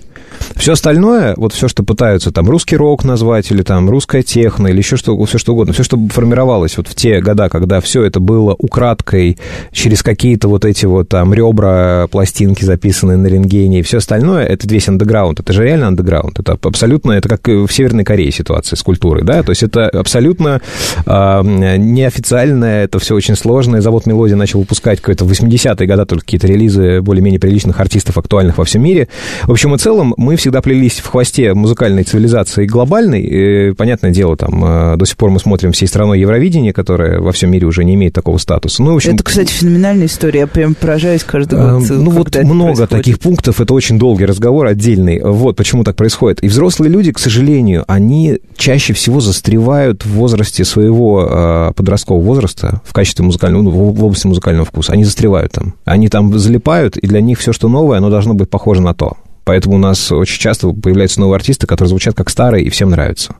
Все 0.55 0.73
остальное, 0.73 1.33
вот 1.37 1.53
все, 1.53 1.67
что 1.67 1.83
пытаются 1.83 2.31
там 2.31 2.49
русский 2.49 2.75
рок 2.75 3.03
назвать, 3.03 3.51
или 3.51 3.61
там 3.61 3.89
русская 3.89 4.23
техно, 4.23 4.67
или 4.67 4.77
еще 4.77 4.97
что, 4.97 5.21
все 5.25 5.37
что 5.37 5.53
угодно, 5.53 5.73
все, 5.73 5.83
что 5.83 5.97
формировалось 6.09 6.77
вот 6.77 6.87
в 6.87 6.95
те 6.95 7.21
года, 7.21 7.49
когда 7.49 7.79
все 7.81 8.03
это 8.03 8.19
было 8.19 8.55
украдкой 8.57 9.37
через 9.71 10.03
какие-то 10.03 10.47
вот 10.47 10.65
эти 10.65 10.85
вот 10.85 11.09
там 11.09 11.33
ребра, 11.33 12.07
пластинки, 12.11 12.63
записанные 12.63 13.17
на 13.17 13.27
рентгене, 13.27 13.79
и 13.79 13.83
все 13.83 13.97
остальное, 13.97 14.45
это 14.45 14.67
весь 14.67 14.87
андеграунд, 14.87 15.39
это 15.39 15.53
же 15.53 15.63
реально 15.63 15.87
андеграунд, 15.87 16.39
это 16.39 16.57
абсолютно, 16.61 17.13
это 17.13 17.29
как 17.29 17.47
в 17.47 17.69
Северной 17.69 18.03
Корее 18.03 18.31
ситуация 18.31 18.77
с 18.77 18.83
культурой, 18.83 19.23
да, 19.23 19.43
то 19.43 19.51
есть 19.51 19.63
это 19.63 19.87
абсолютно 19.89 20.61
а, 21.05 21.41
неофициальное, 21.43 22.83
это 22.85 22.99
все 22.99 23.15
очень 23.15 23.35
сложное, 23.35 23.81
завод 23.81 24.05
«Мелодия» 24.05 24.35
начал 24.35 24.59
выпускать 24.59 24.99
какое-то 24.99 25.25
в 25.25 25.31
80-е 25.31 25.87
годы 25.87 26.05
только 26.05 26.25
какие-то 26.25 26.47
релизы 26.47 27.01
более-менее 27.01 27.39
приличных 27.39 27.79
артистов, 27.79 28.17
актуальных 28.17 28.57
во 28.57 28.65
всем 28.65 28.83
мире. 28.83 29.07
В 29.43 29.51
общем 29.51 29.73
и 29.75 29.77
целом, 29.77 30.13
мы 30.17 30.28
всегда 30.35 30.61
плелись 30.61 30.99
в 30.99 31.07
хвосте 31.07 31.53
музыкальной 31.53 32.03
цивилизации 32.03 32.65
глобальной. 32.65 33.21
И, 33.21 33.73
понятное 33.73 34.11
дело, 34.11 34.35
там 34.35 34.63
э, 34.63 34.97
до 34.97 35.05
сих 35.05 35.17
пор 35.17 35.29
мы 35.29 35.39
смотрим 35.39 35.71
всей 35.71 35.87
страной 35.87 36.19
Евровидение, 36.19 36.73
которое 36.73 37.19
во 37.19 37.31
всем 37.31 37.51
мире 37.51 37.67
уже 37.67 37.83
не 37.83 37.95
имеет 37.95 38.13
такого 38.13 38.37
статуса. 38.37 38.81
Ну, 38.81 38.93
в 38.93 38.95
общем, 38.95 39.15
Это, 39.15 39.23
кстати, 39.23 39.51
феноменальная 39.51 40.07
история. 40.07 40.41
Я 40.41 40.47
прям 40.47 40.73
поражаюсь 40.75 41.23
каждый 41.23 41.59
Э, 41.59 41.79
год. 41.79 41.89
Ну 41.89 42.11
вот 42.11 42.35
много 42.35 42.65
происходит. 42.65 42.89
таких 42.89 43.19
пунктов, 43.19 43.61
это 43.61 43.73
очень 43.73 43.99
долгий 43.99 44.25
разговор 44.25 44.67
отдельный. 44.67 45.21
Вот 45.21 45.55
почему 45.55 45.83
так 45.83 45.95
происходит. 45.95 46.43
И 46.43 46.47
взрослые 46.47 46.89
люди, 46.89 47.11
к 47.11 47.19
сожалению, 47.19 47.83
они 47.87 48.39
чаще 48.55 48.93
всего 48.93 49.19
застревают 49.19 50.05
в 50.05 50.11
возрасте 50.13 50.63
своего 50.65 51.27
э, 51.29 51.73
подросткового 51.75 52.23
возраста 52.23 52.81
в 52.85 52.93
качестве 52.93 53.25
музыкального, 53.25 53.61
ну, 53.61 53.69
в 53.69 53.99
в 53.99 54.03
области 54.05 54.27
музыкального 54.27 54.65
вкуса. 54.65 54.93
Они 54.93 55.03
застревают 55.03 55.51
там. 55.51 55.75
Они 55.85 56.09
там 56.09 56.37
залипают, 56.37 56.97
и 56.97 57.07
для 57.07 57.21
них 57.21 57.39
все, 57.39 57.53
что 57.53 57.67
новое, 57.67 57.97
оно 57.97 58.09
должно 58.09 58.33
быть 58.33 58.49
похоже 58.49 58.81
на 58.81 58.93
то. 58.93 59.17
Поэтому 59.49 59.77
у 59.77 59.79
нас 59.79 60.11
очень 60.11 60.39
часто 60.39 60.69
появляются 60.69 61.19
новые 61.19 61.37
артисты, 61.37 61.65
которые 61.65 61.89
звучат 61.89 62.13
как 62.13 62.29
старые 62.29 62.65
и 62.65 62.69
всем 62.69 62.91
нравятся. 62.91 63.33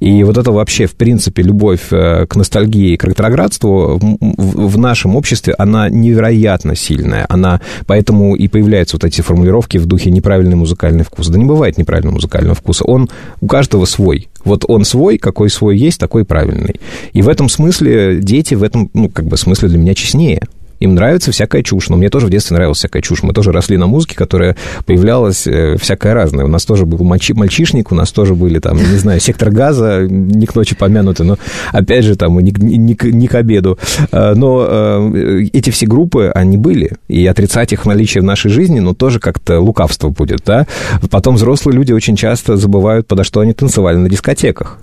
И 0.00 0.24
вот 0.24 0.36
это 0.38 0.50
вообще, 0.50 0.86
в 0.86 0.96
принципе, 0.96 1.40
любовь 1.44 1.92
э, 1.92 2.26
к 2.26 2.34
ностальгии 2.34 2.94
и 2.94 2.96
к 2.96 3.04
ретроградству 3.04 3.96
в, 4.00 4.76
нашем 4.76 5.14
обществе, 5.14 5.54
она 5.56 5.88
невероятно 5.88 6.74
сильная. 6.74 7.26
Она, 7.28 7.60
поэтому 7.86 8.34
и 8.34 8.48
появляются 8.48 8.96
вот 8.96 9.04
эти 9.04 9.20
формулировки 9.20 9.78
в 9.78 9.86
духе 9.86 10.10
неправильный 10.10 10.56
музыкальный 10.56 11.04
вкус. 11.04 11.28
Да 11.28 11.38
не 11.38 11.44
бывает 11.44 11.78
неправильного 11.78 12.14
музыкального 12.14 12.56
вкуса. 12.56 12.82
Он 12.82 13.08
у 13.40 13.46
каждого 13.46 13.84
свой. 13.84 14.28
Вот 14.44 14.64
он 14.66 14.84
свой, 14.84 15.16
какой 15.16 15.48
свой 15.48 15.78
есть, 15.78 16.00
такой 16.00 16.24
правильный. 16.24 16.80
И 17.12 17.22
в 17.22 17.28
этом 17.28 17.48
смысле 17.48 18.18
дети 18.20 18.54
в 18.54 18.64
этом, 18.64 18.90
ну, 18.94 19.08
как 19.10 19.26
бы 19.26 19.36
смысле 19.36 19.68
для 19.68 19.78
меня 19.78 19.94
честнее. 19.94 20.42
Им 20.80 20.94
нравится 20.94 21.32
всякая 21.32 21.62
чушь, 21.62 21.88
но 21.88 21.96
мне 21.96 22.08
тоже 22.08 22.26
в 22.26 22.30
детстве 22.30 22.54
нравилась 22.56 22.78
всякая 22.78 23.02
чушь. 23.02 23.22
Мы 23.22 23.32
тоже 23.32 23.52
росли 23.52 23.76
на 23.76 23.86
музыке, 23.86 24.14
которая 24.14 24.56
появлялась 24.84 25.46
э, 25.46 25.76
всякая 25.78 26.14
разная. 26.14 26.44
У 26.44 26.48
нас 26.48 26.64
тоже 26.64 26.86
был 26.86 26.98
мальчи- 26.98 27.34
мальчишник, 27.34 27.92
у 27.92 27.94
нас 27.94 28.12
тоже 28.12 28.34
были 28.34 28.58
там, 28.58 28.76
не 28.76 28.98
знаю, 28.98 29.20
сектор 29.20 29.50
газа, 29.50 30.06
не 30.08 30.46
к 30.46 30.54
ночи 30.54 30.74
помянуты, 30.76 31.24
но 31.24 31.38
опять 31.72 32.04
же 32.04 32.16
там 32.16 32.38
не, 32.38 32.52
не 32.58 32.96
не 33.02 33.26
к 33.26 33.34
обеду. 33.34 33.78
Э, 34.12 34.34
Но 34.34 34.66
э, 34.68 35.42
эти 35.52 35.70
все 35.70 35.86
группы, 35.86 36.30
они 36.34 36.56
были, 36.56 36.92
и 37.08 37.26
отрицать 37.26 37.72
их 37.72 37.86
наличие 37.86 38.22
в 38.22 38.24
нашей 38.24 38.50
жизни, 38.50 38.80
ну, 38.80 38.94
тоже 38.94 39.20
как-то 39.20 39.60
лукавство 39.60 40.10
будет, 40.10 40.40
да. 40.44 40.66
Потом 41.10 41.36
взрослые 41.36 41.76
люди 41.76 41.92
очень 41.92 42.16
часто 42.16 42.56
забывают, 42.56 43.06
подо 43.06 43.24
что 43.24 43.40
они 43.40 43.52
танцевали 43.52 43.96
на 43.96 44.08
дискотеках. 44.08 44.78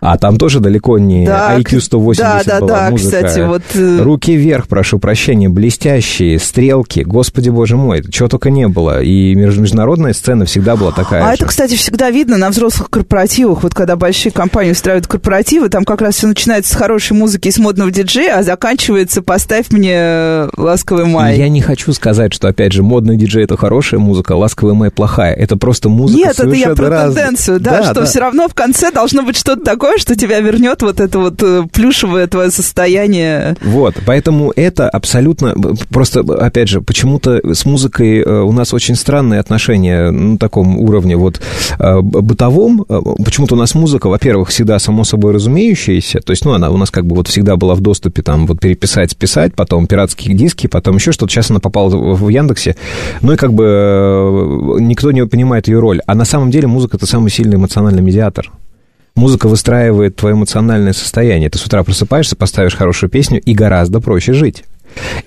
А 0.00 0.16
там 0.18 0.36
тоже 0.38 0.60
далеко 0.60 0.98
не 0.98 1.26
Да, 1.26 1.58
IQ 1.58 1.80
180 1.80 2.24
да, 2.24 2.42
да, 2.44 2.60
была 2.60 2.68
да, 2.84 2.90
музыка. 2.90 3.16
кстати, 3.16 3.40
вот, 3.40 3.62
э, 3.74 4.02
Руки 4.02 4.34
вверх, 4.36 4.68
прошу 4.68 4.98
прощения, 4.98 5.48
блестящие, 5.48 6.38
стрелки, 6.38 7.00
господи 7.00 7.50
боже 7.50 7.76
мой, 7.76 8.02
чего 8.10 8.28
только 8.28 8.50
не 8.50 8.68
было. 8.68 9.02
И 9.02 9.34
меж- 9.34 9.58
международная 9.58 10.12
сцена 10.12 10.44
всегда 10.44 10.76
была 10.76 10.92
такая 10.92 11.22
А 11.24 11.28
же. 11.28 11.34
это, 11.34 11.46
кстати, 11.46 11.74
всегда 11.74 12.10
видно 12.10 12.36
на 12.36 12.50
взрослых 12.50 12.90
корпоративах. 12.90 13.62
Вот 13.62 13.74
когда 13.74 13.96
большие 13.96 14.32
компании 14.32 14.72
устраивают 14.72 15.06
корпоративы, 15.06 15.68
там 15.68 15.84
как 15.84 16.00
раз 16.02 16.16
все 16.16 16.26
начинается 16.26 16.72
с 16.72 16.76
хорошей 16.76 17.14
музыки 17.16 17.48
и 17.48 17.50
с 17.50 17.58
модного 17.58 17.90
диджея, 17.90 18.38
а 18.38 18.42
заканчивается 18.42 19.22
«Поставь 19.22 19.70
мне 19.70 19.92
э, 19.94 20.48
ласковый 20.56 21.06
май». 21.06 21.36
Я 21.38 21.48
не 21.48 21.60
хочу 21.60 21.92
сказать, 21.92 22.32
что, 22.34 22.48
опять 22.48 22.72
же, 22.72 22.82
модный 22.82 23.16
диджей— 23.16 23.44
это 23.44 23.56
хорошая 23.56 24.00
музыка, 24.00 24.32
ласковая 24.32 24.74
май— 24.74 24.90
плохая. 24.92 25.34
Это 25.34 25.56
просто 25.56 25.88
музыка 25.88 26.18
Нет, 26.18 26.38
это 26.38 26.50
я 26.50 26.74
про 26.74 26.88
разная. 26.88 27.14
тенденцию, 27.24 27.60
да, 27.60 27.82
что 27.90 28.04
все 28.04 28.20
равно 28.20 28.48
в 28.48 28.54
конце 28.54 28.90
должно 28.90 29.22
быть 29.22 29.36
что-то 29.36 29.64
такое, 29.64 29.87
что 29.96 30.16
тебя 30.16 30.40
вернет 30.40 30.82
вот 30.82 31.00
это 31.00 31.18
вот 31.18 31.42
э, 31.42 31.64
плюшевое 31.72 32.26
твое 32.26 32.50
состояние. 32.50 33.56
Вот, 33.62 33.94
поэтому 34.04 34.52
это 34.54 34.88
абсолютно... 34.88 35.54
Просто, 35.88 36.20
опять 36.20 36.68
же, 36.68 36.80
почему-то 36.80 37.40
с 37.54 37.64
музыкой 37.64 38.20
э, 38.20 38.40
у 38.40 38.52
нас 38.52 38.74
очень 38.74 38.94
странные 38.94 39.40
отношения 39.40 40.10
на 40.10 40.36
таком 40.38 40.78
уровне 40.78 41.16
вот 41.16 41.40
э, 41.78 42.00
бытовом. 42.00 42.84
Почему-то 43.24 43.54
у 43.54 43.58
нас 43.58 43.74
музыка, 43.74 44.08
во-первых, 44.08 44.50
всегда 44.50 44.78
само 44.78 45.04
собой 45.04 45.32
разумеющаяся, 45.32 46.20
то 46.20 46.32
есть, 46.32 46.44
ну, 46.44 46.52
она 46.52 46.70
у 46.70 46.76
нас 46.76 46.90
как 46.90 47.06
бы 47.06 47.16
вот 47.16 47.28
всегда 47.28 47.56
была 47.56 47.74
в 47.74 47.80
доступе, 47.80 48.22
там, 48.22 48.46
вот 48.46 48.60
переписать, 48.60 49.12
списать, 49.12 49.54
потом 49.54 49.86
пиратские 49.86 50.34
диски, 50.34 50.66
потом 50.66 50.96
еще 50.96 51.12
что-то. 51.12 51.32
Сейчас 51.32 51.50
она 51.50 51.60
попала 51.60 51.88
в 51.88 52.28
Яндексе, 52.28 52.76
ну 53.22 53.32
и 53.32 53.36
как 53.36 53.52
бы 53.52 54.76
никто 54.80 55.12
не 55.12 55.26
понимает 55.26 55.68
ее 55.68 55.78
роль. 55.78 56.00
А 56.06 56.14
на 56.14 56.24
самом 56.24 56.50
деле 56.50 56.66
музыка— 56.66 56.96
это 56.98 57.06
самый 57.06 57.30
сильный 57.30 57.56
эмоциональный 57.56 58.02
медиатор. 58.02 58.50
Музыка 59.14 59.48
выстраивает 59.48 60.16
твое 60.16 60.34
эмоциональное 60.34 60.92
состояние. 60.92 61.50
Ты 61.50 61.58
с 61.58 61.66
утра 61.66 61.82
просыпаешься, 61.82 62.36
поставишь 62.36 62.76
хорошую 62.76 63.10
песню, 63.10 63.40
и 63.40 63.54
гораздо 63.54 64.00
проще 64.00 64.32
жить. 64.32 64.64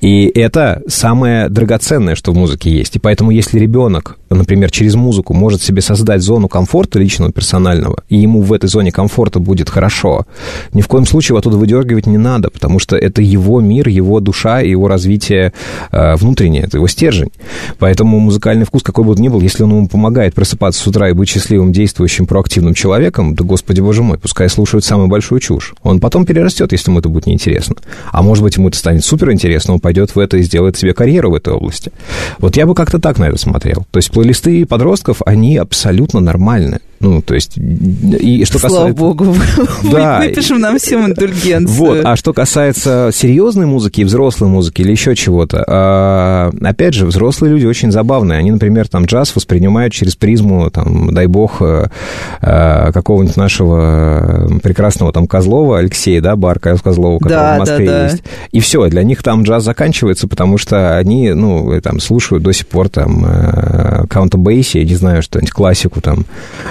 И 0.01 0.25
это 0.33 0.81
самое 0.87 1.49
драгоценное, 1.49 2.15
что 2.15 2.31
в 2.31 2.35
музыке 2.35 2.71
есть. 2.71 2.95
И 2.95 2.99
поэтому, 2.99 3.31
если 3.31 3.59
ребенок, 3.59 4.17
например, 4.29 4.71
через 4.71 4.95
музыку 4.95 5.33
может 5.33 5.61
себе 5.61 5.81
создать 5.81 6.21
зону 6.21 6.47
комфорта 6.47 6.99
личного, 6.99 7.31
персонального, 7.31 8.03
и 8.09 8.17
ему 8.17 8.41
в 8.41 8.53
этой 8.53 8.67
зоне 8.67 8.91
комфорта 8.91 9.39
будет 9.39 9.69
хорошо, 9.69 10.25
ни 10.73 10.81
в 10.81 10.87
коем 10.87 11.05
случае 11.05 11.29
его 11.29 11.39
оттуда 11.39 11.57
выдергивать 11.57 12.07
не 12.07 12.17
надо, 12.17 12.49
потому 12.49 12.79
что 12.79 12.95
это 12.95 13.21
его 13.21 13.61
мир, 13.61 13.87
его 13.87 14.19
душа, 14.19 14.59
его 14.61 14.87
развитие 14.87 15.53
э, 15.91 16.15
внутреннее, 16.15 16.63
это 16.63 16.77
его 16.77 16.87
стержень. 16.87 17.31
Поэтому 17.77 18.19
музыкальный 18.19 18.65
вкус, 18.65 18.83
какой 18.83 19.05
бы 19.05 19.11
он 19.11 19.17
ни 19.17 19.29
был, 19.29 19.41
если 19.41 19.63
он 19.63 19.69
ему 19.69 19.87
помогает 19.87 20.33
просыпаться 20.33 20.81
с 20.81 20.87
утра 20.87 21.09
и 21.09 21.13
быть 21.13 21.29
счастливым, 21.29 21.71
действующим, 21.71 22.25
проактивным 22.25 22.73
человеком, 22.73 23.35
да, 23.35 23.43
господи 23.43 23.81
боже 23.81 24.03
мой, 24.03 24.17
пускай 24.17 24.49
слушают 24.49 24.85
самую 24.85 25.07
большую 25.07 25.39
чушь. 25.39 25.73
Он 25.83 25.99
потом 25.99 26.25
перерастет, 26.25 26.71
если 26.71 26.89
ему 26.89 26.99
это 26.99 27.09
будет 27.09 27.27
неинтересно. 27.27 27.75
А 28.11 28.21
может 28.21 28.43
быть, 28.43 28.57
ему 28.57 28.69
это 28.69 28.77
станет 28.77 29.03
суперинтересно, 29.03 29.50
он 29.73 29.79
пойдет 29.79 30.15
в 30.15 30.19
это 30.19 30.37
и 30.37 30.43
сделает 30.43 30.77
себе 30.77 30.93
карьеру 30.93 31.31
в 31.31 31.35
этой 31.35 31.53
области. 31.53 31.91
Вот 32.39 32.57
я 32.57 32.65
бы 32.65 32.75
как-то 32.75 32.99
так 32.99 33.17
на 33.17 33.25
это 33.25 33.37
смотрел. 33.37 33.85
То 33.91 33.97
есть 33.97 34.11
плейлисты 34.11 34.65
подростков, 34.65 35.21
они 35.25 35.57
абсолютно 35.57 36.19
нормальны. 36.19 36.79
Ну, 37.01 37.21
то 37.21 37.33
есть, 37.33 37.57
и 37.57 38.45
что 38.45 38.59
Слава 38.59 38.75
касается... 38.75 38.99
богу, 38.99 39.35
Да. 39.91 40.19
выпишем 40.19 40.59
нам 40.59 40.77
всем 40.77 41.07
индульгенцию. 41.07 41.75
Вот, 41.75 41.99
а 42.03 42.15
что 42.15 42.31
касается 42.33 43.09
серьезной 43.11 43.65
музыки, 43.65 44.03
взрослой 44.03 44.49
музыки 44.49 44.81
или 44.81 44.91
еще 44.91 45.15
чего-то, 45.15 45.63
а, 45.67 46.51
опять 46.61 46.93
же, 46.93 47.07
взрослые 47.07 47.53
люди 47.53 47.65
очень 47.65 47.91
забавные. 47.91 48.37
Они, 48.37 48.51
например, 48.51 48.87
там 48.87 49.05
джаз 49.05 49.35
воспринимают 49.35 49.93
через 49.93 50.15
призму, 50.15 50.69
там, 50.69 51.13
дай 51.13 51.25
бог, 51.25 51.61
э, 51.61 51.87
э, 52.41 52.91
какого-нибудь 52.91 53.37
нашего 53.37 54.59
прекрасного 54.61 55.11
там 55.11 55.27
Козлова, 55.27 55.79
Алексея, 55.79 56.21
да, 56.21 56.35
бар 56.35 56.59
Козлова, 56.59 57.17
который 57.17 57.33
Да, 57.33 57.55
в 57.55 57.59
Москве 57.59 57.85
да, 57.85 57.91
да. 57.91 58.03
есть. 58.05 58.23
И 58.51 58.59
все, 58.59 58.87
для 58.87 59.03
них 59.03 59.23
там 59.23 59.43
джаз 59.43 59.63
заканчивается, 59.63 60.27
потому 60.27 60.57
что 60.57 60.97
они, 60.97 61.31
ну, 61.31 61.79
там, 61.81 61.99
слушают 61.99 62.43
до 62.43 62.51
сих 62.51 62.67
пор 62.67 62.89
там 62.89 63.25
э, 63.25 63.90
Каунта 64.09 64.37
Бейси, 64.37 64.79
не 64.79 64.95
знаю, 64.95 65.21
что-нибудь, 65.21 65.51
классику 65.51 66.01
там, 66.01 66.25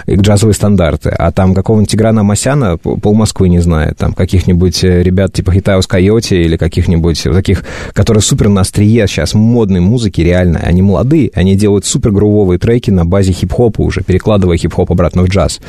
и 0.06 0.16
джазовые 0.16 0.54
стандарты, 0.54 1.10
а 1.10 1.32
там 1.32 1.54
какого-нибудь 1.54 1.90
Тиграна 1.90 2.22
Масяна 2.22 2.76
пол 2.76 3.14
Москвы 3.14 3.48
не 3.48 3.60
знает, 3.60 3.98
там 3.98 4.12
каких-нибудь 4.12 4.84
э, 4.84 5.02
ребят 5.02 5.32
типа 5.32 5.52
Хитаус 5.52 5.86
Койоти 5.86 6.34
или 6.34 6.56
каких-нибудь 6.56 7.22
таких, 7.22 7.64
которые 7.92 8.22
супер 8.22 8.48
на 8.48 8.62
острие 8.62 9.06
сейчас 9.06 9.34
модной 9.34 9.80
музыки, 9.80 10.20
реально, 10.20 10.60
они 10.60 10.82
молодые, 10.82 11.30
они 11.34 11.56
делают 11.56 11.84
супер 11.84 12.10
грувовые 12.10 12.58
треки 12.58 12.90
на 12.90 13.04
базе 13.04 13.32
хип-хопа 13.32 13.82
уже, 13.82 14.02
перекладывая 14.02 14.56
хип-хоп 14.56 14.90
обратно 14.90 15.22
в 15.22 15.28
джаз. 15.28 15.60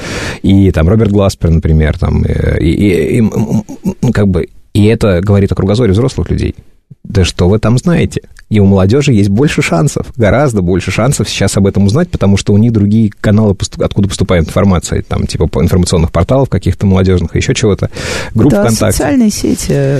И 0.41 0.71
там 0.71 0.87
Роберт 0.87 1.11
Гласпер, 1.11 1.49
например, 1.49 1.97
там, 1.97 2.23
э, 2.23 2.59
и, 2.59 2.71
и, 2.71 3.17
и, 3.17 3.21
ну, 3.21 3.65
как 4.13 4.27
бы, 4.27 4.47
и 4.73 4.85
это 4.85 5.21
говорит 5.21 5.51
о 5.51 5.55
кругозоре 5.55 5.91
взрослых 5.91 6.29
людей. 6.29 6.55
Да 7.03 7.25
что 7.25 7.49
вы 7.49 7.59
там 7.59 7.77
знаете? 7.77 8.21
И 8.49 8.59
у 8.59 8.65
молодежи 8.65 9.13
есть 9.13 9.29
больше 9.29 9.61
шансов, 9.61 10.07
гораздо 10.17 10.61
больше 10.61 10.91
шансов 10.91 11.29
сейчас 11.29 11.55
об 11.55 11.67
этом 11.67 11.85
узнать, 11.85 12.09
потому 12.09 12.35
что 12.35 12.53
у 12.53 12.57
них 12.57 12.73
другие 12.73 13.11
каналы, 13.21 13.55
откуда 13.79 14.09
поступает 14.09 14.45
информация, 14.45 15.01
там, 15.03 15.25
типа 15.25 15.47
по 15.47 15.61
информационных 15.61 16.11
порталов 16.11 16.49
каких-то 16.49 16.85
молодежных, 16.85 17.35
еще 17.35 17.53
чего-то, 17.53 17.89
групп 18.35 18.51
да, 18.51 18.63
ВКонтакте. 18.63 18.97
социальные 18.97 19.31
сети. 19.31 19.99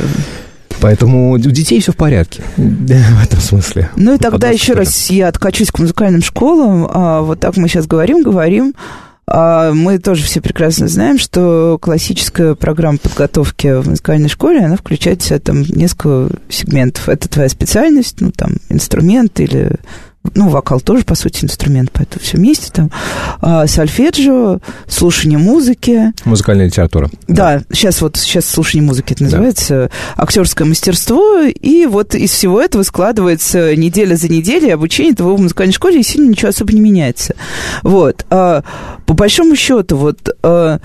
Поэтому 0.82 1.32
у 1.32 1.38
детей 1.38 1.80
все 1.80 1.92
в 1.92 1.96
порядке 1.96 2.44
в 2.58 3.24
этом 3.24 3.40
смысле. 3.40 3.90
Ну 3.96 4.16
и 4.16 4.18
тогда 4.18 4.50
еще 4.50 4.74
раз 4.74 5.10
я 5.10 5.28
откачусь 5.28 5.72
к 5.72 5.80
музыкальным 5.80 6.22
школам. 6.22 6.88
А, 6.90 7.22
вот 7.22 7.40
так 7.40 7.56
мы 7.56 7.70
сейчас 7.70 7.88
говорим, 7.88 8.24
говорим. 8.24 8.74
А 9.28 9.72
мы 9.72 9.98
тоже 10.00 10.24
все 10.24 10.42
прекрасно 10.42 10.88
знаем, 10.88 11.18
что 11.18 11.78
классическая 11.82 12.56
программа 12.56 12.98
подготовки 12.98 13.82
в 13.82 13.88
музыкальной 13.88 14.30
школе, 14.30 14.66
она 14.66 14.76
включает 14.76 15.22
в 15.22 15.26
себя 15.26 15.40
там 15.40 15.62
несколько 15.62 16.30
сегментов. 16.50 17.08
Это 17.08 17.30
твоя 17.30 17.48
специальность, 17.48 18.20
ну, 18.20 18.32
там, 18.32 18.58
инструмент 18.70 19.40
или 19.40 19.78
ну, 20.36 20.50
вокал 20.50 20.80
тоже, 20.80 21.04
по 21.04 21.16
сути, 21.16 21.46
инструмент, 21.46 21.90
поэтому 21.92 22.24
все 22.24 22.38
вместе 22.38 22.72
там. 22.72 22.92
А, 23.42 23.66
сольфеджио, 23.66 24.60
слушание 24.88 25.40
музыки. 25.40 26.14
Музыкальная 26.26 26.68
литература. 26.68 27.10
Да, 27.28 27.60
да, 27.60 27.64
сейчас 27.74 28.02
вот, 28.02 28.18
сейчас 28.18 28.46
слушание 28.46 28.86
музыки 28.86 29.14
это 29.14 29.24
называется, 29.24 29.90
да. 30.16 30.24
актерское 30.24 30.68
мастерство, 30.68 31.42
и 31.42 31.86
вот 31.88 32.14
из 32.14 32.32
всего 32.32 32.62
этого 32.62 32.84
складывается 32.84 33.76
неделя 33.76 34.16
за 34.16 34.30
неделей 34.30 34.70
обучение 34.70 35.16
того 35.16 35.36
в 35.36 35.42
музыкальной 35.42 35.74
школе, 35.74 36.00
и 36.00 36.04
сильно 36.04 36.30
ничего 36.30 36.50
особо 36.50 36.72
не 36.74 36.82
меняется. 36.82 37.36
Вот. 37.82 38.26
А, 38.30 38.64
по 39.06 39.14
большому 39.14 39.56
счету, 39.56 39.98
вот... 39.98 40.30
А, 40.44 40.80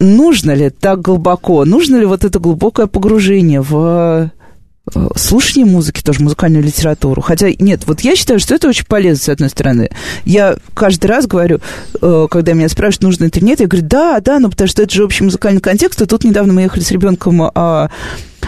нужно 0.00 0.52
ли 0.52 0.70
так 0.70 1.00
глубоко, 1.00 1.64
нужно 1.64 1.96
ли 1.96 2.06
вот 2.06 2.24
это 2.24 2.38
глубокое 2.38 2.86
погружение 2.86 3.60
в 3.60 4.30
слушание 5.16 5.66
музыки, 5.66 6.02
тоже 6.02 6.22
музыкальную 6.22 6.62
литературу. 6.62 7.20
Хотя, 7.22 7.50
нет, 7.58 7.82
вот 7.86 8.00
я 8.00 8.16
считаю, 8.16 8.40
что 8.40 8.54
это 8.54 8.68
очень 8.68 8.86
полезно, 8.86 9.24
с 9.24 9.28
одной 9.28 9.50
стороны. 9.50 9.90
Я 10.24 10.56
каждый 10.74 11.06
раз 11.06 11.26
говорю, 11.26 11.60
э, 12.00 12.26
когда 12.30 12.52
меня 12.52 12.68
спрашивают, 12.68 13.02
нужно 13.02 13.24
это 13.24 13.38
или 13.38 13.46
нет, 13.46 13.60
я 13.60 13.66
говорю, 13.66 13.86
да, 13.86 14.20
да, 14.20 14.38
ну 14.38 14.50
потому 14.50 14.68
что 14.68 14.82
это 14.82 14.92
же 14.92 15.04
общий 15.04 15.24
музыкальный 15.24 15.60
контекст, 15.60 16.00
и 16.02 16.06
тут 16.06 16.24
недавно 16.24 16.52
мы 16.52 16.62
ехали 16.62 16.82
с 16.82 16.90
ребенком 16.90 17.50
а, 17.54 17.90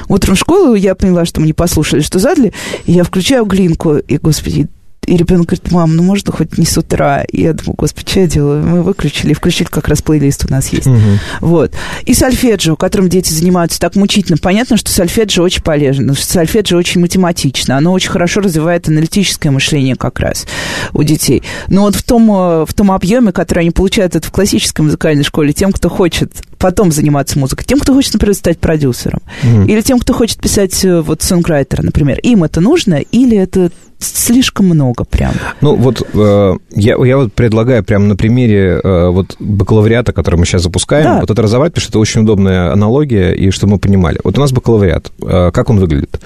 утром 0.08 0.34
в 0.34 0.38
школу, 0.38 0.74
я 0.74 0.94
поняла, 0.94 1.24
что 1.24 1.40
мы 1.40 1.46
не 1.46 1.52
послушали, 1.52 2.00
что 2.00 2.18
задали, 2.18 2.52
и 2.86 2.92
я 2.92 3.04
включаю 3.04 3.44
глинку, 3.44 3.96
и, 3.96 4.18
господи, 4.18 4.68
и 5.10 5.16
ребенок 5.16 5.46
говорит, 5.46 5.72
мам, 5.72 5.96
ну 5.96 6.04
можно 6.04 6.30
хоть 6.30 6.56
не 6.56 6.64
с 6.64 6.78
утра? 6.78 7.24
И 7.24 7.42
я 7.42 7.52
думаю, 7.52 7.74
господи, 7.76 8.08
что 8.08 8.20
я 8.20 8.26
делаю? 8.28 8.64
Мы 8.64 8.82
выключили, 8.82 9.32
включили, 9.32 9.66
как 9.66 9.88
раз 9.88 10.02
плейлист 10.02 10.46
у 10.48 10.52
нас 10.52 10.68
есть. 10.68 10.86
Угу. 10.86 10.98
Вот. 11.40 11.72
И 12.04 12.14
сольфеджио, 12.14 12.76
которым 12.76 13.08
дети 13.08 13.32
занимаются 13.32 13.80
так 13.80 13.96
мучительно. 13.96 14.38
Понятно, 14.38 14.76
что 14.76 14.92
сольфеджио 14.92 15.42
очень 15.42 15.64
полезно, 15.64 16.14
что 16.14 16.24
сольфеджио 16.24 16.78
очень 16.78 17.00
математично. 17.00 17.76
Оно 17.76 17.90
очень 17.90 18.10
хорошо 18.10 18.40
развивает 18.40 18.86
аналитическое 18.86 19.50
мышление 19.50 19.96
как 19.96 20.20
раз 20.20 20.46
у 20.92 21.02
детей. 21.02 21.42
Но 21.66 21.82
вот 21.82 21.96
в 21.96 22.04
том, 22.04 22.30
э, 22.30 22.64
в 22.64 22.72
том 22.72 22.92
объеме, 22.92 23.32
который 23.32 23.60
они 23.60 23.72
получают 23.72 24.14
это 24.14 24.28
в 24.28 24.30
классической 24.30 24.82
музыкальной 24.82 25.24
школе, 25.24 25.52
тем, 25.52 25.72
кто 25.72 25.88
хочет 25.88 26.30
потом 26.60 26.92
заниматься 26.92 27.38
музыкой, 27.38 27.64
тем, 27.64 27.80
кто 27.80 27.94
хочет, 27.94 28.12
например, 28.12 28.34
стать 28.34 28.58
продюсером, 28.58 29.20
mm 29.42 29.66
или 29.70 29.80
тем, 29.80 29.98
кто 29.98 30.12
хочет 30.12 30.38
писать 30.38 30.84
э, 30.84 31.00
вот 31.00 31.22
сонграйтера, 31.22 31.82
например, 31.82 32.18
им 32.22 32.44
это 32.44 32.60
нужно, 32.60 32.94
или 32.96 33.36
это 33.36 33.70
слишком 34.00 34.66
много 34.66 35.04
прям. 35.04 35.32
Ну, 35.60 35.76
вот 35.76 36.02
э, 36.14 36.56
я, 36.74 36.96
я 37.04 37.16
вот 37.18 37.32
предлагаю 37.34 37.84
прямо 37.84 38.06
на 38.06 38.16
примере 38.16 38.80
э, 38.82 39.08
вот 39.08 39.36
бакалавриата, 39.38 40.12
который 40.12 40.36
мы 40.36 40.46
сейчас 40.46 40.62
запускаем, 40.62 41.04
да. 41.04 41.20
вот 41.20 41.30
это 41.30 41.42
разобрать, 41.42 41.72
потому 41.72 41.82
что 41.82 41.90
это 41.90 41.98
очень 41.98 42.22
удобная 42.22 42.72
аналогия, 42.72 43.32
и 43.32 43.50
чтобы 43.50 43.74
мы 43.74 43.78
понимали. 43.78 44.18
Вот 44.24 44.38
у 44.38 44.40
нас 44.40 44.52
бакалавриат, 44.52 45.12
э, 45.22 45.50
как 45.52 45.70
он 45.70 45.78
выглядит? 45.78 46.18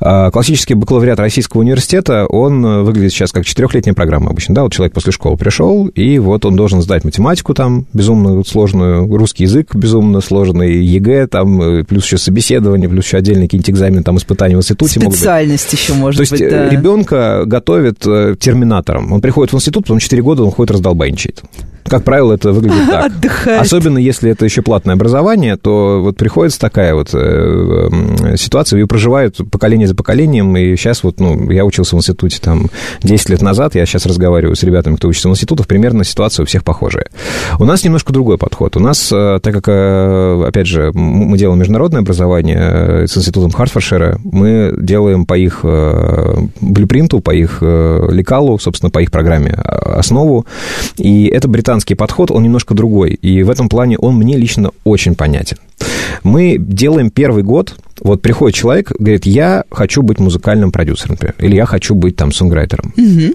Э, 0.00 0.30
классический 0.32 0.74
бакалавриат 0.74 1.20
Российского 1.20 1.60
университета, 1.60 2.26
он 2.26 2.84
выглядит 2.84 3.12
сейчас 3.12 3.30
как 3.30 3.44
четырехлетняя 3.44 3.94
программа 3.94 4.30
обычно, 4.30 4.54
да, 4.56 4.64
вот 4.64 4.72
человек 4.72 4.92
после 4.92 5.12
школы 5.12 5.36
пришел, 5.36 5.86
и 5.86 6.18
вот 6.18 6.44
он 6.44 6.56
должен 6.56 6.82
сдать 6.82 7.04
математику 7.04 7.54
там, 7.54 7.86
безумно 7.92 8.42
сложную, 8.44 9.06
русский 9.16 9.44
язык 9.44 9.71
безумно 9.74 10.20
сложный, 10.20 10.84
ЕГЭ 10.84 11.26
там, 11.26 11.60
э, 11.62 11.84
плюс 11.84 12.04
еще 12.04 12.18
собеседование, 12.18 12.88
плюс 12.88 13.04
еще 13.04 13.18
отдельный 13.18 13.46
какие-нибудь 13.46 13.70
экзамены, 13.70 14.02
там, 14.02 14.16
испытания 14.16 14.56
в 14.56 14.60
институте. 14.60 15.00
Специальность 15.00 15.72
еще 15.72 15.94
может 15.94 16.20
быть, 16.20 16.28
То 16.28 16.36
есть 16.36 16.50
да. 16.50 16.68
ребенка 16.68 17.42
готовят 17.46 18.06
э, 18.06 18.34
терминатором. 18.38 19.12
Он 19.12 19.20
приходит 19.20 19.52
в 19.52 19.56
институт, 19.56 19.84
потом 19.84 19.98
4 19.98 20.22
года 20.22 20.44
он 20.44 20.50
ходит 20.50 20.72
раздолбайничает. 20.72 21.42
Как 21.84 22.04
правило, 22.04 22.32
это 22.32 22.52
выглядит 22.52 22.86
так. 22.90 23.06
Отдыхает. 23.06 23.60
Особенно 23.60 23.98
если 23.98 24.30
это 24.30 24.44
еще 24.44 24.62
платное 24.62 24.94
образование, 24.94 25.56
то 25.56 26.00
вот 26.02 26.16
приходится 26.16 26.58
такая 26.60 26.94
вот 26.94 27.10
э, 27.12 28.36
ситуация, 28.36 28.78
ее 28.78 28.86
проживают 28.86 29.38
поколение 29.50 29.86
за 29.86 29.94
поколением, 29.94 30.56
и 30.56 30.76
сейчас 30.76 31.02
вот, 31.02 31.20
ну, 31.20 31.50
я 31.50 31.64
учился 31.64 31.96
в 31.96 31.98
институте 31.98 32.38
там 32.40 32.70
10 33.02 33.30
лет 33.30 33.42
назад, 33.42 33.74
я 33.74 33.84
сейчас 33.86 34.06
разговариваю 34.06 34.56
с 34.56 34.62
ребятами, 34.62 34.96
кто 34.96 35.08
учится 35.08 35.28
в 35.28 35.32
институтах, 35.32 35.66
примерно 35.66 36.04
ситуация 36.04 36.44
у 36.44 36.46
всех 36.46 36.64
похожая. 36.64 37.06
У 37.58 37.64
нас 37.64 37.84
немножко 37.84 38.12
другой 38.12 38.38
подход. 38.38 38.76
У 38.76 38.80
нас, 38.80 39.10
э, 39.12 39.40
так 39.42 39.52
как, 39.52 39.61
э, 39.68 40.44
опять 40.46 40.66
же, 40.66 40.90
мы 40.94 41.36
делаем 41.38 41.58
международное 41.58 42.00
образование 42.00 43.06
с 43.06 43.16
институтом 43.16 43.50
Хартфоршира, 43.50 44.18
мы 44.24 44.74
делаем 44.78 45.26
по 45.26 45.34
их 45.34 45.64
блюпринту, 46.60 47.20
по 47.20 47.30
их 47.30 47.62
лекалу, 47.62 48.58
собственно, 48.58 48.90
по 48.90 49.00
их 49.00 49.10
программе 49.10 49.52
основу, 49.52 50.46
и 50.98 51.26
это 51.26 51.48
британский 51.48 51.94
подход, 51.94 52.30
он 52.30 52.42
немножко 52.42 52.74
другой. 52.74 53.10
И 53.10 53.42
в 53.42 53.50
этом 53.50 53.68
плане 53.68 53.98
он 53.98 54.16
мне 54.16 54.36
лично 54.36 54.70
очень 54.84 55.14
понятен. 55.14 55.58
Мы 56.22 56.56
делаем 56.58 57.10
первый 57.10 57.42
год, 57.42 57.76
вот 58.00 58.20
приходит 58.22 58.56
человек, 58.56 58.92
говорит, 58.98 59.26
я 59.26 59.64
хочу 59.70 60.02
быть 60.02 60.18
музыкальным 60.18 60.72
продюсером, 60.72 61.12
например, 61.12 61.34
или 61.38 61.54
я 61.54 61.66
хочу 61.66 61.94
быть 61.94 62.16
там 62.16 62.32
сонграйтером. 62.32 62.92
Угу. 62.96 63.34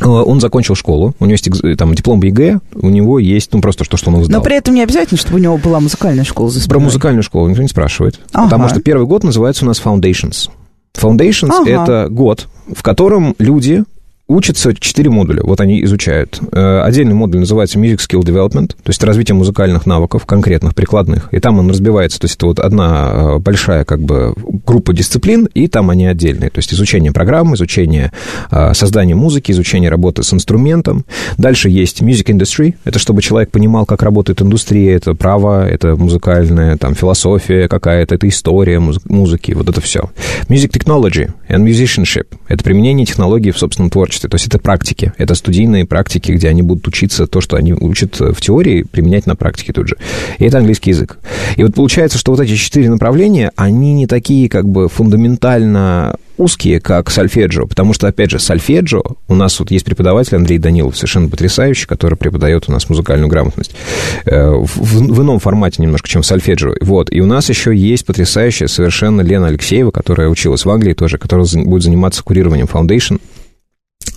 Он 0.00 0.40
закончил 0.40 0.74
школу, 0.74 1.14
у 1.18 1.24
него 1.24 1.32
есть 1.32 1.48
там 1.78 1.94
диплом 1.94 2.22
ЕГЭ, 2.22 2.60
у 2.74 2.88
него 2.88 3.18
есть, 3.18 3.52
ну, 3.52 3.60
просто 3.60 3.84
то, 3.84 3.96
что 3.96 4.10
он 4.10 4.24
сдал. 4.24 4.40
Но 4.40 4.44
при 4.44 4.56
этом 4.56 4.74
не 4.74 4.82
обязательно, 4.82 5.18
чтобы 5.18 5.36
у 5.36 5.38
него 5.38 5.56
была 5.56 5.80
музыкальная 5.80 6.24
школа 6.24 6.50
за 6.50 6.68
Про 6.68 6.78
музыкальную 6.78 7.22
школу 7.22 7.48
никто 7.48 7.62
не 7.62 7.68
спрашивает, 7.68 8.20
ага. 8.32 8.44
потому 8.44 8.68
что 8.68 8.80
первый 8.80 9.06
год 9.06 9.24
называется 9.24 9.64
у 9.64 9.68
нас 9.68 9.80
Foundations. 9.84 10.50
Foundations 10.94 11.50
ага.— 11.50 11.70
это 11.70 12.08
год, 12.10 12.48
в 12.74 12.82
котором 12.82 13.34
люди 13.38 13.84
учатся 14.28 14.74
четыре 14.74 15.10
модуля, 15.10 15.40
вот 15.42 15.60
они 15.60 15.82
изучают. 15.84 16.38
Э, 16.52 16.82
отдельный 16.82 17.14
модуль 17.14 17.40
называется 17.40 17.78
Music 17.78 17.96
Skill 17.96 18.20
Development, 18.20 18.68
то 18.68 18.88
есть 18.88 19.02
развитие 19.02 19.34
музыкальных 19.34 19.86
навыков, 19.86 20.26
конкретных, 20.26 20.74
прикладных, 20.74 21.32
и 21.32 21.40
там 21.40 21.58
он 21.58 21.70
разбивается, 21.70 22.20
то 22.20 22.26
есть 22.26 22.36
это 22.36 22.46
вот 22.46 22.60
одна 22.60 23.10
э, 23.12 23.38
большая 23.38 23.84
как 23.84 24.00
бы 24.00 24.34
группа 24.66 24.92
дисциплин, 24.92 25.46
и 25.54 25.66
там 25.66 25.88
они 25.88 26.06
отдельные, 26.06 26.50
то 26.50 26.58
есть 26.58 26.72
изучение 26.74 27.10
программ, 27.10 27.54
изучение 27.54 28.12
э, 28.50 28.74
создания 28.74 29.14
музыки, 29.14 29.50
изучение 29.50 29.88
работы 29.88 30.22
с 30.22 30.32
инструментом. 30.34 31.06
Дальше 31.38 31.70
есть 31.70 32.02
Music 32.02 32.26
Industry, 32.26 32.74
это 32.84 32.98
чтобы 32.98 33.22
человек 33.22 33.50
понимал, 33.50 33.86
как 33.86 34.02
работает 34.02 34.42
индустрия, 34.42 34.94
это 34.94 35.14
право, 35.14 35.66
это 35.66 35.96
музыкальная, 35.96 36.76
там, 36.76 36.94
философия 36.94 37.66
какая-то, 37.66 38.14
это 38.14 38.28
история 38.28 38.78
музыки, 38.78 39.52
вот 39.52 39.70
это 39.70 39.80
все. 39.80 40.10
Music 40.48 40.70
Technology 40.70 41.30
and 41.48 41.64
Musicianship, 41.64 42.26
это 42.46 42.62
применение 42.62 43.06
технологий 43.06 43.52
в 43.52 43.58
собственном 43.58 43.88
творчестве, 43.88 44.17
творчестве. 44.18 44.28
То 44.28 44.34
есть 44.34 44.46
это 44.46 44.58
практики, 44.58 45.12
это 45.16 45.34
студийные 45.34 45.86
практики, 45.86 46.32
где 46.32 46.48
они 46.48 46.62
будут 46.62 46.86
учиться 46.88 47.26
то, 47.26 47.40
что 47.40 47.56
они 47.56 47.72
учат 47.72 48.20
в 48.20 48.40
теории, 48.40 48.82
применять 48.82 49.26
на 49.26 49.36
практике 49.36 49.72
тут 49.72 49.88
же. 49.88 49.96
И 50.38 50.44
это 50.44 50.58
английский 50.58 50.90
язык. 50.90 51.18
И 51.56 51.62
вот 51.62 51.74
получается, 51.74 52.18
что 52.18 52.32
вот 52.32 52.40
эти 52.40 52.54
четыре 52.54 52.90
направления, 52.90 53.52
они 53.56 53.94
не 53.94 54.06
такие 54.06 54.48
как 54.48 54.68
бы 54.68 54.88
фундаментально 54.88 56.16
узкие, 56.36 56.78
как 56.78 57.10
сольфеджио, 57.10 57.66
потому 57.66 57.92
что, 57.92 58.06
опять 58.06 58.30
же, 58.30 58.38
сольфеджио, 58.38 59.02
у 59.26 59.34
нас 59.34 59.58
вот 59.58 59.72
есть 59.72 59.84
преподаватель 59.84 60.36
Андрей 60.36 60.58
Данилов, 60.58 60.96
совершенно 60.96 61.28
потрясающий, 61.28 61.88
который 61.88 62.14
преподает 62.14 62.68
у 62.68 62.72
нас 62.72 62.88
музыкальную 62.88 63.28
грамотность 63.28 63.72
э, 64.24 64.48
в, 64.48 64.76
в 64.76 65.22
ином 65.22 65.40
формате 65.40 65.82
немножко, 65.82 66.08
чем 66.08 66.22
сольфеджио. 66.22 66.74
Вот, 66.80 67.12
и 67.12 67.20
у 67.20 67.26
нас 67.26 67.48
еще 67.48 67.74
есть 67.74 68.06
потрясающая 68.06 68.68
совершенно 68.68 69.22
Лена 69.22 69.48
Алексеева, 69.48 69.90
которая 69.90 70.28
училась 70.28 70.64
в 70.64 70.70
Англии 70.70 70.94
тоже, 70.94 71.18
которая 71.18 71.44
будет 71.64 71.82
заниматься 71.82 72.22
курированием 72.22 72.68
Foundation, 72.72 73.18
Э, 73.18 73.37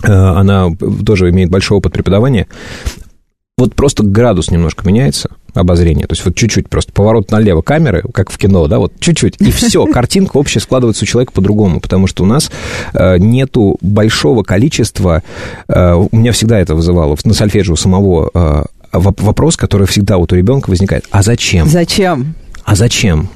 она 0.02 0.68
тоже 1.04 1.30
имеет 1.30 1.50
большой 1.50 1.78
опыт 1.78 1.92
преподавания. 1.92 2.46
Вот 3.58 3.74
просто 3.74 4.02
градус 4.02 4.50
немножко 4.50 4.86
меняется. 4.86 5.30
обозрения, 5.54 6.06
то 6.06 6.14
есть 6.14 6.24
вот 6.24 6.34
чуть-чуть 6.34 6.70
просто 6.70 6.92
поворот 6.92 7.30
налево 7.30 7.60
камеры, 7.60 8.02
как 8.14 8.30
в 8.30 8.38
кино, 8.38 8.66
да, 8.66 8.78
вот 8.78 8.94
чуть-чуть, 8.98 9.36
и 9.38 9.50
все, 9.50 9.84
картинка 9.92 10.38
общая 10.38 10.60
складывается 10.60 11.04
у 11.04 11.06
человека 11.06 11.32
по-другому, 11.32 11.78
потому 11.78 12.06
что 12.06 12.22
у 12.22 12.26
нас 12.26 12.50
э, 12.94 13.18
нету 13.18 13.76
большого 13.82 14.42
количества, 14.42 15.22
э, 15.68 15.92
у 15.92 16.16
меня 16.16 16.32
всегда 16.32 16.58
это 16.58 16.74
вызывало 16.74 17.16
на 17.24 17.34
сольфеджио 17.34 17.76
самого 17.76 18.30
э, 18.32 18.62
вопрос, 18.92 19.58
который 19.58 19.86
всегда 19.86 20.16
вот 20.16 20.32
у 20.32 20.36
ребенка 20.36 20.70
возникает, 20.70 21.04
а 21.10 21.22
зачем? 21.22 21.68
Зачем? 21.68 22.34
А 22.64 22.74
зачем? 22.74 23.28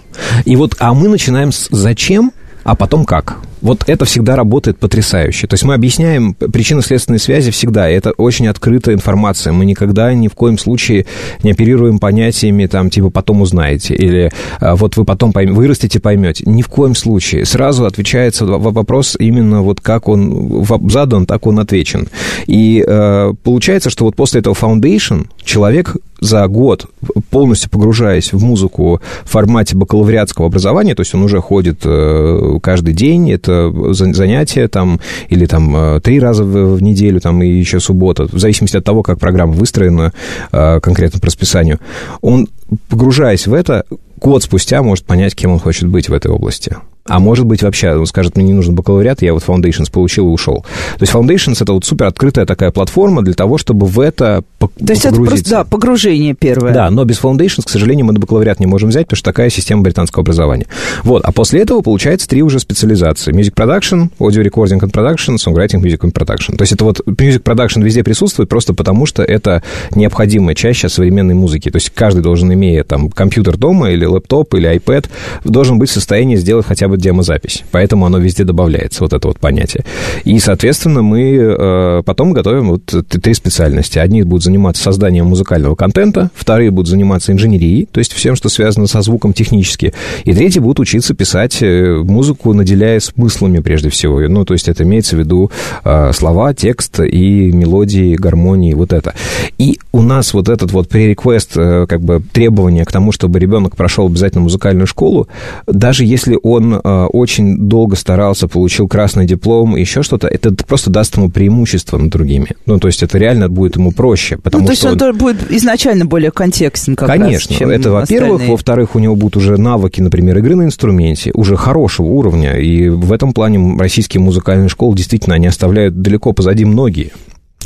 И 0.47 0.57
вот, 0.57 0.75
а 0.79 0.95
мы 0.95 1.09
начинаем 1.09 1.53
с 1.53 1.69
зачем, 1.71 2.33
а 2.65 2.75
потом 2.75 3.05
как? 3.05 3.37
Вот 3.67 3.83
это 3.89 4.05
всегда 4.05 4.37
работает 4.37 4.79
потрясающе. 4.79 5.49
То 5.49 5.55
есть 5.55 5.65
мы 5.65 5.75
объясняем 5.75 6.35
причинно-следственные 6.35 7.19
связи 7.19 7.51
всегда, 7.51 7.91
и 7.91 7.95
это 7.95 8.13
очень 8.13 8.47
открытая 8.47 8.95
информация. 8.95 9.53
Мы 9.53 9.65
никогда 9.65 10.15
ни 10.15 10.29
в 10.29 10.35
коем 10.35 10.57
случае 10.57 11.05
не 11.43 11.51
оперируем 11.51 11.99
понятиями, 11.99 12.67
там, 12.67 12.91
типа, 12.91 13.11
потом 13.11 13.41
узнаете, 13.41 13.97
или 13.97 14.31
а, 14.61 14.77
вот 14.77 14.97
вы 14.97 15.05
потом 15.05 15.33
пойм... 15.33 15.53
вырастете, 15.53 15.99
поймете. 15.99 16.45
Ни 16.47 16.63
в 16.63 16.69
коем 16.69 16.95
случае. 16.95 17.45
Сразу 17.45 17.87
отвечается 17.87 18.47
вопрос 18.47 19.17
именно 19.19 19.63
вот 19.63 19.81
как 19.81 20.07
он 20.07 20.65
задан, 20.89 21.27
так 21.27 21.45
он 21.49 21.59
отвечен. 21.59 22.07
И 22.47 22.85
э, 22.87 23.33
получается, 23.43 23.91
что 23.91 24.05
вот 24.05 24.15
после 24.15 24.43
этого 24.43 24.55
foundation 24.55 25.27
человек 25.43 25.97
за 26.21 26.47
год, 26.47 26.87
полностью 27.31 27.71
погружаясь 27.71 28.33
в 28.33 28.43
музыку 28.43 29.01
в 29.25 29.31
формате 29.31 29.77
бакалавриатского 29.77 30.47
образования, 30.47 30.95
то 30.95 31.03
есть 31.03 31.15
он 31.15 31.23
уже 31.23 31.41
ходит 31.41 31.81
э, 31.85 32.59
каждый 32.63 32.95
день, 32.95 33.31
это 33.31 33.56
занятие 33.93 34.69
там, 34.69 35.01
или 35.29 35.47
там 35.47 35.77
э, 35.77 36.01
три 36.01 36.21
раза 36.21 36.45
в, 36.45 36.83
неделю, 36.83 37.21
там, 37.21 37.43
и 37.43 37.49
еще 37.49 37.81
суббота, 37.81 38.25
в 38.25 38.39
зависимости 38.39 38.77
от 38.77 38.85
того, 38.85 39.03
как 39.03 39.19
программа 39.19 39.53
выстроена 39.53 40.13
э, 40.53 40.81
конкретно 40.81 41.21
по 41.21 41.27
расписанию, 41.27 41.79
он, 42.21 42.49
погружаясь 42.89 43.47
в 43.47 43.55
это, 43.55 43.85
год 44.19 44.43
спустя 44.43 44.83
может 44.83 45.05
понять, 45.05 45.35
кем 45.35 45.53
он 45.53 45.59
хочет 45.59 45.89
быть 45.89 46.09
в 46.09 46.13
этой 46.13 46.31
области. 46.31 46.77
А 47.09 47.19
может 47.19 47.47
быть, 47.47 47.63
вообще, 47.63 47.95
он 47.95 48.07
скажет, 48.07 48.37
мне 48.37 48.47
не 48.47 48.53
нужен 48.53 48.75
бакалавриат, 48.75 49.23
я 49.23 49.33
вот 49.33 49.43
Foundations 49.45 49.91
получил 49.91 50.29
и 50.29 50.31
ушел. 50.31 50.65
То 50.99 51.03
есть 51.03 51.13
Foundations— 51.13 51.59
это 51.61 51.73
вот 51.73 51.85
супер 51.85 52.07
открытая 52.07 52.47
такая 52.47 52.71
платформа 52.71 53.23
для 53.23 53.35
того, 53.35 53.59
чтобы 53.59 53.87
в 53.87 54.01
это 54.01 54.43
То 54.59 54.69
есть 54.89 55.05
это 55.05 55.17
просто, 55.17 55.51
да, 55.51 55.65
погружение 55.65 56.35
первое. 56.35 56.73
Да, 56.73 56.91
но 56.91 57.05
без 57.05 57.21
Foundations, 57.21 57.65
к 57.65 57.71
сожалению, 57.71 58.07
мы 58.07 58.13
на 58.13 58.21
бакалавриат 58.21 58.61
не 58.61 58.67
можем 58.67 58.89
взять, 58.89 59.07
потому 59.07 59.19
что 59.19 59.25
такая 59.25 59.51
система 59.51 59.83
британского 59.83 60.23
образования. 60.23 60.67
Вот, 61.05 61.25
а 61.25 61.33
после 61.33 61.63
этого 61.63 61.81
получается 61.81 62.29
три 62.29 62.43
уже 62.43 62.59
специализации. 62.59 63.33
Music 63.33 63.55
Production, 63.55 64.11
Audio 64.19 64.43
Recording 64.43 64.81
and 64.81 64.91
Production, 64.91 65.37
Songwriting, 65.37 65.81
Music 65.81 66.01
and 66.01 66.13
Production. 66.13 66.57
То 66.57 66.63
есть 66.63 66.73
это 66.73 66.85
вот 66.85 67.01
Music 67.07 67.43
Production 67.43 67.83
везде 67.83 68.03
присутствует 68.03 68.49
просто 68.49 68.75
потому, 68.75 69.07
что 69.07 69.23
это 69.23 69.63
необходимая 69.95 70.55
часть 70.55 70.81
сейчас 70.81 70.95
современной 70.95 71.35
музыки. 71.35 71.71
То 71.71 71.77
есть 71.77 71.91
каждый 71.91 72.23
должен, 72.23 72.53
имея 72.53 72.85
там 72.85 73.11
компьютер 73.11 73.57
дома 73.57 73.91
или 73.91 74.05
лэптоп 74.05 74.55
или 74.55 74.75
iPad, 74.77 75.07
должен 75.45 75.79
быть 75.79 75.91
в 75.91 75.93
состоянии 75.93 76.37
сделать 76.37 76.67
хотя 76.67 76.89
бы 76.89 76.96
вот 76.97 77.03
демозапись. 77.03 77.65
Поэтому 77.71 78.07
оно 78.07 78.19
везде 78.19 78.45
добавляется, 78.45 79.03
вот 79.03 79.13
это 79.13 79.29
вот 79.29 79.39
понятие. 79.39 79.85
И, 80.25 80.39
соответственно, 80.39 81.03
мы 81.03 81.37
э, 81.37 82.03
потом 82.05 82.33
готовим 82.33 82.69
вот 82.71 82.85
три 82.87 83.35
специальности. 83.35 83.99
Одни 83.99 84.23
будут 84.23 84.45
заниматься 84.45 84.83
созданием 84.83 85.27
музыкального 85.27 85.75
контента, 85.75 86.31
вторые 86.35 86.71
будут 86.71 86.89
заниматься 86.89 87.33
инженерией, 87.33 87.87
то 87.91 87.99
есть 87.99 88.13
всем, 88.13 88.37
что 88.37 88.49
связано 88.49 88.87
со 88.87 89.03
звуком 89.03 89.33
технически, 89.33 89.93
и 90.25 90.33
третьи 90.33 90.59
будут 90.59 90.81
учиться 90.81 91.15
писать 91.15 91.59
э, 91.63 92.03
музыку, 92.03 92.53
наделяя 92.53 93.01
смыслами 93.01 93.61
прежде 93.61 93.91
всего. 93.91 94.21
Ну, 94.21 94.45
то 94.45 94.55
есть 94.55 94.69
это 94.69 94.83
имеется 94.83 95.17
в 95.17 95.19
виду 95.19 95.51
э, 95.85 96.13
слова, 96.13 96.55
текст 96.55 97.01
и 97.01 97.53
мелодии, 97.53 98.17
гармонии, 98.17 98.75
вот 98.75 98.93
это. 98.93 99.15
И 99.59 99.79
у 99.93 100.03
нас 100.03 100.35
вот 100.35 100.49
этот 100.49 100.73
вот 100.73 100.89
пререквест, 100.89 101.55
как 101.55 102.01
бы 102.01 102.23
требование 102.33 102.85
к 102.85 102.93
тому, 102.93 103.13
чтобы 103.13 103.39
ребенок 103.39 103.77
прошел 103.77 104.07
обязательно 104.07 104.43
музыкальную 104.43 104.87
школу, 104.87 105.29
даже 105.67 106.05
если 106.05 106.39
он 106.43 106.81
очень 106.87 107.59
долго 107.59 107.97
старался, 107.97 108.49
получил 108.49 108.87
красный 108.87 109.27
диплом, 109.27 109.77
еще 109.77 110.03
что-то, 110.03 110.29
это 110.29 110.55
просто 110.65 110.91
даст 110.91 111.17
ему 111.17 111.31
преимущество 111.31 111.99
над 111.99 112.11
другими. 112.11 112.49
Ну, 112.67 112.79
то 112.79 112.89
есть 112.89 113.03
это 113.03 113.19
реально 113.19 113.49
будет 113.49 113.77
ему 113.77 113.93
проще, 113.93 114.37
потому 114.37 114.63
ну, 114.63 114.67
то 114.67 114.73
есть 114.73 114.85
он... 114.85 115.01
он 115.01 115.19
будет 115.19 115.51
изначально 115.51 116.07
более 116.07 116.31
контекстен 116.31 116.97
как 116.97 117.09
Конечно, 117.09 117.51
раз, 117.51 117.59
чем 117.59 117.71
это 117.71 117.91
во-первых. 117.91 118.47
Во-вторых, 118.47 118.95
у 118.95 118.99
него 118.99 119.17
будут 119.17 119.37
уже 119.37 119.57
навыки, 119.57 120.01
например, 120.01 120.39
игры 120.39 120.55
на 120.55 120.63
инструменте, 120.63 121.31
уже 121.35 121.57
хорошего 121.57 122.07
уровня, 122.07 122.57
и 122.57 122.89
в 122.89 123.13
этом 123.13 123.33
плане 123.33 123.77
российские 123.79 124.21
музыкальные 124.21 124.69
школы 124.69 124.97
действительно, 124.97 125.35
они 125.35 125.47
оставляют 125.47 126.01
далеко 126.01 126.33
позади 126.33 126.65
многие 126.65 127.13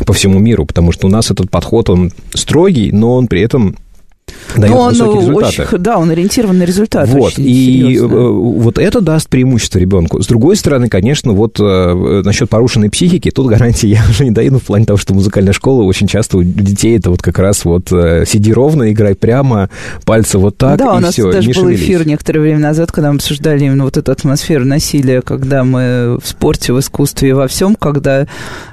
по 0.06 0.12
всему 0.12 0.38
миру, 0.38 0.64
потому 0.64 0.92
что 0.92 1.06
у 1.06 1.10
нас 1.10 1.30
этот 1.30 1.50
подход, 1.50 1.90
он 1.90 2.10
строгий, 2.32 2.90
но 2.92 3.16
он 3.16 3.26
при 3.26 3.42
этом 3.42 3.76
дает 4.56 4.72
Но 4.72 4.88
высокие 4.88 5.12
он 5.12 5.20
результаты. 5.20 5.62
Очень, 5.62 5.78
да, 5.78 5.98
он 5.98 6.10
ориентирован 6.10 6.58
на 6.58 6.64
результат. 6.64 7.08
Вот, 7.08 7.38
и 7.38 7.42
серьезно. 7.42 8.14
Э, 8.14 8.28
вот 8.28 8.78
это 8.78 9.00
даст 9.00 9.28
преимущество 9.28 9.78
ребенку. 9.78 10.22
С 10.22 10.26
другой 10.26 10.56
стороны, 10.56 10.88
конечно, 10.88 11.32
вот 11.32 11.58
э, 11.60 12.22
насчет 12.24 12.48
порушенной 12.48 12.90
психики, 12.90 13.30
тут 13.30 13.46
гарантии 13.46 13.88
я 13.88 14.02
уже 14.08 14.24
не 14.24 14.30
даю, 14.30 14.52
но 14.52 14.58
в 14.58 14.64
плане 14.64 14.86
того, 14.86 14.96
что 14.96 15.14
музыкальная 15.14 15.52
школа 15.52 15.82
очень 15.82 16.06
часто 16.06 16.38
у 16.38 16.42
детей 16.42 16.98
это 16.98 17.10
вот 17.10 17.22
как 17.22 17.38
раз 17.38 17.64
вот 17.64 17.92
э, 17.92 18.24
сиди 18.26 18.52
ровно, 18.52 18.90
играй 18.92 19.14
прямо, 19.14 19.70
пальцы 20.04 20.38
вот 20.38 20.56
так, 20.56 20.78
да, 20.78 20.94
и 20.94 20.96
у 20.96 21.00
нас 21.00 21.12
все, 21.12 21.30
даже 21.30 21.48
был 21.48 21.62
шевелись. 21.62 21.80
эфир 21.80 22.06
некоторое 22.06 22.40
время 22.40 22.60
назад, 22.60 22.92
когда 22.92 23.10
мы 23.10 23.16
обсуждали 23.16 23.64
именно 23.64 23.84
вот 23.84 23.96
эту 23.96 24.12
атмосферу 24.12 24.64
насилия, 24.64 25.22
когда 25.22 25.64
мы 25.64 26.18
в 26.22 26.26
спорте, 26.26 26.72
в 26.72 26.80
искусстве 26.80 27.30
и 27.30 27.32
во 27.32 27.48
всем, 27.48 27.74
когда 27.74 28.26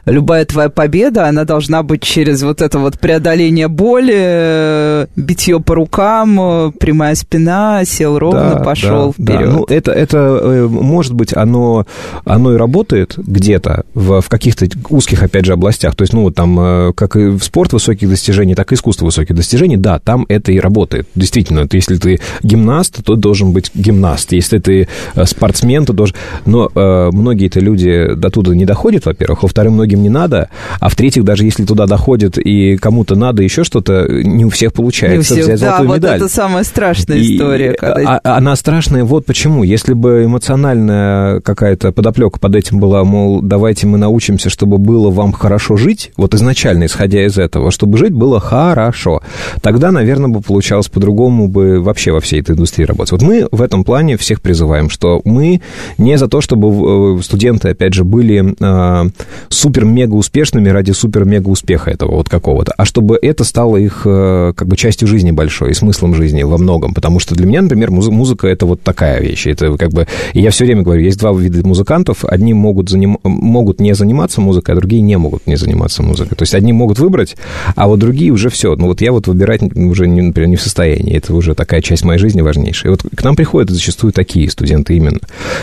любая 0.05 0.45
твоя 0.45 0.69
победа, 0.69 1.27
она 1.27 1.43
должна 1.43 1.83
быть 1.83 2.01
через 2.01 2.43
вот 2.43 2.61
это 2.61 2.79
вот 2.79 2.99
преодоление 2.99 3.67
боли, 3.67 5.07
битье 5.15 5.59
по 5.67 5.75
рукам, 5.75 6.39
э, 6.39 6.71
прямая 6.79 7.13
спина, 7.15 7.83
сел 7.83 8.17
ровно, 8.17 8.55
да, 8.55 8.59
пошел 8.63 9.13
да, 9.17 9.33
вперед. 9.33 9.49
Да. 9.49 9.57
Ну, 9.57 9.65
это, 9.65 9.91
это, 9.91 10.17
э, 10.17 10.67
может 10.67 11.13
быть, 11.13 11.35
оно, 11.35 11.85
оно 12.23 12.53
и 12.53 12.57
работает 12.57 13.15
где-то 13.17 13.83
в, 13.93 14.21
в 14.21 14.29
каких-то 14.29 14.65
узких, 14.89 15.23
опять 15.23 15.43
же, 15.43 15.51
областях. 15.51 15.93
То 15.95 16.03
есть, 16.03 16.13
ну, 16.13 16.21
вот 16.21 16.35
там, 16.35 16.57
э, 16.57 16.93
как 16.95 17.17
и 17.17 17.27
в 17.27 17.43
спорт 17.43 17.73
высоких 17.73 18.09
достижений, 18.09 18.55
так 18.55 18.71
и 18.71 18.75
искусство 18.75 19.05
высоких 19.05 19.35
достижений, 19.35 19.75
да, 19.75 19.99
там 19.99 20.25
это 20.29 20.53
и 20.53 20.59
работает. 20.59 21.05
Действительно, 21.15 21.67
если 21.69 21.97
ты 21.97 22.21
гимнаст, 22.43 23.03
то 23.03 23.15
должен 23.15 23.51
быть 23.51 23.69
гимнаст. 23.73 24.31
Если 24.31 24.59
ты 24.59 24.87
спортсмен, 25.25 25.85
то 25.85 25.91
должен... 25.91 26.15
Но 26.45 26.71
э, 26.73 27.09
многие-то 27.11 27.59
люди 27.59 28.13
до 28.15 28.29
туда 28.29 28.55
не 28.55 28.63
доходят, 28.63 29.05
во-первых. 29.05 29.43
Во-вторых, 29.43 29.73
многим 29.73 30.01
не 30.01 30.09
надо. 30.09 30.47
А 30.79 30.87
в-третьих, 30.87 31.25
даже 31.25 31.43
если 31.43 31.65
туда 31.65 31.87
доходят 31.87 32.37
и 32.37 32.77
кому-то 32.77 33.15
надо 33.15 33.43
еще 33.43 33.65
что-то, 33.65 34.07
не 34.07 34.45
у 34.45 34.49
всех 34.49 34.71
получается 34.71 35.13
не 35.13 35.19
у 35.19 35.23
всех, 35.23 35.43
взять 35.43 35.56
золотую 35.57 35.89
да, 35.89 35.95
медаль. 35.95 36.19
вот 36.19 36.25
это 36.25 36.33
самая 36.33 36.63
страшная 36.63 37.17
и, 37.17 37.35
история. 37.35 37.73
Когда... 37.73 38.19
А, 38.23 38.37
она 38.37 38.55
страшная 38.55 39.03
вот 39.03 39.25
почему. 39.25 39.63
Если 39.63 39.93
бы 39.93 40.23
эмоциональная 40.25 41.41
какая-то 41.41 41.91
подоплека 41.91 42.39
под 42.39 42.55
этим 42.55 42.79
была, 42.79 43.03
мол, 43.03 43.41
давайте 43.41 43.87
мы 43.87 43.97
научимся, 43.97 44.49
чтобы 44.49 44.77
было 44.77 45.09
вам 45.09 45.33
хорошо 45.33 45.77
жить, 45.77 46.11
вот 46.17 46.33
изначально, 46.33 46.85
исходя 46.85 47.25
из 47.25 47.37
этого, 47.37 47.71
чтобы 47.71 47.97
жить 47.97 48.13
было 48.13 48.39
хорошо, 48.39 49.21
тогда, 49.61 49.91
наверное, 49.91 50.29
бы 50.29 50.41
получалось 50.41 50.87
по-другому 50.87 51.47
бы 51.47 51.81
вообще 51.81 52.11
во 52.11 52.19
всей 52.19 52.41
этой 52.41 52.51
индустрии 52.51 52.85
работать. 52.85 53.11
Вот 53.11 53.21
мы 53.21 53.47
в 53.51 53.61
этом 53.61 53.83
плане 53.83 54.17
всех 54.17 54.41
призываем, 54.41 54.89
что 54.89 55.21
мы 55.25 55.61
не 55.97 56.17
за 56.17 56.27
то, 56.27 56.41
чтобы 56.41 57.19
э, 57.19 57.21
студенты, 57.23 57.69
опять 57.69 57.93
же, 57.93 58.03
были 58.03 58.55
э, 58.59 59.09
супер-мега 59.49 60.13
успешными 60.13 60.69
ради 60.69 60.91
супер-мега 60.91 61.49
успеха 61.49 61.91
этого 61.91 62.15
вот 62.15 62.29
какого-то, 62.29 62.73
а 62.77 62.85
чтобы 62.85 63.17
это 63.21 63.43
стало 63.43 63.77
их 63.77 64.03
э, 64.05 64.53
как 64.55 64.67
бы 64.67 64.75
частью 64.77 65.07
жизни 65.07 65.31
большой 65.31 65.46
большой, 65.47 65.71
и 65.71 65.73
смыслом 65.73 66.13
жизни 66.13 66.43
во 66.43 66.57
многом. 66.57 66.93
Потому 66.93 67.19
что 67.19 67.33
для 67.33 67.45
меня, 67.45 67.61
например, 67.61 67.89
музыка 67.89 68.47
это 68.47 68.65
вот 68.65 68.81
такая 68.81 69.21
вещь. 69.21 69.47
Это 69.47 69.77
как 69.77 69.91
бы... 69.91 70.05
И 70.33 70.41
я 70.41 70.51
все 70.51 70.65
время 70.65 70.81
говорю, 70.81 71.01
есть 71.01 71.17
два 71.17 71.31
вида 71.31 71.65
музыкантов. 71.65 72.25
Одни 72.25 72.53
могут, 72.53 72.89
заним... 72.89 73.17
могут 73.23 73.79
не 73.79 73.95
заниматься 73.95 74.41
музыкой, 74.41 74.75
а 74.75 74.77
другие 74.77 75.01
не 75.01 75.17
могут 75.17 75.47
не 75.47 75.55
заниматься 75.55 76.03
музыкой. 76.03 76.35
То 76.35 76.43
есть 76.43 76.53
одни 76.53 76.73
могут 76.73 76.99
выбрать, 76.99 77.37
а 77.75 77.87
вот 77.87 77.99
другие 77.99 78.31
уже 78.31 78.49
все. 78.49 78.75
Ну 78.75 78.87
вот 78.87 79.01
я 79.01 79.11
вот 79.13 79.27
выбирать 79.27 79.61
уже, 79.63 80.07
например, 80.07 80.49
не 80.49 80.57
в 80.57 80.61
состоянии. 80.61 81.15
Это 81.15 81.33
уже 81.33 81.55
такая 81.55 81.81
часть 81.81 82.03
моей 82.03 82.19
жизни 82.19 82.41
важнейшая. 82.41 82.91
И 82.91 82.95
вот 82.95 83.03
к 83.15 83.23
нам 83.23 83.37
приходят 83.37 83.69
зачастую 83.69 84.11
такие 84.11 84.49
студенты 84.49 84.97
именно. 84.97 85.19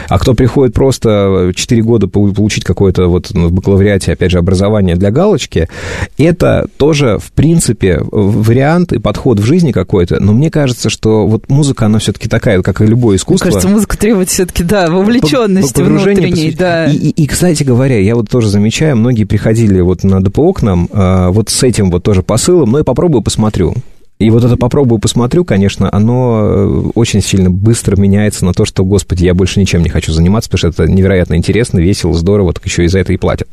А 0.09 0.19
кто 0.19 0.33
приходит 0.33 0.75
просто 0.75 1.53
4 1.55 1.83
года 1.83 2.09
получить 2.09 2.65
какое-то 2.65 3.09
вот 3.09 3.31
ну, 3.35 3.49
в 3.49 3.53
бакалавриате, 3.53 4.13
опять 4.13 4.31
же, 4.31 4.39
образование 4.39 4.97
для 4.97 5.11
галочки, 5.11 5.69
это 6.17 6.69
тоже, 6.79 7.19
в 7.19 7.33
принципе, 7.33 8.01
вариант 8.11 8.95
и 8.95 8.99
подход 8.99 9.41
в 9.41 9.45
жизни, 9.45 9.73
какой-то. 9.75 10.21
Но 10.21 10.33
мне 10.33 10.51
кажется, 10.51 10.89
что 10.89 11.27
вот 11.27 11.51
музыка, 11.51 11.87
она 11.87 11.99
все-таки 11.99 12.29
такая, 12.29 12.63
как 12.63 12.81
и 12.81 12.87
любое 12.87 13.17
искусство. 13.17 13.47
Мне 13.47 13.53
кажется, 13.53 13.69
музыка 13.69 13.99
требует 13.99 14.31
все-таки, 14.31 14.65
да, 14.65 14.89
вовлеченности 14.89 15.83
внутренней, 15.83 16.53
да. 16.53 16.87
И, 16.87 16.97
и, 16.97 17.11
и, 17.11 17.27
кстати 17.27 17.63
говоря, 17.63 17.99
я 18.01 18.15
вот 18.15 18.31
тоже 18.31 18.49
замечаю, 18.49 18.97
многие 18.97 19.25
приходили 19.25 19.81
вот 19.81 20.05
на 20.05 20.23
ДПО 20.23 20.53
к 20.53 20.63
нам, 20.63 20.89
а, 20.93 21.31
вот 21.31 21.51
с 21.51 21.63
этим 21.63 21.91
вот 21.91 22.03
тоже 22.03 22.23
посылом, 22.23 22.71
но 22.71 22.79
я 22.79 22.85
попробую, 22.85 23.23
посмотрю. 23.23 23.75
И 24.21 24.31
вот 24.31 24.45
это 24.45 24.57
попробую, 24.57 25.01
посмотрю, 25.01 25.45
конечно, 25.45 25.89
оно 25.93 26.41
э, 26.45 26.91
очень 26.95 27.21
сильно 27.21 27.51
быстро 27.51 28.01
меняется 28.01 28.45
на 28.45 28.53
то, 28.53 28.65
что, 28.65 28.85
господи, 28.85 29.25
я 29.25 29.35
больше 29.35 29.59
ничем 29.59 29.83
не 29.83 29.89
хочу 29.89 30.13
заниматься, 30.13 30.49
потому 30.49 30.73
что 30.73 30.85
это 30.85 30.93
невероятно 30.93 31.35
интересно, 31.35 31.81
весело, 31.81 32.15
здорово, 32.15 32.53
так 32.53 32.65
еще 32.65 32.85
и 32.85 32.89
за 32.89 33.01
это 33.01 33.13
и 33.13 33.17
платят. 33.17 33.49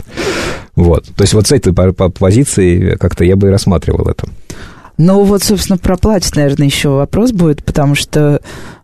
Вот. 0.75 1.05
То 1.15 1.23
есть 1.23 1.33
вот 1.33 1.47
с 1.47 1.51
этой 1.51 1.73
позиции 1.73 2.95
как-то 2.95 3.25
я 3.25 3.35
бы 3.35 3.47
и 3.47 3.49
рассматривал 3.49 4.07
это. 4.07 4.27
Ну 5.03 5.23
вот, 5.23 5.41
собственно, 5.41 5.79
про 5.79 5.97
платье, 5.97 6.31
наверное, 6.35 6.67
еще 6.67 6.89
вопрос 6.89 7.31
будет, 7.31 7.65
потому 7.65 7.95
что 7.95 8.39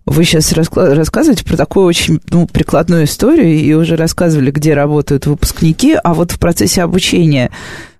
вы 0.07 0.23
сейчас 0.23 0.51
рассказываете 0.51 1.45
про 1.45 1.55
такую 1.55 1.85
очень 1.85 2.19
ну, 2.31 2.47
прикладную 2.47 3.03
историю 3.03 3.53
и 3.53 3.71
уже 3.73 3.95
рассказывали, 3.95 4.49
где 4.49 4.73
работают 4.73 5.27
выпускники, 5.27 5.95
а 6.03 6.15
вот 6.15 6.31
в 6.31 6.39
процессе 6.39 6.81
обучения 6.81 7.51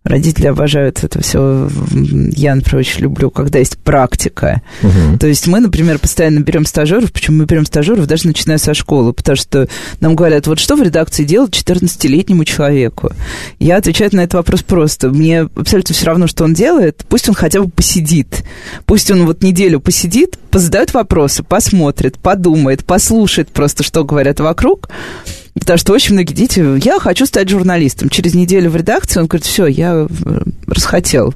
Родители 0.08 0.48
обожают 0.48 1.04
это 1.04 1.22
все. 1.22 1.70
Я, 1.92 2.56
например, 2.56 2.80
очень 2.80 3.02
люблю, 3.02 3.30
когда 3.30 3.60
есть 3.60 3.78
практика. 3.78 4.62
Угу. 4.82 5.20
То 5.20 5.28
есть 5.28 5.48
мы, 5.48 5.60
например, 5.60 6.00
постоянно 6.00 6.40
берем 6.40 6.66
стажеров. 6.66 7.12
Почему 7.12 7.38
мы 7.38 7.46
берем 7.46 7.66
стажеров 7.66 8.08
даже 8.08 8.28
начиная 8.28 8.58
со 8.58 8.74
школы? 8.74 9.14
Потому 9.14 9.36
что 9.36 9.68
нам 10.00 10.16
говорят, 10.16 10.48
вот 10.48 10.60
что 10.60 10.76
в 10.76 10.82
редакции 10.82 11.24
делать 11.24 11.52
14-летнему 11.52 12.46
человеку? 12.46 13.12
Я 13.60 13.78
отвечаю 13.78 14.08
на 14.14 14.22
этот 14.22 14.36
вопрос 14.36 14.64
просто. 14.64 15.10
Мне 15.10 15.42
абсолютно 15.42 15.94
все 15.94 16.06
равно, 16.06 16.28
что 16.28 16.46
он 16.46 16.54
делает. 16.54 17.04
Пусть 17.10 17.28
он 17.28 17.36
хотя 17.36 17.62
бы 17.62 17.70
посидит. 17.70 18.46
Пусть 18.86 19.12
он 19.12 19.26
вот 19.26 19.44
неделю 19.44 19.80
посидит, 19.80 20.38
позадает 20.50 20.94
вопросы, 20.94 21.44
посмотрит, 21.44 22.18
подумает, 22.18 22.86
послушает 22.86 23.50
просто, 23.50 23.84
что 23.84 24.06
говорят 24.06 24.40
вокруг. 24.40 24.90
Потому 25.60 25.78
что 25.78 25.94
очень 25.94 26.14
многие 26.14 26.34
дети, 26.34 26.64
я 26.86 27.00
хочу 27.00 27.26
стать 27.26 27.50
журналистом. 27.50 28.10
Через 28.10 28.34
неделю 28.34 28.70
в 28.70 28.76
редакции 28.76 29.20
он 29.20 29.28
говорит, 29.28 29.46
все, 29.46 29.68
я 29.68 30.08
э, 30.08 30.42
расхотел. 30.68 31.34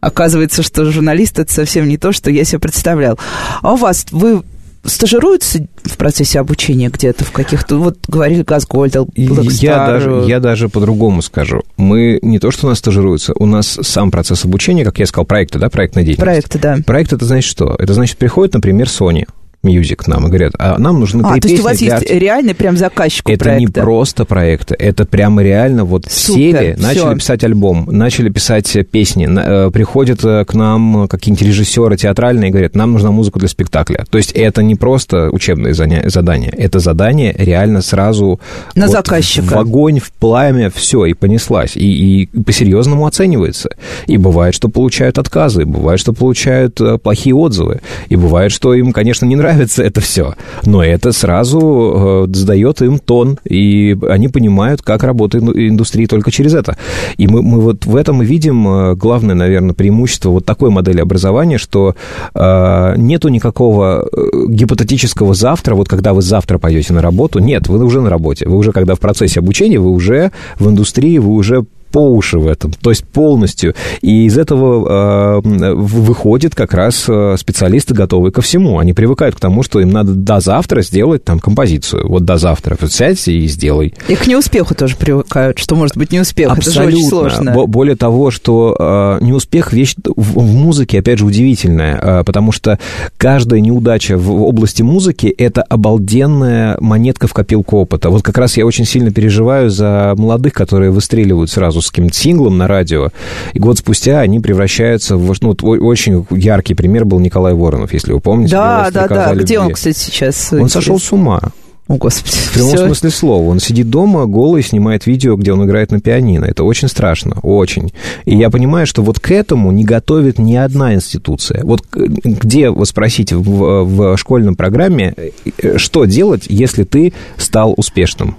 Оказывается, 0.00 0.62
что 0.62 0.84
журналист 0.90 1.38
это 1.38 1.52
совсем 1.52 1.88
не 1.88 1.96
то, 1.96 2.12
что 2.12 2.30
я 2.30 2.44
себе 2.44 2.58
представлял. 2.58 3.18
А 3.62 3.72
у 3.72 3.76
вас, 3.76 4.06
вы 4.10 4.42
стажируются 4.84 5.66
в 5.84 5.96
процессе 5.96 6.38
обучения 6.38 6.88
где-то 6.88 7.24
в 7.24 7.32
каких-то, 7.32 7.76
вот 7.76 7.98
говорили 8.06 8.42
Газгольдал, 8.42 9.08
я 9.14 9.86
даже, 9.86 10.24
я 10.26 10.40
даже 10.40 10.68
по-другому 10.68 11.22
скажу. 11.22 11.62
Мы 11.76 12.18
не 12.22 12.38
то, 12.38 12.50
что 12.50 12.66
у 12.66 12.70
нас 12.70 12.78
стажируются, 12.78 13.32
у 13.34 13.46
нас 13.46 13.78
сам 13.82 14.10
процесс 14.10 14.44
обучения, 14.44 14.84
как 14.84 14.98
я 14.98 15.06
сказал, 15.06 15.24
проекты, 15.24 15.58
да, 15.58 15.70
проектная 15.70 16.04
деятельность. 16.04 16.24
Проекты, 16.24 16.58
да. 16.58 16.78
Проект 16.86 17.12
это 17.12 17.24
значит 17.24 17.50
что? 17.50 17.74
Это 17.78 17.94
значит, 17.94 18.16
приходит, 18.16 18.54
например, 18.54 18.86
Sony, 18.86 19.26
Music 19.64 20.02
нам 20.06 20.24
и 20.26 20.28
говорят, 20.28 20.52
а 20.58 20.78
нам 20.78 21.00
нужны 21.00 21.22
а, 21.24 21.32
три 21.32 21.40
то 21.40 21.48
есть 21.48 21.60
у 21.60 21.64
вас 21.64 21.78
для... 21.78 21.96
есть 21.96 22.10
реальный 22.10 22.54
прям 22.54 22.76
заказчик 22.76 23.28
Это 23.28 23.44
проекта. 23.44 23.60
не 23.60 23.66
просто 23.84 24.24
проекты, 24.24 24.74
это 24.78 25.04
прямо 25.06 25.42
реально 25.42 25.84
вот 25.84 26.06
Супер, 26.08 26.34
сели, 26.60 26.74
всё. 26.74 26.82
начали 26.86 27.14
писать 27.18 27.44
альбом, 27.44 27.88
начали 27.90 28.28
писать 28.28 28.76
песни, 28.92 29.26
на- 29.26 29.66
э, 29.66 29.70
приходят 29.70 30.24
э, 30.24 30.44
к 30.44 30.54
нам 30.54 31.08
какие-нибудь 31.08 31.46
режиссеры 31.46 31.96
театральные 31.96 32.50
и 32.50 32.52
говорят, 32.52 32.76
нам 32.76 32.92
нужна 32.92 33.10
музыка 33.10 33.38
для 33.40 33.48
спектакля. 33.48 34.04
То 34.08 34.18
есть 34.18 34.30
это 34.32 34.62
не 34.62 34.76
просто 34.76 35.30
учебные 35.30 35.72
заня- 35.74 36.08
задания, 36.08 36.52
это 36.56 36.78
задание 36.78 37.34
реально 37.36 37.82
сразу 37.82 38.38
На 38.76 38.86
вот 38.86 38.92
заказчика. 38.92 39.44
в 39.46 39.58
огонь, 39.58 39.98
в 39.98 40.12
пламя, 40.12 40.70
все, 40.70 41.06
и 41.06 41.14
понеслась. 41.14 41.76
И, 41.76 42.22
и 42.22 42.26
по-серьезному 42.42 43.04
оценивается. 43.06 43.70
И 44.06 44.16
бывает, 44.16 44.54
что 44.54 44.68
получают 44.68 45.18
отказы, 45.18 45.64
бывает, 45.64 45.98
что 45.98 46.12
получают 46.12 46.80
э, 46.80 46.98
плохие 46.98 47.34
отзывы, 47.34 47.80
и 48.08 48.16
бывает, 48.16 48.52
что 48.52 48.72
им, 48.74 48.92
конечно, 48.92 49.24
не 49.26 49.34
нравится 49.34 49.45
это 49.48 50.00
все. 50.00 50.34
Но 50.64 50.82
это 50.82 51.12
сразу 51.12 52.26
э, 52.28 52.34
задает 52.34 52.82
им 52.82 52.98
тон, 52.98 53.38
и 53.44 53.96
они 54.08 54.28
понимают, 54.28 54.82
как 54.82 55.02
работает 55.02 55.44
ин- 55.44 55.68
индустрия 55.68 56.06
только 56.06 56.30
через 56.30 56.54
это. 56.54 56.76
И 57.16 57.26
мы, 57.26 57.42
мы 57.42 57.60
вот 57.60 57.86
в 57.86 57.96
этом 57.96 58.22
и 58.22 58.26
видим 58.26 58.68
э, 58.68 58.94
главное, 58.94 59.34
наверное, 59.34 59.74
преимущество 59.74 60.30
вот 60.30 60.44
такой 60.44 60.70
модели 60.70 61.00
образования, 61.00 61.58
что 61.58 61.94
э, 62.34 62.94
нету 62.96 63.28
никакого 63.28 64.08
э, 64.10 64.46
гипотетического 64.48 65.34
завтра, 65.34 65.74
вот 65.74 65.88
когда 65.88 66.12
вы 66.12 66.22
завтра 66.22 66.58
пойдете 66.58 66.92
на 66.92 67.02
работу, 67.02 67.38
нет, 67.38 67.68
вы 67.68 67.84
уже 67.84 68.00
на 68.00 68.10
работе, 68.10 68.48
вы 68.48 68.56
уже 68.56 68.72
когда 68.72 68.94
в 68.94 69.00
процессе 69.00 69.40
обучения, 69.40 69.78
вы 69.78 69.90
уже 69.90 70.32
в 70.58 70.68
индустрии, 70.68 71.18
вы 71.18 71.32
уже 71.32 71.64
по 71.96 72.10
уши 72.12 72.38
в 72.38 72.46
этом, 72.46 72.74
то 72.74 72.90
есть 72.90 73.04
полностью. 73.04 73.74
И 74.02 74.26
из 74.26 74.36
этого 74.36 75.38
э, 75.38 75.72
выходит 75.72 76.54
как 76.54 76.74
раз 76.74 77.06
э, 77.08 77.36
специалисты 77.38 77.94
готовые 77.94 78.32
ко 78.32 78.42
всему. 78.42 78.78
Они 78.78 78.92
привыкают 78.92 79.34
к 79.34 79.40
тому, 79.40 79.62
что 79.62 79.80
им 79.80 79.88
надо 79.92 80.12
до 80.12 80.40
завтра 80.40 80.82
сделать 80.82 81.24
там 81.24 81.38
композицию. 81.40 82.06
Вот 82.06 82.26
до 82.26 82.36
завтра. 82.36 82.76
Вот 82.78 82.92
сядь 82.92 83.26
и 83.28 83.46
сделай. 83.46 83.94
И 84.08 84.14
к 84.14 84.26
неуспеху 84.26 84.74
тоже 84.74 84.94
привыкают, 84.96 85.58
что 85.58 85.74
может 85.74 85.96
быть 85.96 86.12
неуспех. 86.12 86.52
Это 86.52 86.60
же 86.60 86.68
Абсолютно. 86.68 86.98
очень 86.98 87.08
сложно. 87.08 87.52
Бо- 87.54 87.66
Более 87.66 87.96
того, 87.96 88.30
что 88.30 88.76
э, 88.78 89.24
неуспех 89.24 89.72
вещь 89.72 89.94
в, 90.04 90.38
в 90.38 90.54
музыке, 90.54 90.98
опять 90.98 91.20
же, 91.20 91.24
удивительная, 91.24 91.98
э, 91.98 92.24
потому 92.24 92.52
что 92.52 92.78
каждая 93.16 93.60
неудача 93.60 94.18
в 94.18 94.42
области 94.42 94.82
музыки 94.82 95.28
это 95.28 95.62
обалденная 95.62 96.76
монетка 96.78 97.26
в 97.26 97.32
копилку 97.32 97.78
опыта. 97.78 98.10
Вот 98.10 98.22
как 98.22 98.36
раз 98.36 98.58
я 98.58 98.66
очень 98.66 98.84
сильно 98.84 99.10
переживаю 99.10 99.70
за 99.70 100.12
молодых, 100.18 100.52
которые 100.52 100.90
выстреливают 100.90 101.50
сразу 101.50 101.85
с 101.86 101.90
каким-то 101.90 102.14
синглом 102.14 102.58
на 102.58 102.66
радио, 102.66 103.10
и 103.52 103.58
год 103.58 103.78
спустя 103.78 104.20
они 104.20 104.40
превращаются 104.40 105.16
в... 105.16 105.34
Ну, 105.40 105.50
очень 105.62 106.26
яркий 106.30 106.74
пример 106.74 107.04
был 107.04 107.20
Николай 107.20 107.54
Воронов, 107.54 107.92
если 107.92 108.12
вы 108.12 108.20
помните. 108.20 108.52
Да, 108.52 108.90
«Белая 108.90 109.08
да, 109.08 109.08
да. 109.08 109.34
Где 109.34 109.54
любви». 109.54 109.56
он, 109.58 109.72
кстати, 109.72 109.98
сейчас? 109.98 110.52
Он 110.52 110.68
сошел 110.68 110.98
с 110.98 111.12
ума. 111.12 111.40
О, 111.88 111.96
Господи. 111.98 112.34
В 112.34 112.52
прямом 112.54 112.74
всё. 112.74 112.86
смысле 112.86 113.10
слова. 113.10 113.48
Он 113.48 113.60
сидит 113.60 113.88
дома, 113.88 114.26
голый, 114.26 114.62
снимает 114.62 115.06
видео, 115.06 115.36
где 115.36 115.52
он 115.52 115.64
играет 115.64 115.92
на 115.92 116.00
пианино. 116.00 116.44
Это 116.44 116.64
очень 116.64 116.88
страшно, 116.88 117.38
очень. 117.42 117.92
И 118.24 118.36
я 118.36 118.50
понимаю, 118.50 118.86
что 118.86 119.02
вот 119.02 119.20
к 119.20 119.30
этому 119.30 119.70
не 119.70 119.84
готовит 119.84 120.38
ни 120.38 120.56
одна 120.56 120.94
институция. 120.94 121.62
Вот 121.62 121.82
где, 121.92 122.70
вы 122.70 122.84
спросите, 122.86 123.36
в, 123.36 123.84
в 123.84 124.16
школьном 124.16 124.56
программе, 124.56 125.14
э, 125.62 125.78
что 125.78 126.06
делать, 126.06 126.46
если 126.48 126.82
ты 126.82 127.12
стал 127.36 127.72
успешным? 127.76 128.36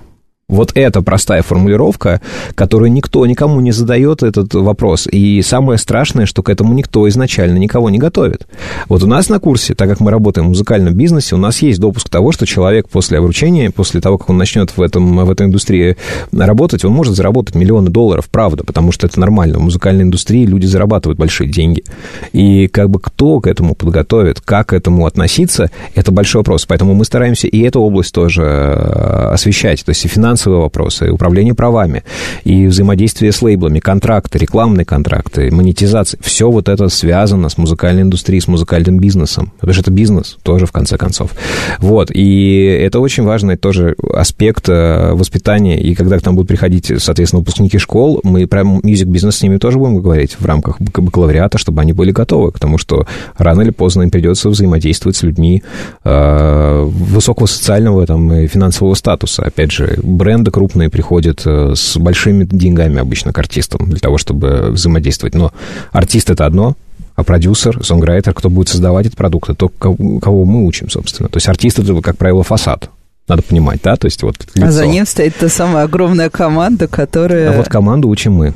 Вот 0.49 0.71
это 0.75 1.01
простая 1.01 1.41
формулировка, 1.41 2.21
которую 2.55 2.89
никто 2.93 3.25
никому 3.25 3.59
не 3.59 3.73
задает 3.73 4.23
этот 4.23 4.53
вопрос. 4.53 5.05
И 5.05 5.41
самое 5.41 5.77
страшное, 5.77 6.25
что 6.25 6.41
к 6.41 6.47
этому 6.47 6.73
никто 6.73 7.05
изначально 7.09 7.57
никого 7.57 7.89
не 7.89 7.97
готовит. 7.97 8.47
Вот 8.87 9.03
у 9.03 9.07
нас 9.07 9.27
на 9.27 9.39
курсе, 9.39 9.75
так 9.75 9.89
как 9.89 9.99
мы 9.99 10.09
работаем 10.09 10.45
в 10.45 10.51
музыкальном 10.51 10.93
бизнесе, 10.93 11.35
у 11.35 11.37
нас 11.37 11.61
есть 11.61 11.81
допуск 11.81 12.07
того, 12.07 12.31
что 12.31 12.45
человек 12.45 12.87
после 12.87 13.17
обручения, 13.17 13.71
после 13.71 13.99
того, 13.99 14.17
как 14.17 14.29
он 14.29 14.37
начнет 14.37 14.77
в, 14.77 14.81
этом, 14.81 15.17
в 15.17 15.29
этой 15.29 15.47
индустрии 15.47 15.97
работать, 16.31 16.85
он 16.85 16.93
может 16.93 17.17
заработать 17.17 17.53
миллионы 17.53 17.89
долларов, 17.89 18.29
правда, 18.31 18.63
потому 18.63 18.93
что 18.93 19.05
это 19.05 19.19
нормально. 19.19 19.59
В 19.59 19.63
музыкальной 19.63 20.03
индустрии 20.03 20.45
люди 20.45 20.65
зарабатывают 20.65 21.19
большие 21.19 21.49
деньги. 21.49 21.83
И 22.31 22.69
как 22.69 22.89
бы 22.89 23.01
кто 23.01 23.41
к 23.41 23.47
этому 23.47 23.75
подготовит, 23.75 24.39
как 24.39 24.67
к 24.67 24.73
этому 24.73 25.07
относиться, 25.07 25.71
это 25.93 26.13
большой 26.13 26.39
вопрос. 26.39 26.65
Поэтому 26.65 26.93
мы 26.93 27.03
стараемся 27.03 27.49
и 27.49 27.59
эту 27.63 27.81
область 27.81 28.13
тоже 28.13 28.43
э, 28.43 29.33
освещать. 29.33 29.83
То 29.83 29.89
есть 29.89 30.05
и 30.05 30.07
финансовые 30.07 30.36
вопросы, 30.45 31.07
и 31.07 31.09
управление 31.09 31.53
правами, 31.53 32.03
и 32.43 32.67
взаимодействие 32.67 33.31
с 33.31 33.41
лейблами, 33.41 33.79
контракты, 33.79 34.37
рекламные 34.37 34.85
контракты, 34.85 35.51
монетизация. 35.51 36.19
Все 36.21 36.49
вот 36.49 36.69
это 36.69 36.89
связано 36.89 37.49
с 37.49 37.57
музыкальной 37.57 38.03
индустрией, 38.03 38.41
с 38.41 38.47
музыкальным 38.47 38.99
бизнесом. 38.99 39.51
Потому 39.59 39.73
что 39.73 39.81
это 39.81 39.91
бизнес 39.91 40.37
тоже, 40.43 40.65
в 40.65 40.71
конце 40.71 40.97
концов. 40.97 41.31
Вот. 41.79 42.11
И 42.13 42.63
это 42.81 42.99
очень 42.99 43.23
важный 43.23 43.57
тоже 43.57 43.95
аспект 44.13 44.69
э, 44.69 45.13
воспитания. 45.13 45.79
И 45.79 45.95
когда 45.95 46.19
к 46.19 46.25
нам 46.25 46.35
будут 46.35 46.49
приходить, 46.49 46.91
соответственно, 46.97 47.39
выпускники 47.39 47.77
школ, 47.77 48.19
мы 48.23 48.47
про 48.47 48.63
мюзик-бизнес 48.63 49.37
с 49.37 49.41
ними 49.41 49.57
тоже 49.57 49.77
будем 49.77 49.97
говорить 49.97 50.37
в 50.39 50.45
рамках 50.45 50.79
бак- 50.79 51.03
бакалавриата, 51.03 51.57
чтобы 51.57 51.81
они 51.81 51.93
были 51.93 52.11
готовы 52.11 52.51
к 52.51 52.59
тому, 52.59 52.77
что 52.77 53.05
рано 53.37 53.61
или 53.61 53.71
поздно 53.71 54.03
им 54.03 54.09
придется 54.09 54.49
взаимодействовать 54.49 55.17
с 55.17 55.23
людьми 55.23 55.63
э, 56.03 56.83
высокого 56.83 57.47
социального 57.47 58.05
там, 58.05 58.31
и 58.33 58.47
финансового 58.47 58.93
статуса. 58.95 59.43
Опять 59.43 59.71
же, 59.71 59.99
бренды 60.27 60.51
крупные 60.51 60.89
приходят 60.89 61.43
э, 61.45 61.71
с 61.73 61.95
большими 61.95 62.43
деньгами 62.43 62.99
обычно 62.99 63.31
к 63.31 63.37
артистам 63.37 63.89
для 63.89 63.99
того, 63.99 64.17
чтобы 64.17 64.71
взаимодействовать. 64.71 65.33
Но 65.33 65.53
артист— 65.93 66.29
это 66.31 66.45
одно, 66.45 66.75
а 67.15 67.23
продюсер, 67.23 67.81
сонграйтер, 67.81 68.33
кто 68.33 68.49
будет 68.49 68.67
создавать 68.67 69.05
этот 69.05 69.17
продукт, 69.17 69.49
это 69.49 69.57
то, 69.57 69.69
кого 69.69 70.19
кого 70.19 70.43
мы 70.43 70.65
учим, 70.65 70.89
собственно. 70.89 71.29
То 71.29 71.37
есть 71.37 71.47
артист— 71.47 71.79
это, 71.79 72.01
как 72.01 72.17
правило, 72.17 72.43
фасад. 72.43 72.89
Надо 73.29 73.41
понимать, 73.41 73.79
да? 73.81 73.95
То 73.95 74.07
есть 74.07 74.21
вот 74.21 74.35
лицо. 74.53 74.67
А 74.67 74.71
за 74.71 74.85
ним 74.85 75.05
стоит 75.05 75.33
та 75.37 75.47
самая 75.47 75.85
огромная 75.85 76.29
команда, 76.29 76.89
которая... 76.89 77.53
А 77.53 77.53
вот 77.53 77.69
команду 77.69 78.09
учим 78.09 78.33
мы. 78.33 78.53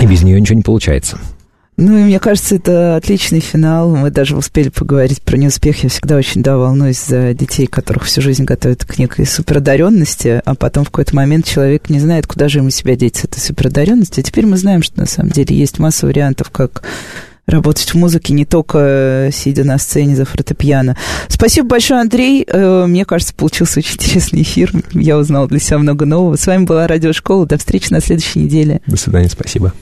И 0.00 0.06
без 0.06 0.22
нее 0.22 0.38
ничего 0.38 0.56
не 0.56 0.62
получается. 0.62 1.18
Ну, 1.76 1.98
и 1.98 2.02
мне 2.02 2.20
кажется, 2.20 2.54
это 2.56 2.96
отличный 2.96 3.40
финал. 3.40 3.96
Мы 3.96 4.10
даже 4.10 4.36
успели 4.36 4.68
поговорить 4.68 5.22
про 5.22 5.36
неуспех. 5.36 5.82
Я 5.82 5.88
всегда 5.88 6.16
очень, 6.16 6.42
да, 6.42 6.56
волнуюсь 6.56 7.02
за 7.02 7.34
детей, 7.34 7.66
которых 7.66 8.04
всю 8.04 8.20
жизнь 8.20 8.44
готовят 8.44 8.84
к 8.84 8.96
некой 8.98 9.26
суперодаренности, 9.26 10.40
а 10.44 10.54
потом 10.54 10.84
в 10.84 10.90
какой-то 10.90 11.16
момент 11.16 11.46
человек 11.46 11.90
не 11.90 11.98
знает, 11.98 12.26
куда 12.28 12.48
же 12.48 12.60
ему 12.60 12.70
себя 12.70 12.94
деть 12.94 13.16
с 13.16 13.24
этой 13.24 13.40
суперодаренности. 13.40 14.20
А 14.20 14.22
теперь 14.22 14.46
мы 14.46 14.56
знаем, 14.56 14.82
что 14.82 15.00
на 15.00 15.06
самом 15.06 15.30
деле 15.30 15.56
есть 15.56 15.80
масса 15.80 16.06
вариантов, 16.06 16.50
как 16.50 16.84
работать 17.46 17.90
в 17.90 17.94
музыке, 17.96 18.32
не 18.32 18.46
только 18.46 19.28
сидя 19.32 19.64
на 19.64 19.76
сцене 19.76 20.16
за 20.16 20.24
фортепиано. 20.24 20.96
Спасибо 21.28 21.68
большое, 21.68 22.00
Андрей. 22.00 22.46
Э, 22.46 22.86
Мне 22.86 23.04
кажется, 23.04 23.34
получился 23.34 23.80
очень 23.80 23.96
интересный 23.96 24.42
эфир. 24.42 24.72
Я 24.92 25.18
узнала 25.18 25.46
для 25.46 25.58
себя 25.58 25.78
много 25.78 26.06
нового. 26.06 26.36
С 26.36 26.46
вами 26.46 26.64
была 26.64 26.86
Радиошкола. 26.86 27.46
До 27.46 27.58
встречи 27.58 27.92
на 27.92 28.00
следующей 28.00 28.38
неделе. 28.38 28.80
До 28.86 28.96
свидания, 28.96 29.28
спасибо. 29.28 29.74